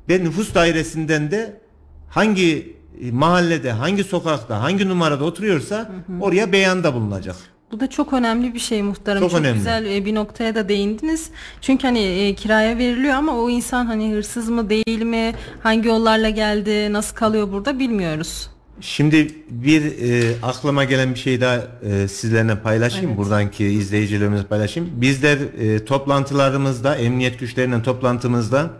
ve 0.09 0.24
nüfus 0.24 0.55
dairesinden 0.55 1.30
de 1.30 1.61
hangi 2.09 2.78
mahallede, 3.12 3.72
hangi 3.72 4.05
sokakta, 4.05 4.61
hangi 4.61 4.88
numarada 4.88 5.24
oturuyorsa 5.24 5.78
hı 5.78 6.12
hı. 6.12 6.20
oraya 6.20 6.53
beyanda 6.53 6.94
bulunacak. 6.94 7.36
Bu 7.72 7.80
da 7.80 7.90
çok 7.90 8.12
önemli 8.12 8.55
bir 8.55 8.59
şey 8.59 8.82
muhtarım. 8.82 9.20
Çok, 9.20 9.30
çok 9.30 9.40
önemli. 9.40 9.59
güzel 9.59 9.86
e, 9.86 10.05
bir 10.05 10.14
noktaya 10.14 10.55
da 10.55 10.68
değindiniz. 10.68 11.30
Çünkü 11.61 11.86
hani 11.86 11.99
e, 11.99 12.34
kiraya 12.34 12.78
veriliyor 12.78 13.14
ama 13.14 13.36
o 13.36 13.51
insan 13.51 13.86
hani 13.86 14.12
hırsız 14.12 14.49
mı 14.49 14.70
değil 14.70 15.03
mi, 15.03 15.34
hangi 15.62 15.88
yollarla 15.88 16.30
geldi, 16.30 16.92
nasıl 16.92 17.16
kalıyor 17.16 17.53
burada 17.53 17.78
bilmiyoruz. 17.78 18.51
Şimdi 18.80 19.34
bir 19.51 19.82
e, 19.82 20.34
aklıma 20.42 20.84
gelen 20.84 21.14
bir 21.14 21.18
şey 21.18 21.40
daha 21.40 21.62
e, 21.82 22.09
sizlerle 22.09 22.59
paylaşayım. 22.59 23.09
Evet. 23.09 23.18
Buradanki 23.18 23.64
izleyicilerimize 23.64 24.44
paylaşayım. 24.44 24.90
Bizler 24.94 25.38
e, 25.38 25.84
toplantılarımızda, 25.84 26.96
emniyet 26.96 27.40
güçlerinden 27.40 27.82
toplantımızda 27.82 28.70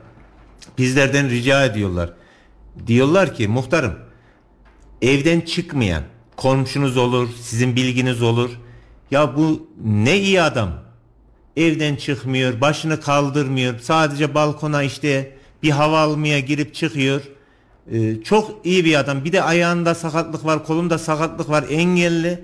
bizlerden 0.79 1.31
rica 1.31 1.65
ediyorlar. 1.65 2.13
Diyorlar 2.87 3.35
ki 3.35 3.49
muhtarım 3.49 4.08
evden 5.03 5.41
çıkmayan 5.41 6.03
komşunuz 6.37 6.97
olur, 6.97 7.29
sizin 7.41 7.77
bilginiz 7.77 8.23
olur. 8.23 8.51
Ya 9.11 9.37
bu 9.37 9.69
ne 9.85 10.19
iyi 10.19 10.43
adam. 10.43 10.71
Evden 11.57 11.97
çıkmıyor, 11.97 12.61
başını 12.61 13.01
kaldırmıyor. 13.01 13.79
Sadece 13.79 14.35
balkona 14.35 14.83
işte 14.83 15.37
bir 15.63 15.71
hava 15.71 16.01
almaya 16.01 16.41
girip 16.41 16.75
çıkıyor 16.75 17.23
ee, 17.93 18.23
çok 18.25 18.61
iyi 18.65 18.85
bir 18.85 18.95
adam. 18.95 19.25
Bir 19.25 19.33
de 19.33 19.43
ayağında 19.43 19.95
sakatlık 19.95 20.45
var, 20.45 20.65
kolunda 20.65 20.99
sakatlık 20.99 21.49
var, 21.49 21.65
engelli. 21.71 22.41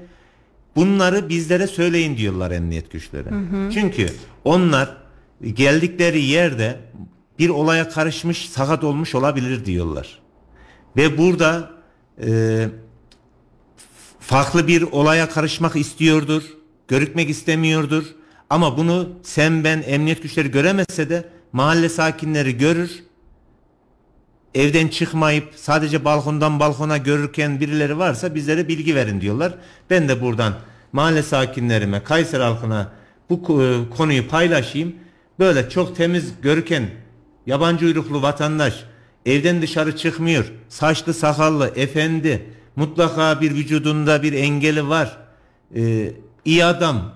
Bunları 0.76 1.28
bizlere 1.28 1.66
söyleyin 1.66 2.16
diyorlar 2.16 2.50
emniyet 2.50 2.90
güçleri. 2.90 3.30
Hı 3.30 3.34
hı. 3.34 3.70
Çünkü 3.74 4.06
onlar 4.44 4.96
geldikleri 5.54 6.22
yerde 6.22 6.80
bir 7.38 7.48
olaya 7.48 7.88
karışmış, 7.88 8.48
sakat 8.48 8.84
olmuş 8.84 9.14
olabilir 9.14 9.64
diyorlar. 9.64 10.18
Ve 10.96 11.18
burada 11.18 11.70
e, 12.22 12.68
farklı 14.20 14.68
bir 14.68 14.82
olaya 14.82 15.28
karışmak 15.28 15.76
istiyordur, 15.76 16.42
görükmek 16.88 17.30
istemiyordur. 17.30 18.04
Ama 18.50 18.76
bunu 18.76 19.08
sen 19.22 19.64
ben 19.64 19.82
emniyet 19.86 20.22
güçleri 20.22 20.50
göremezse 20.50 21.10
de 21.10 21.28
mahalle 21.52 21.88
sakinleri 21.88 22.58
görür 22.58 23.04
evden 24.54 24.88
çıkmayıp 24.88 25.52
sadece 25.56 26.04
balkondan 26.04 26.60
balkona 26.60 26.96
görürken 26.96 27.60
birileri 27.60 27.98
varsa 27.98 28.34
bizlere 28.34 28.68
bilgi 28.68 28.94
verin 28.94 29.20
diyorlar. 29.20 29.54
Ben 29.90 30.08
de 30.08 30.22
buradan 30.22 30.54
mahalle 30.92 31.22
sakinlerime, 31.22 32.02
Kayseri 32.02 32.42
halkına 32.42 32.92
bu 33.30 33.62
e, 33.62 33.96
konuyu 33.96 34.28
paylaşayım. 34.28 34.94
Böyle 35.38 35.70
çok 35.70 35.96
temiz 35.96 36.32
görürken 36.42 36.90
yabancı 37.46 37.86
uyruklu 37.86 38.22
vatandaş 38.22 38.84
evden 39.26 39.62
dışarı 39.62 39.96
çıkmıyor. 39.96 40.52
Saçlı 40.68 41.14
sakallı 41.14 41.72
efendi 41.76 42.46
mutlaka 42.76 43.40
bir 43.40 43.54
vücudunda 43.54 44.22
bir 44.22 44.32
engeli 44.32 44.88
var. 44.88 45.16
Ee, 45.76 46.12
iyi 46.44 46.64
adam, 46.64 47.12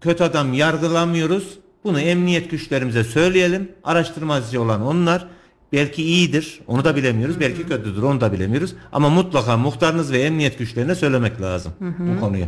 kötü 0.00 0.24
adam 0.24 0.52
yargılamıyoruz. 0.52 1.58
Bunu 1.84 2.00
emniyet 2.00 2.50
güçlerimize 2.50 3.04
söyleyelim. 3.04 3.72
Araştırmacı 3.84 4.62
olan 4.62 4.82
onlar. 4.82 5.26
Belki 5.72 6.02
iyidir, 6.02 6.60
onu 6.66 6.84
da 6.84 6.96
bilemiyoruz. 6.96 7.34
Hı 7.34 7.38
hı. 7.38 7.40
Belki 7.40 7.66
kötüdür, 7.66 8.02
onu 8.02 8.20
da 8.20 8.32
bilemiyoruz. 8.32 8.74
Ama 8.92 9.10
mutlaka 9.10 9.56
muhtarınız 9.56 10.12
ve 10.12 10.18
emniyet 10.18 10.58
güçlerine 10.58 10.94
söylemek 10.94 11.40
lazım 11.40 11.72
hı 11.78 11.88
hı. 11.88 12.16
bu 12.16 12.20
konuyu. 12.20 12.44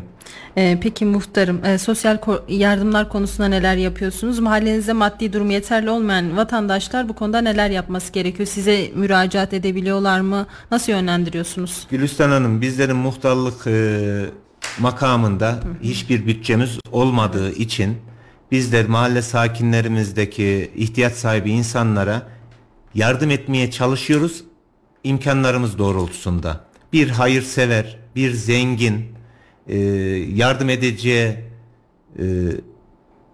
Ee, 0.57 0.79
peki 0.83 1.05
muhtarım, 1.05 1.65
e, 1.65 1.79
sosyal 1.79 2.17
ko- 2.17 2.41
yardımlar 2.49 3.09
konusunda 3.09 3.49
neler 3.49 3.77
yapıyorsunuz? 3.77 4.39
Mahallenizde 4.39 4.93
maddi 4.93 5.33
durumu 5.33 5.53
yeterli 5.53 5.91
olmayan 5.91 6.37
vatandaşlar 6.37 7.09
bu 7.09 7.13
konuda 7.13 7.41
neler 7.41 7.71
yapması 7.71 8.13
gerekiyor? 8.13 8.49
Size 8.49 8.91
müracaat 8.95 9.53
edebiliyorlar 9.53 10.21
mı? 10.21 10.47
Nasıl 10.71 10.93
yönlendiriyorsunuz? 10.93 11.87
Gülistan 11.91 12.31
Hanım, 12.31 12.61
bizlerin 12.61 12.97
muhtarlık 12.97 13.67
e, 13.67 14.01
makamında 14.79 15.49
hı 15.51 15.55
hı. 15.55 15.59
hiçbir 15.83 16.27
bütçemiz 16.27 16.79
olmadığı 16.93 17.53
için 17.53 17.97
bizler 18.53 18.87
mahalle 18.87 19.23
sakinlerimizdeki 19.23 20.71
ihtiyaç 20.77 21.13
sahibi 21.13 21.51
insanlara 21.51 22.23
yardım 22.95 23.31
etmeye 23.31 23.71
çalışıyoruz 23.71 24.45
imkanlarımız 25.05 25.79
doğrultusunda. 25.79 26.65
Bir 26.93 27.09
hayırsever, 27.09 27.99
bir 28.17 28.33
zengin, 28.33 29.15
e, 29.69 29.79
yardım 30.35 30.71
edeceği 30.71 31.37
e, 32.19 32.25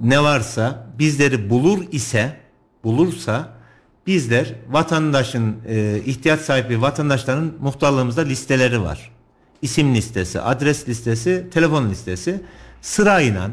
ne 0.00 0.22
varsa 0.22 0.86
bizleri 0.98 1.50
bulur 1.50 1.84
ise, 1.92 2.36
bulursa 2.84 3.48
bizler 4.06 4.54
vatandaşın 4.68 5.56
e, 5.68 6.00
ihtiyaç 6.06 6.40
sahibi 6.40 6.82
vatandaşların 6.82 7.52
muhtarlığımızda 7.60 8.20
listeleri 8.20 8.82
var. 8.82 9.10
İsim 9.62 9.94
listesi, 9.94 10.40
adres 10.40 10.88
listesi, 10.88 11.46
telefon 11.50 11.90
listesi 11.90 12.40
sırayla 12.82 13.50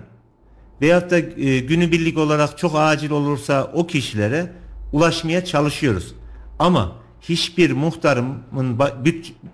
veyahut 0.81 1.11
da 1.11 1.17
e, 1.17 1.59
günübirlik 1.59 2.17
olarak 2.17 2.57
çok 2.57 2.71
acil 2.75 3.09
olursa 3.09 3.71
o 3.73 3.87
kişilere 3.87 4.51
ulaşmaya 4.91 5.45
çalışıyoruz. 5.45 6.15
Ama 6.59 6.95
hiçbir 7.21 7.71
muhtarımın 7.71 8.79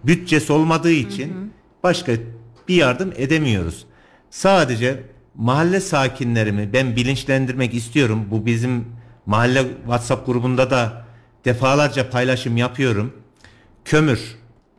bütçesi 0.03 0.53
olmadığı 0.53 0.91
için 0.91 1.33
hı 1.33 1.37
hı. 1.37 1.47
başka 1.83 2.11
bir 2.67 2.75
yardım 2.75 3.13
edemiyoruz. 3.15 3.85
Sadece 4.29 5.03
mahalle 5.35 5.79
sakinlerimi 5.79 6.73
ben 6.73 6.95
bilinçlendirmek 6.95 7.73
istiyorum. 7.73 8.25
Bu 8.31 8.45
bizim 8.45 8.85
mahalle 9.25 9.63
WhatsApp 9.83 10.25
grubunda 10.25 10.71
da 10.71 11.05
defalarca 11.45 12.09
paylaşım 12.09 12.57
yapıyorum. 12.57 13.13
Kömür, 13.85 14.35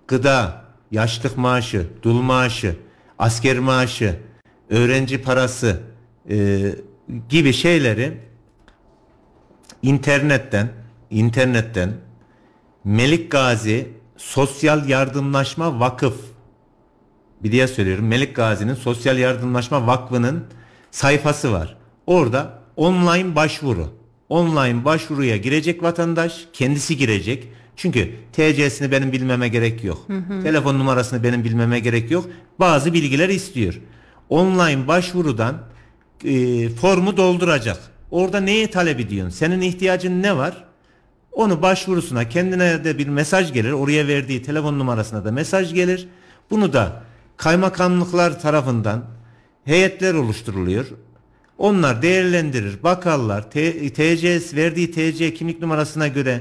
gıda, 0.08 0.64
yaşlık 0.90 1.38
maaşı, 1.38 1.86
dul 2.02 2.22
maaşı, 2.22 2.76
asker 3.18 3.58
maaşı, 3.58 4.16
öğrenci 4.70 5.22
parası 5.22 5.80
e, 6.30 6.60
gibi 7.28 7.52
şeyleri 7.52 8.18
internetten 9.84 10.68
internetten 11.10 11.92
Melik 12.84 13.30
Gazi 13.30 13.88
Sosyal 14.16 14.88
Yardımlaşma 14.88 15.80
Vakıf 15.80 16.14
bir 17.42 17.52
diye 17.52 17.68
söylüyorum. 17.68 18.06
Melik 18.06 18.36
Gazi'nin 18.36 18.74
Sosyal 18.74 19.18
Yardımlaşma 19.18 19.86
Vakfı'nın 19.86 20.44
sayfası 20.90 21.52
var. 21.52 21.76
Orada 22.06 22.58
online 22.76 23.34
başvuru 23.34 23.88
online 24.28 24.84
başvuruya 24.84 25.36
girecek 25.36 25.82
vatandaş 25.82 26.44
kendisi 26.52 26.96
girecek. 26.96 27.48
Çünkü 27.76 28.14
TC'sini 28.32 28.90
benim 28.90 29.12
bilmeme 29.12 29.48
gerek 29.48 29.84
yok. 29.84 30.06
Telefon 30.42 30.78
numarasını 30.78 31.22
benim 31.22 31.44
bilmeme 31.44 31.80
gerek 31.80 32.10
yok. 32.10 32.26
Bazı 32.60 32.92
bilgiler 32.92 33.28
istiyor. 33.28 33.80
Online 34.28 34.88
başvurudan 34.88 35.62
e, 36.24 36.68
formu 36.68 37.16
dolduracak. 37.16 37.93
Orada 38.14 38.40
neyi 38.40 38.66
talep 38.66 39.00
ediyorsun? 39.00 39.38
Senin 39.38 39.60
ihtiyacın 39.60 40.22
ne 40.22 40.36
var? 40.36 40.64
Onu 41.32 41.62
başvurusuna 41.62 42.28
kendine 42.28 42.84
de 42.84 42.98
bir 42.98 43.08
mesaj 43.08 43.52
gelir. 43.52 43.72
Oraya 43.72 44.06
verdiği 44.06 44.42
telefon 44.42 44.78
numarasına 44.78 45.24
da 45.24 45.32
mesaj 45.32 45.74
gelir. 45.74 46.08
Bunu 46.50 46.72
da 46.72 47.02
kaymakamlıklar 47.36 48.40
tarafından 48.40 49.04
heyetler 49.64 50.14
oluşturuluyor. 50.14 50.86
Onlar 51.58 52.02
değerlendirir, 52.02 52.82
bakarlar, 52.82 53.50
T- 53.50 53.92
TC 53.92 54.40
verdiği 54.56 54.90
TC 54.90 55.34
kimlik 55.34 55.60
numarasına 55.60 56.08
göre 56.08 56.40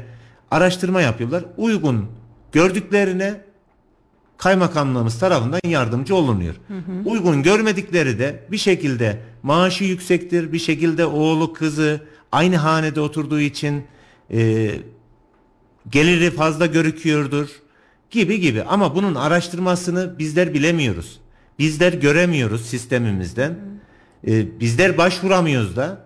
araştırma 0.52 1.02
yapıyorlar. 1.02 1.44
Uygun 1.58 2.06
gördüklerine 2.52 3.42
kaymakamlığımız 4.44 5.20
tarafından 5.20 5.60
yardımcı 5.68 6.16
olunuyor. 6.16 6.56
Uygun 7.06 7.44
görmedikleri 7.44 8.20
de 8.20 8.44
bir 8.52 8.58
şekilde 8.58 9.20
maaşı 9.44 9.84
yüksektir, 9.84 10.54
bir 10.54 10.60
şekilde 10.60 11.06
oğlu 11.06 11.54
kızı 11.54 12.02
aynı 12.32 12.56
hanede 12.58 13.02
oturduğu 13.02 13.40
için 13.40 13.84
e, 14.34 14.72
geliri 15.90 16.32
fazla 16.32 16.66
görüküyordur 16.66 17.48
gibi 18.12 18.40
gibi 18.40 18.64
ama 18.64 18.96
bunun 18.96 19.16
araştırmasını 19.16 20.20
bizler 20.20 20.54
bilemiyoruz. 20.54 21.20
Bizler 21.60 21.94
göremiyoruz 21.94 22.66
sistemimizden. 22.66 23.56
E, 24.28 24.60
bizler 24.60 24.98
başvuramıyoruz 24.98 25.76
da 25.76 26.06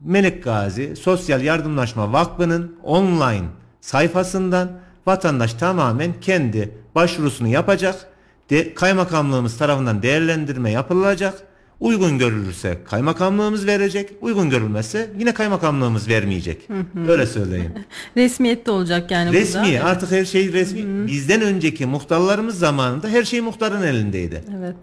Melik 0.00 0.44
Gazi 0.44 0.96
Sosyal 0.96 1.42
Yardımlaşma 1.42 2.12
Vakfı'nın 2.12 2.76
online 2.82 3.46
sayfasından 3.80 4.85
vatandaş 5.06 5.54
tamamen 5.54 6.12
kendi 6.20 6.70
başvurusunu 6.94 7.48
yapacak. 7.48 8.06
De, 8.50 8.74
kaymakamlığımız 8.74 9.58
tarafından 9.58 10.02
değerlendirme 10.02 10.70
yapılacak. 10.70 11.42
Uygun 11.80 12.18
görülürse 12.18 12.78
kaymakamlığımız 12.84 13.66
verecek. 13.66 14.12
Uygun 14.20 14.50
görülmezse 14.50 15.10
yine 15.18 15.34
kaymakamlığımız 15.34 16.08
vermeyecek. 16.08 16.68
Öyle 17.08 17.26
söyleyeyim. 17.26 17.72
Resmiyette 18.16 18.70
olacak 18.70 19.10
yani 19.10 19.32
resmi 19.32 19.72
burada. 19.72 19.84
artık 19.84 20.10
her 20.10 20.24
şey 20.24 20.52
resmi. 20.52 21.06
Bizden 21.06 21.40
önceki 21.40 21.86
muhtarlarımız 21.86 22.58
zamanında 22.58 23.08
her 23.08 23.24
şey 23.24 23.40
muhtarın 23.40 23.82
elindeydi. 23.82 24.44
Evet. 24.58 24.76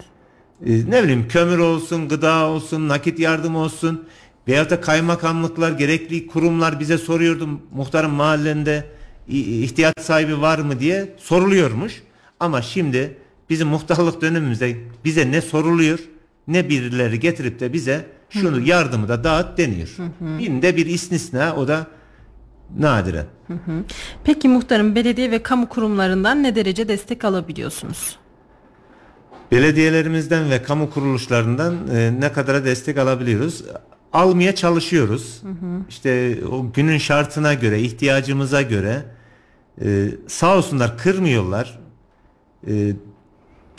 Ee, 0.66 0.90
ne 0.90 1.02
bileyim 1.02 1.28
kömür 1.28 1.58
olsun, 1.58 2.08
gıda 2.08 2.46
olsun, 2.46 2.88
nakit 2.88 3.18
yardım 3.18 3.56
olsun 3.56 4.04
veyahut 4.48 4.70
da 4.70 4.80
kaymakamlıklar, 4.80 5.72
gerekli 5.72 6.26
kurumlar 6.26 6.80
bize 6.80 6.98
soruyordu 6.98 7.48
muhtarın 7.72 8.10
mahallende 8.10 8.84
ihtiyaç 9.28 10.00
sahibi 10.00 10.40
var 10.40 10.58
mı 10.58 10.80
diye 10.80 11.14
soruluyormuş. 11.18 12.02
Ama 12.40 12.62
şimdi 12.62 13.16
bizim 13.50 13.68
muhtarlık 13.68 14.20
dönemimizde 14.20 14.76
bize 15.04 15.30
ne 15.30 15.40
soruluyor 15.40 15.98
ne 16.48 16.68
birileri 16.68 17.20
getirip 17.20 17.60
de 17.60 17.72
bize 17.72 18.06
şunu 18.30 18.60
yardımı 18.68 19.08
da 19.08 19.24
dağıt 19.24 19.58
deniyor. 19.58 19.96
Binde 20.20 20.76
bir 20.76 20.86
istisna 20.86 21.56
o 21.56 21.68
da 21.68 21.86
nadiren. 22.78 23.26
Peki 24.24 24.48
muhtarım 24.48 24.94
belediye 24.94 25.30
ve 25.30 25.42
kamu 25.42 25.68
kurumlarından 25.68 26.42
ne 26.42 26.56
derece 26.56 26.88
destek 26.88 27.24
alabiliyorsunuz? 27.24 28.18
Belediyelerimizden 29.52 30.50
ve 30.50 30.62
kamu 30.62 30.90
kuruluşlarından 30.90 31.74
e, 31.94 32.20
ne 32.20 32.32
kadara 32.32 32.64
destek 32.64 32.98
alabiliyoruz? 32.98 33.64
Almaya 34.14 34.54
çalışıyoruz. 34.54 35.42
İşte 35.88 36.38
o 36.52 36.72
günün 36.72 36.98
şartına 36.98 37.54
göre, 37.54 37.80
ihtiyacımıza 37.80 38.62
göre 38.62 39.02
e, 39.84 40.08
sağ 40.28 40.56
olsunlar 40.56 40.98
kırmıyorlar. 40.98 41.78
E, 42.66 42.92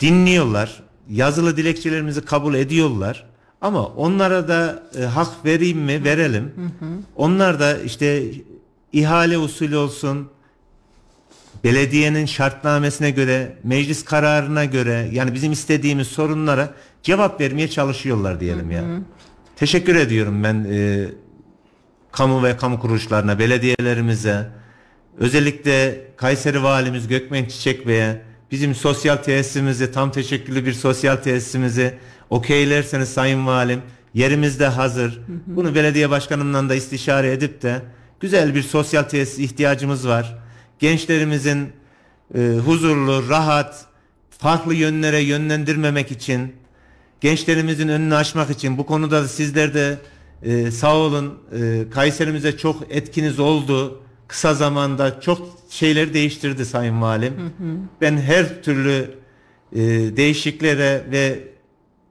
dinliyorlar. 0.00 0.82
Yazılı 1.10 1.56
dilekçelerimizi 1.56 2.24
kabul 2.24 2.54
ediyorlar. 2.54 3.26
Ama 3.60 3.86
onlara 3.86 4.48
da 4.48 4.82
e, 5.00 5.02
hak 5.04 5.44
vereyim 5.44 5.78
mi? 5.78 6.04
Verelim. 6.04 6.52
Onlar 7.16 7.60
da 7.60 7.78
işte 7.78 8.24
ihale 8.92 9.38
usulü 9.38 9.76
olsun, 9.76 10.28
belediyenin 11.64 12.26
şartnamesine 12.26 13.10
göre, 13.10 13.56
meclis 13.64 14.04
kararına 14.04 14.64
göre 14.64 15.08
yani 15.12 15.34
bizim 15.34 15.52
istediğimiz 15.52 16.06
sorunlara 16.06 16.74
cevap 17.02 17.40
vermeye 17.40 17.68
çalışıyorlar 17.68 18.40
diyelim 18.40 18.70
ya. 18.70 18.84
Teşekkür 19.56 19.94
ediyorum 19.94 20.44
ben 20.44 20.66
e, 20.70 21.04
kamu 22.12 22.42
ve 22.42 22.56
kamu 22.56 22.80
kuruluşlarına, 22.80 23.38
belediyelerimize, 23.38 24.46
özellikle 25.18 26.04
Kayseri 26.16 26.62
Valimiz 26.62 27.08
Gökmen 27.08 27.44
Çiçek 27.44 27.86
Bey'e, 27.86 28.22
bizim 28.50 28.74
sosyal 28.74 29.16
tesisimizi, 29.16 29.92
tam 29.92 30.12
teşekküllü 30.12 30.66
bir 30.66 30.72
sosyal 30.72 31.16
tesisimizi 31.16 31.94
okeylerseniz 32.30 33.08
Sayın 33.08 33.46
Valim, 33.46 33.82
yerimizde 34.14 34.66
hazır. 34.66 35.20
Bunu 35.46 35.74
belediye 35.74 36.10
başkanımla 36.10 36.68
da 36.68 36.74
istişare 36.74 37.32
edip 37.32 37.62
de 37.62 37.82
güzel 38.20 38.54
bir 38.54 38.62
sosyal 38.62 39.02
tesis 39.02 39.38
ihtiyacımız 39.38 40.08
var. 40.08 40.38
Gençlerimizin 40.78 41.72
e, 42.34 42.40
huzurlu, 42.64 43.28
rahat, 43.28 43.86
farklı 44.30 44.74
yönlere 44.74 45.20
yönlendirmemek 45.20 46.10
için, 46.10 46.52
gençlerimizin 47.20 47.88
önünü 47.88 48.14
açmak 48.14 48.50
için 48.50 48.78
bu 48.78 48.86
konuda 48.86 49.22
da 49.22 49.28
sizler 49.28 49.74
de 49.74 49.98
e, 50.42 50.70
sağ 50.70 50.96
olun 50.96 51.38
e, 51.60 51.90
Kayserimize 51.90 52.56
çok 52.56 52.82
etkiniz 52.90 53.38
oldu. 53.38 54.00
Kısa 54.28 54.54
zamanda 54.54 55.20
çok 55.20 55.48
şeyleri 55.70 56.14
değiştirdi 56.14 56.64
Sayın 56.66 57.02
Valim. 57.02 57.34
Ben 58.00 58.16
her 58.16 58.62
türlü 58.62 59.10
e, 59.72 59.78
değişiklere 60.16 61.04
ve 61.10 61.38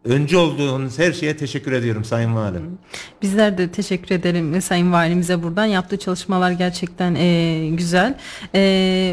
öncü 0.06 0.38
olduğunuz 0.38 1.00
her 1.00 1.14
şeye 1.14 1.38
teşekkür 1.38 1.72
ediyorum 1.72 2.04
Sayın 2.06 2.36
Valim. 2.36 2.78
Bizler 3.22 3.58
de 3.58 3.72
teşekkür 3.72 4.16
edelim 4.16 4.62
Sayın 4.62 4.92
Valimize 4.92 5.44
buradan. 5.44 5.66
Yaptığı 5.66 5.98
çalışmalar 5.98 6.52
gerçekten 6.52 7.16
e, 7.16 7.70
güzel. 7.74 8.18
E, 8.54 8.60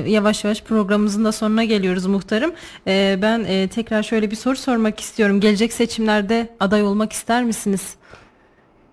yavaş 0.06 0.44
yavaş 0.44 0.62
programımızın 0.62 1.24
da 1.24 1.32
sonuna 1.32 1.64
geliyoruz 1.64 2.06
muhtarım. 2.06 2.52
E, 2.86 3.18
ben 3.22 3.44
e, 3.44 3.68
tekrar 3.68 4.02
şöyle 4.02 4.30
bir 4.30 4.36
soru 4.36 4.56
sormak 4.56 5.00
istiyorum. 5.00 5.40
Gelecek 5.40 5.72
seçimlerde 5.72 6.48
aday 6.60 6.82
olmak 6.82 7.12
ister 7.12 7.44
misiniz? 7.44 7.94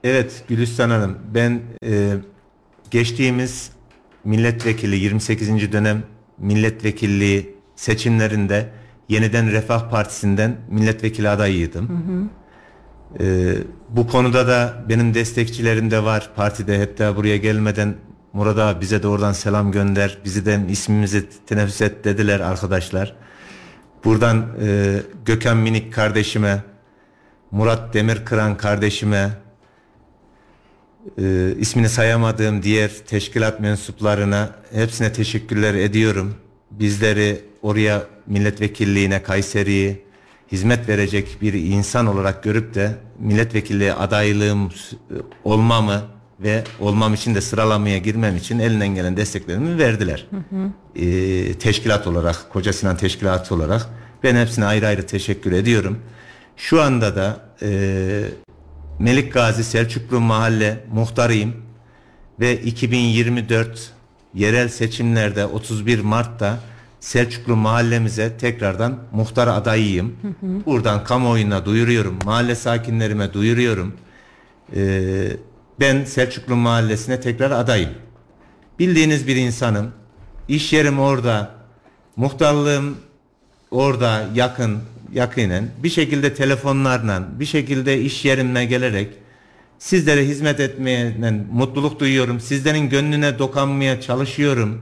Evet 0.04 0.43
Gülistan 0.47 0.89
Hanım 0.89 1.18
ben 1.34 1.62
e, 1.86 2.14
geçtiğimiz 2.91 3.72
milletvekili 4.24 4.95
28. 4.95 5.72
dönem 5.72 6.04
milletvekilliği 6.38 7.56
seçimlerinde 7.76 8.70
yeniden 9.10 9.51
Refah 9.51 9.89
Partisi'nden 9.89 10.57
milletvekili 10.70 11.30
adayıydım. 11.30 11.89
E, 13.20 13.55
bu 13.89 14.07
konuda 14.07 14.47
da 14.47 14.86
benim 14.89 15.14
destekçilerim 15.14 15.91
de 15.91 16.03
var 16.03 16.30
partide 16.36 16.80
hatta 16.80 17.16
buraya 17.16 17.38
gelmeden 17.38 17.95
Murat 18.34 18.57
abi 18.57 18.82
bize 18.82 19.03
de 19.03 19.07
oradan 19.07 19.32
selam 19.34 19.72
gönder 19.72 20.18
bizi 20.26 20.45
de 20.45 20.60
ismimizi 20.70 21.30
teneffüs 21.47 21.82
et 21.82 22.03
dediler 22.03 22.39
arkadaşlar. 22.39 23.16
Buradan 24.03 24.47
e, 24.62 24.95
Gökhan 25.26 25.57
Minik 25.57 25.93
kardeşime 25.93 26.64
Murat 27.51 27.93
Demirkıran 27.93 28.57
kardeşime 28.57 29.30
e, 31.18 31.55
ismini 31.57 31.89
sayamadığım 31.89 32.64
diğer 32.64 32.91
teşkilat 33.07 33.60
mensuplarına 33.60 34.49
hepsine 34.74 35.14
teşekkürler 35.14 35.74
ediyorum. 35.74 36.36
Bizleri 36.72 37.41
oraya 37.62 38.03
milletvekilliğine 38.30 39.23
Kayseri'yi 39.23 40.01
hizmet 40.51 40.89
verecek 40.89 41.38
bir 41.41 41.53
insan 41.53 42.07
olarak 42.07 42.43
görüp 42.43 42.75
de 42.75 42.95
milletvekilliği 43.19 43.93
adaylığım 43.93 44.65
e, 44.65 44.69
olmamı 45.43 46.01
ve 46.39 46.63
olmam 46.80 47.13
için 47.13 47.36
de 47.36 47.41
sıralamaya 47.41 47.97
girmem 47.97 48.38
için 48.38 48.59
elinden 48.59 48.88
gelen 48.88 49.17
desteklerimi 49.17 49.77
verdiler. 49.77 50.27
E, 50.95 51.53
teşkilat 51.53 52.07
olarak, 52.07 52.49
Koca 52.49 52.73
Sinan 52.73 52.97
Teşkilatı 52.97 53.55
olarak 53.55 53.89
ben 54.23 54.36
hepsine 54.36 54.65
ayrı 54.65 54.88
ayrı 54.88 55.05
teşekkür 55.05 55.51
ediyorum. 55.51 55.99
Şu 56.57 56.82
anda 56.82 57.15
da 57.15 57.39
e, 57.61 57.69
Melik 58.99 59.34
Gazi 59.34 59.63
Selçuklu 59.63 60.19
Mahalle 60.19 60.84
muhtarıyım 60.93 61.53
ve 62.39 62.61
2024 62.61 63.91
yerel 64.34 64.69
seçimlerde 64.69 65.45
31 65.45 65.99
Mart'ta 65.99 66.59
Selçuklu 67.00 67.56
mahallemize 67.56 68.38
tekrardan 68.38 69.00
muhtar 69.12 69.47
adayıyım. 69.47 70.16
Buradan 70.66 71.04
kamuoyuna 71.04 71.66
duyuruyorum, 71.66 72.20
mahalle 72.26 72.56
sakinlerime 72.56 73.34
duyuruyorum. 73.34 73.93
Ee, 74.76 75.32
ben 75.80 76.04
Selçuklu 76.06 76.56
mahallesine 76.56 77.20
tekrar 77.20 77.52
adayım. 77.52 77.89
Bildiğiniz 78.80 79.28
bir 79.28 79.36
insanım. 79.36 79.91
İş 80.47 80.74
yerim 80.74 81.00
orada, 81.00 81.52
muhtarlığım 82.16 82.97
orada 83.72 84.26
yakın 84.36 84.80
yakinen 85.14 85.70
bir 85.84 85.89
şekilde 85.89 86.34
telefonlarla 86.34 87.24
bir 87.39 87.45
şekilde 87.45 88.02
iş 88.02 88.26
yerime 88.26 88.66
gelerek 88.66 89.10
Sizlere 89.80 90.28
hizmet 90.28 90.60
etmeye 90.60 91.16
mutluluk 91.52 92.00
duyuyorum. 92.00 92.39
Sizlerin 92.39 92.89
gönlüne 92.89 93.39
dokanmaya 93.39 94.02
çalışıyorum. 94.02 94.82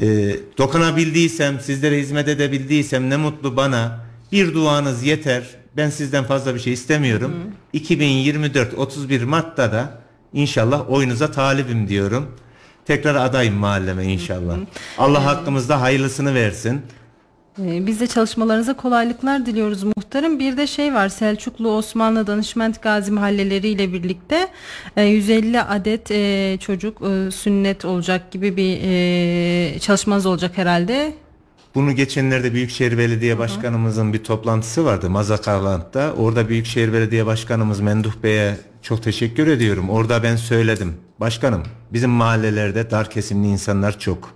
Ee, 0.00 0.36
dokunabildiysem, 0.58 1.60
sizlere 1.60 1.98
hizmet 1.98 2.28
edebildiysem 2.28 3.10
ne 3.10 3.16
mutlu 3.16 3.56
bana. 3.56 4.04
Bir 4.32 4.54
duanız 4.54 5.02
yeter. 5.02 5.42
Ben 5.76 5.90
sizden 5.90 6.24
fazla 6.24 6.54
bir 6.54 6.60
şey 6.60 6.72
istemiyorum. 6.72 7.32
Hı. 7.32 7.52
2024 7.72 8.74
31 8.74 9.22
Mart'ta 9.22 9.72
da 9.72 9.98
inşallah 10.32 10.90
oyunuza 10.90 11.30
talibim 11.30 11.88
diyorum. 11.88 12.36
Tekrar 12.86 13.14
adayım 13.14 13.54
mahalleme 13.54 14.04
inşallah. 14.04 14.56
Hı 14.56 14.60
hı. 14.60 14.66
Allah 14.98 15.18
ee, 15.18 15.24
hakkımızda 15.24 15.80
hayırlısını 15.80 16.34
versin. 16.34 16.82
Ee, 17.58 17.86
biz 17.86 18.00
de 18.00 18.06
çalışmalarınıza 18.06 18.76
kolaylıklar 18.76 19.46
diliyoruz 19.46 19.82
muhtarım. 19.82 20.38
Bir 20.38 20.56
de 20.56 20.66
şey 20.66 20.94
var 20.94 21.08
Selçuklu 21.08 21.70
Osmanlı 21.70 22.26
Danışment 22.26 22.82
Gazi 22.82 23.12
mahalleleri 23.12 23.68
ile 23.68 23.92
birlikte 23.92 24.48
150 24.96 25.56
e, 25.56 25.60
adet 25.60 26.10
e, 26.10 26.58
çocuk 26.60 27.02
e, 27.02 27.30
sünnet 27.30 27.84
olacak 27.84 28.30
gibi 28.30 28.56
bir 28.56 29.80
çalışmanız 29.80 30.26
olacak 30.26 30.58
herhalde. 30.58 31.14
Bunu 31.74 31.92
geçenlerde 31.92 32.52
Büyükşehir 32.52 32.98
Belediye 32.98 33.38
Başkanımızın 33.38 34.12
bir 34.12 34.24
toplantısı 34.24 34.84
vardı 34.84 35.10
Mazakarland'da. 35.10 36.14
Orada 36.16 36.48
Büyükşehir 36.48 36.92
Belediye 36.92 37.26
Başkanımız 37.26 37.80
Menduh 37.80 38.12
Bey'e 38.22 38.56
çok 38.82 39.02
teşekkür 39.02 39.46
ediyorum. 39.46 39.90
Orada 39.90 40.22
ben 40.22 40.36
söyledim. 40.36 40.94
Başkanım 41.20 41.62
bizim 41.92 42.10
mahallelerde 42.10 42.90
dar 42.90 43.10
kesimli 43.10 43.48
insanlar 43.48 43.98
çok. 43.98 44.30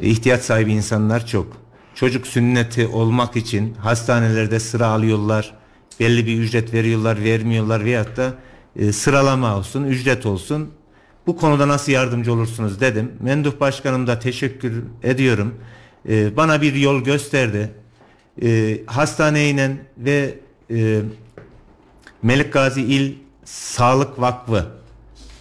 İhtiyaç 0.00 0.40
sahibi 0.40 0.72
insanlar 0.72 1.26
çok 1.26 1.61
çocuk 1.94 2.26
sünneti 2.26 2.86
olmak 2.86 3.36
için 3.36 3.74
hastanelerde 3.74 4.60
sıra 4.60 4.86
alıyorlar. 4.86 5.54
Belli 6.00 6.26
bir 6.26 6.38
ücret 6.38 6.74
veriyorlar, 6.74 7.24
vermiyorlar 7.24 7.84
veyahut 7.84 8.16
da 8.16 8.34
e, 8.76 8.92
sıralama 8.92 9.56
olsun, 9.56 9.84
ücret 9.84 10.26
olsun. 10.26 10.70
Bu 11.26 11.36
konuda 11.36 11.68
nasıl 11.68 11.92
yardımcı 11.92 12.32
olursunuz 12.32 12.80
dedim. 12.80 13.12
Menduh 13.20 13.60
Başkanım 13.60 14.06
da 14.06 14.18
teşekkür 14.18 14.84
ediyorum. 15.02 15.54
E, 16.08 16.36
bana 16.36 16.62
bir 16.62 16.74
yol 16.74 17.04
gösterdi. 17.04 17.70
E, 18.42 18.80
hastaneyle 18.86 19.76
ve 19.98 20.34
e, 20.70 21.00
Melik 22.22 22.52
Gazi 22.52 22.82
İl 22.82 23.14
Sağlık 23.44 24.20
Vakfı 24.20 24.66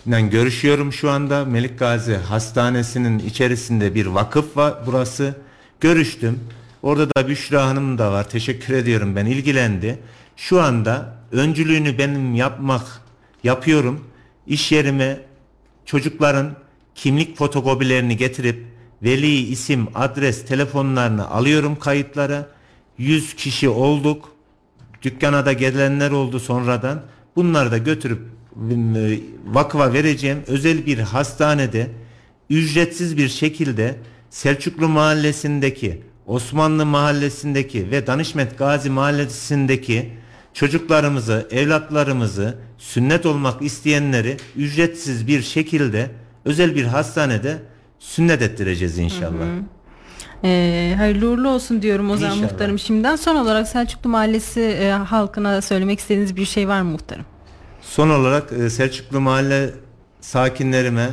ile 0.06 0.22
görüşüyorum 0.22 0.93
şu 0.93 1.12
anda. 1.12 1.45
Melik 1.45 1.80
Gazi 1.80 2.16
Hastanesi'nin 2.16 3.20
içerisinde 3.20 3.95
bir 3.95 4.06
vakıf 4.06 4.58
var 4.58 4.74
burası. 4.86 5.36
Görüştüm. 5.82 6.40
Orada 6.84 7.10
da 7.10 7.28
Büşra 7.28 7.68
Hanım 7.68 7.98
da 7.98 8.12
var. 8.12 8.30
Teşekkür 8.30 8.74
ediyorum 8.74 9.16
ben. 9.16 9.26
ilgilendi. 9.26 10.00
Şu 10.36 10.62
anda 10.62 11.18
öncülüğünü 11.32 11.98
benim 11.98 12.36
yapmak 12.36 13.02
yapıyorum. 13.44 14.08
İş 14.48 14.72
yerime 14.72 15.20
çocukların 15.86 16.56
kimlik 16.96 17.38
fotokopilerini 17.38 18.18
getirip 18.18 18.66
veli 19.04 19.36
isim, 19.36 19.88
adres, 19.96 20.46
telefonlarını 20.46 21.30
alıyorum 21.30 21.80
kayıtlara. 21.80 22.48
100 22.98 23.36
kişi 23.36 23.70
olduk. 23.70 24.32
Dükkana 25.02 25.46
da 25.46 25.54
gelenler 25.54 26.12
oldu 26.12 26.40
sonradan. 26.40 27.02
Bunları 27.36 27.72
da 27.72 27.78
götürüp 27.78 28.22
e, 28.72 29.20
vakfa 29.46 29.94
vereceğim. 29.94 30.44
Özel 30.48 30.86
bir 30.86 31.00
hastanede 31.00 31.88
ücretsiz 32.50 33.18
bir 33.18 33.30
şekilde 33.30 33.96
Selçuklu 34.32 34.90
Mahallesi'ndeki, 34.90 36.02
Osmanlı 36.26 36.86
Mahallesi'ndeki 36.86 37.92
ve 37.92 38.08
Danışmet 38.08 38.58
Gazi 38.58 38.90
Mahallesi'ndeki 38.90 40.14
çocuklarımızı, 40.54 41.48
evlatlarımızı 41.52 42.58
sünnet 42.78 43.26
olmak 43.26 43.62
isteyenleri 43.62 44.38
ücretsiz 44.56 45.28
bir 45.28 45.42
şekilde 45.42 46.10
özel 46.46 46.76
bir 46.76 46.86
hastanede 46.86 47.58
sünnet 48.00 48.42
ettireceğiz 48.42 48.98
inşallah. 48.98 49.32
Hı 49.32 49.44
hı. 49.44 49.64
Ee, 50.44 50.94
hayırlı 50.98 51.30
uğurlu 51.30 51.50
olsun 51.50 51.82
diyorum 51.82 52.10
o 52.10 52.18
zaman 52.18 52.36
İnşallah. 52.36 52.52
muhtarım. 52.52 52.80
Şimdiden 52.80 53.16
son 53.16 53.36
olarak 53.36 53.68
Selçuklu 53.68 54.10
Mahallesi 54.10 54.62
e, 54.62 54.92
halkına 54.92 55.62
söylemek 55.62 56.00
istediğiniz 56.00 56.36
bir 56.36 56.46
şey 56.46 56.68
var 56.68 56.82
mı 56.82 56.92
muhtarım? 56.92 57.26
Son 57.82 58.10
olarak 58.10 58.52
e, 58.52 58.70
Selçuklu 58.70 59.22
Mahalle 59.22 59.70
sakinlerime 60.22 61.10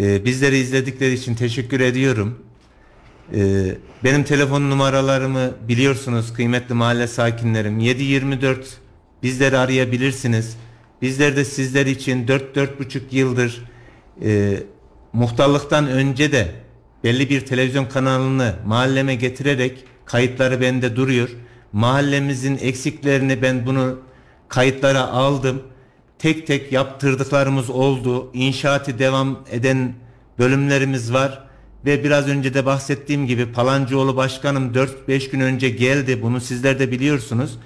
ee, 0.00 0.24
bizleri 0.24 0.58
izledikleri 0.58 1.12
için 1.12 1.34
teşekkür 1.34 1.80
ediyorum. 1.80 2.38
Ee, 3.34 3.76
benim 4.04 4.24
telefon 4.24 4.70
numaralarımı 4.70 5.50
biliyorsunuz 5.68 6.32
kıymetli 6.32 6.74
mahalle 6.74 7.06
sakinlerim. 7.06 7.78
724 7.78 8.78
bizleri 9.22 9.58
arayabilirsiniz. 9.58 10.56
Bizler 11.02 11.36
de 11.36 11.44
sizler 11.44 11.86
için 11.86 12.26
4-4,5 12.26 13.00
yıldır 13.10 13.64
e, 14.24 14.62
muhtarlıktan 15.12 15.88
önce 15.88 16.32
de 16.32 16.48
belli 17.04 17.30
bir 17.30 17.40
televizyon 17.40 17.84
kanalını 17.84 18.54
mahalleme 18.66 19.14
getirerek 19.14 19.84
kayıtları 20.04 20.60
bende 20.60 20.96
duruyor. 20.96 21.28
Mahallemizin 21.72 22.58
eksiklerini 22.58 23.42
ben 23.42 23.66
bunu 23.66 23.98
kayıtlara 24.48 25.02
aldım 25.02 25.62
tek 26.18 26.46
tek 26.46 26.72
yaptırdıklarımız 26.72 27.70
oldu. 27.70 28.30
İnşaatı 28.34 28.98
devam 28.98 29.38
eden 29.50 29.94
bölümlerimiz 30.38 31.12
var. 31.12 31.46
Ve 31.84 32.04
biraz 32.04 32.28
önce 32.28 32.54
de 32.54 32.66
bahsettiğim 32.66 33.26
gibi 33.26 33.52
Palancıoğlu 33.52 34.16
Başkanım 34.16 34.72
4-5 35.08 35.30
gün 35.30 35.40
önce 35.40 35.68
geldi. 35.68 36.22
Bunu 36.22 36.40
sizler 36.40 36.78
de 36.78 36.90
biliyorsunuz. 36.90 37.58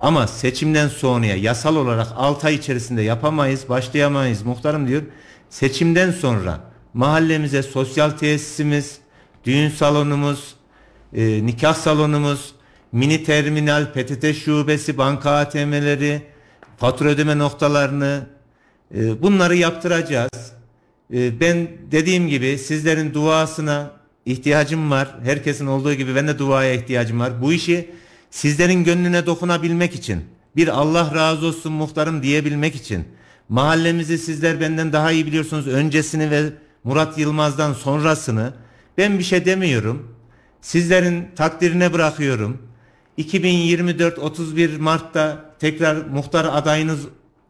Ama 0.00 0.26
seçimden 0.26 0.88
sonraya 0.88 1.36
yasal 1.36 1.76
olarak 1.76 2.06
6 2.16 2.46
ay 2.46 2.54
içerisinde 2.54 3.02
yapamayız, 3.02 3.68
başlayamayız 3.68 4.42
muhtarım 4.42 4.88
diyor. 4.88 5.02
Seçimden 5.50 6.10
sonra 6.10 6.60
mahallemize 6.94 7.62
sosyal 7.62 8.10
tesisimiz, 8.10 8.98
düğün 9.44 9.68
salonumuz, 9.68 10.54
e, 11.14 11.46
nikah 11.46 11.74
salonumuz, 11.74 12.54
mini 12.92 13.24
terminal, 13.24 13.92
PTT 13.92 14.34
şubesi, 14.36 14.98
banka 14.98 15.30
ATM'leri, 15.30 16.22
fatura 16.76 17.08
ödeme 17.08 17.38
noktalarını 17.38 18.26
e, 18.94 19.22
bunları 19.22 19.56
yaptıracağız. 19.56 20.52
E, 21.14 21.40
ben 21.40 21.68
dediğim 21.92 22.28
gibi 22.28 22.58
sizlerin 22.58 23.14
duasına 23.14 23.90
ihtiyacım 24.26 24.90
var. 24.90 25.16
Herkesin 25.24 25.66
olduğu 25.66 25.94
gibi 25.94 26.14
ben 26.14 26.28
de 26.28 26.38
duaya 26.38 26.72
ihtiyacım 26.72 27.20
var. 27.20 27.42
Bu 27.42 27.52
işi 27.52 27.90
sizlerin 28.30 28.84
gönlüne 28.84 29.26
dokunabilmek 29.26 29.94
için, 29.94 30.24
bir 30.56 30.68
Allah 30.68 31.14
razı 31.14 31.46
olsun 31.46 31.72
muhtarım 31.72 32.22
diyebilmek 32.22 32.74
için, 32.74 33.04
mahallemizi 33.48 34.18
sizler 34.18 34.60
benden 34.60 34.92
daha 34.92 35.12
iyi 35.12 35.26
biliyorsunuz 35.26 35.66
öncesini 35.66 36.30
ve 36.30 36.42
Murat 36.84 37.18
Yılmaz'dan 37.18 37.72
sonrasını 37.72 38.52
ben 38.98 39.18
bir 39.18 39.24
şey 39.24 39.44
demiyorum. 39.44 40.16
Sizlerin 40.60 41.28
takdirine 41.36 41.92
bırakıyorum. 41.92 42.62
2024 43.16 44.18
31 44.18 44.76
Mart'ta 44.76 45.45
tekrar 45.60 45.96
muhtar 45.96 46.44
adayınız 46.52 47.00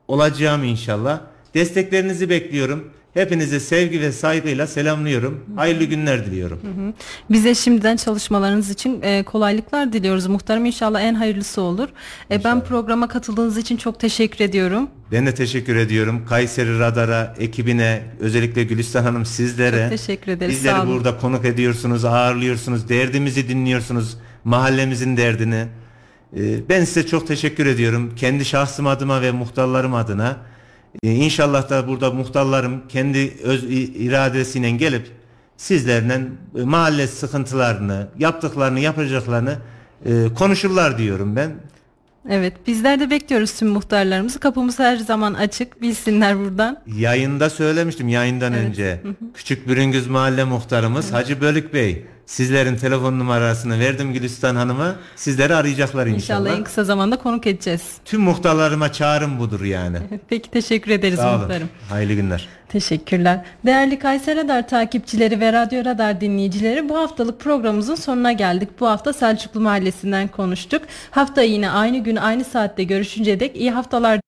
olacağım 0.09 0.65
inşallah. 0.65 1.21
Desteklerinizi 1.55 2.31
bekliyorum. 2.31 2.85
Hepinizi 3.15 3.61
sevgi 3.61 4.01
ve 4.01 4.13
saygıyla 4.13 4.67
selamlıyorum. 4.67 5.45
Hayırlı 5.57 5.85
günler 5.85 6.27
diliyorum. 6.27 6.59
Hı 6.63 6.83
hı. 6.83 6.93
Bize 7.31 7.55
şimdiden 7.55 7.97
çalışmalarınız 7.97 8.71
için 8.71 9.03
e, 9.03 9.23
kolaylıklar 9.23 9.93
diliyoruz. 9.93 10.27
Muhtarım 10.27 10.65
inşallah 10.65 11.01
en 11.01 11.15
hayırlısı 11.15 11.63
olur. 11.63 11.89
E, 12.31 12.45
ben 12.45 12.65
programa 12.65 13.09
katıldığınız 13.09 13.59
için 13.59 13.77
çok 13.77 14.01
teşekkür 14.01 14.45
ediyorum. 14.45 14.89
Ben 15.13 15.27
de 15.27 15.35
teşekkür 15.35 15.77
ediyorum. 15.77 16.25
Kayseri 16.29 16.79
Radar'a, 16.79 17.35
ekibine, 17.39 18.03
özellikle 18.21 18.65
Gülistan 18.65 19.03
Hanım 19.03 19.27
sizlere. 19.27 19.81
Çok 19.81 19.99
teşekkür 19.99 20.33
ederiz. 20.33 20.57
Bizleri 20.57 20.87
burada 20.87 21.19
konuk 21.19 21.45
ediyorsunuz, 21.45 22.05
ağırlıyorsunuz, 22.05 22.89
derdimizi 22.89 23.49
dinliyorsunuz, 23.49 24.19
mahallemizin 24.45 25.17
derdini. 25.17 25.67
E, 26.37 26.69
ben 26.69 26.85
size 26.85 27.07
çok 27.07 27.27
teşekkür 27.27 27.67
ediyorum. 27.67 28.13
Kendi 28.17 28.45
şahsım 28.45 28.87
adıma 28.87 29.23
ve 29.23 29.33
muhtarlarım 29.33 29.95
adına. 29.95 30.37
Ee, 31.03 31.13
inşallah 31.13 31.71
da 31.71 31.89
burada 31.89 32.11
muhtarlarım 32.11 32.89
kendi 32.89 33.37
öz 33.43 33.65
iradesiyle 33.65 34.71
gelip 34.71 35.11
sizlerle 35.57 36.21
e, 36.59 36.63
mahalle 36.63 37.07
sıkıntılarını, 37.07 38.09
yaptıklarını, 38.19 38.81
yapacaklarını 38.81 39.59
e, 40.07 40.35
konuşurlar 40.39 40.99
diyorum 40.99 41.37
ben. 41.37 41.51
Evet 42.29 42.53
bizler 42.67 43.01
de 43.01 43.11
bekliyoruz 43.11 43.59
tüm 43.59 43.69
muhtarlarımızı. 43.69 44.41
Kapımız 44.41 44.79
her 44.79 44.97
zaman 44.97 45.35
açık 45.35 45.83
bilsinler 45.83 46.39
buradan. 46.39 46.83
Yayında 46.97 47.51
söylemiştim 47.51 48.09
yayından 48.09 48.53
evet. 48.53 48.69
önce. 48.69 49.01
Küçük 49.35 49.69
Bürüngüz 49.69 50.07
Mahalle 50.07 50.45
Muhtarımız 50.45 51.05
evet. 51.05 51.15
Hacı 51.15 51.41
Bölük 51.41 51.75
Bey 51.75 52.07
Sizlerin 52.27 52.77
telefon 52.77 53.19
numarasını 53.19 53.81
verdim 53.81 54.13
Gülistan 54.13 54.57
Hanım'a. 54.57 54.97
Sizleri 55.17 55.55
arayacaklar 55.55 56.07
inşallah. 56.07 56.41
İnşallah 56.41 56.59
en 56.59 56.65
kısa 56.65 56.85
zamanda 56.85 57.17
konuk 57.19 57.47
edeceğiz. 57.47 57.83
Tüm 58.05 58.21
muhtarlarıma 58.21 58.93
çağrım 58.93 59.39
budur 59.39 59.65
yani. 59.65 59.99
Peki 60.29 60.51
teşekkür 60.51 60.91
ederiz 60.91 61.19
Sağ 61.19 61.31
olun. 61.31 61.41
muhtarım. 61.41 61.69
Hayırlı 61.89 62.15
günler. 62.15 62.49
Teşekkürler. 62.69 63.45
Değerli 63.67 63.99
Kayseri 63.99 64.41
Radar 64.41 64.69
takipçileri 64.69 65.41
ve 65.41 65.53
Radyo 65.53 65.85
Radar 65.85 66.21
dinleyicileri 66.21 66.89
bu 66.89 66.99
haftalık 66.99 67.41
programımızın 67.41 67.95
sonuna 67.95 68.33
geldik. 68.33 68.69
Bu 68.81 68.89
hafta 68.89 69.13
Selçuklu 69.13 69.61
Mahallesi'nden 69.61 70.29
konuştuk. 70.29 70.83
Hafta 71.11 71.43
yine 71.43 71.71
aynı 71.71 71.99
gün 71.99 72.17
aynı 72.17 72.45
saatte 72.45 72.85
görüşünce 72.85 73.41
dek 73.41 73.57
iyi 73.57 73.71
haftalar 73.71 74.21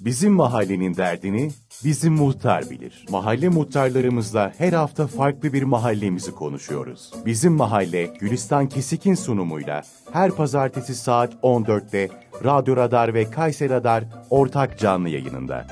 Bizim 0.00 0.32
mahallenin 0.32 0.96
derdini 0.96 1.50
bizim 1.84 2.12
muhtar 2.12 2.70
bilir. 2.70 3.06
Mahalle 3.10 3.48
muhtarlarımızla 3.48 4.52
her 4.58 4.72
hafta 4.72 5.06
farklı 5.06 5.52
bir 5.52 5.62
mahallemizi 5.62 6.32
konuşuyoruz. 6.32 7.12
Bizim 7.26 7.52
mahalle 7.52 8.04
Gülistan 8.20 8.68
Kesik'in 8.68 9.14
sunumuyla 9.14 9.82
her 10.12 10.30
pazartesi 10.30 10.94
saat 10.94 11.34
14'te 11.34 12.08
Radyo 12.44 12.76
Radar 12.76 13.14
ve 13.14 13.30
Kayser 13.30 13.70
Radar 13.70 14.04
ortak 14.30 14.78
canlı 14.78 15.08
yayınında. 15.08 15.66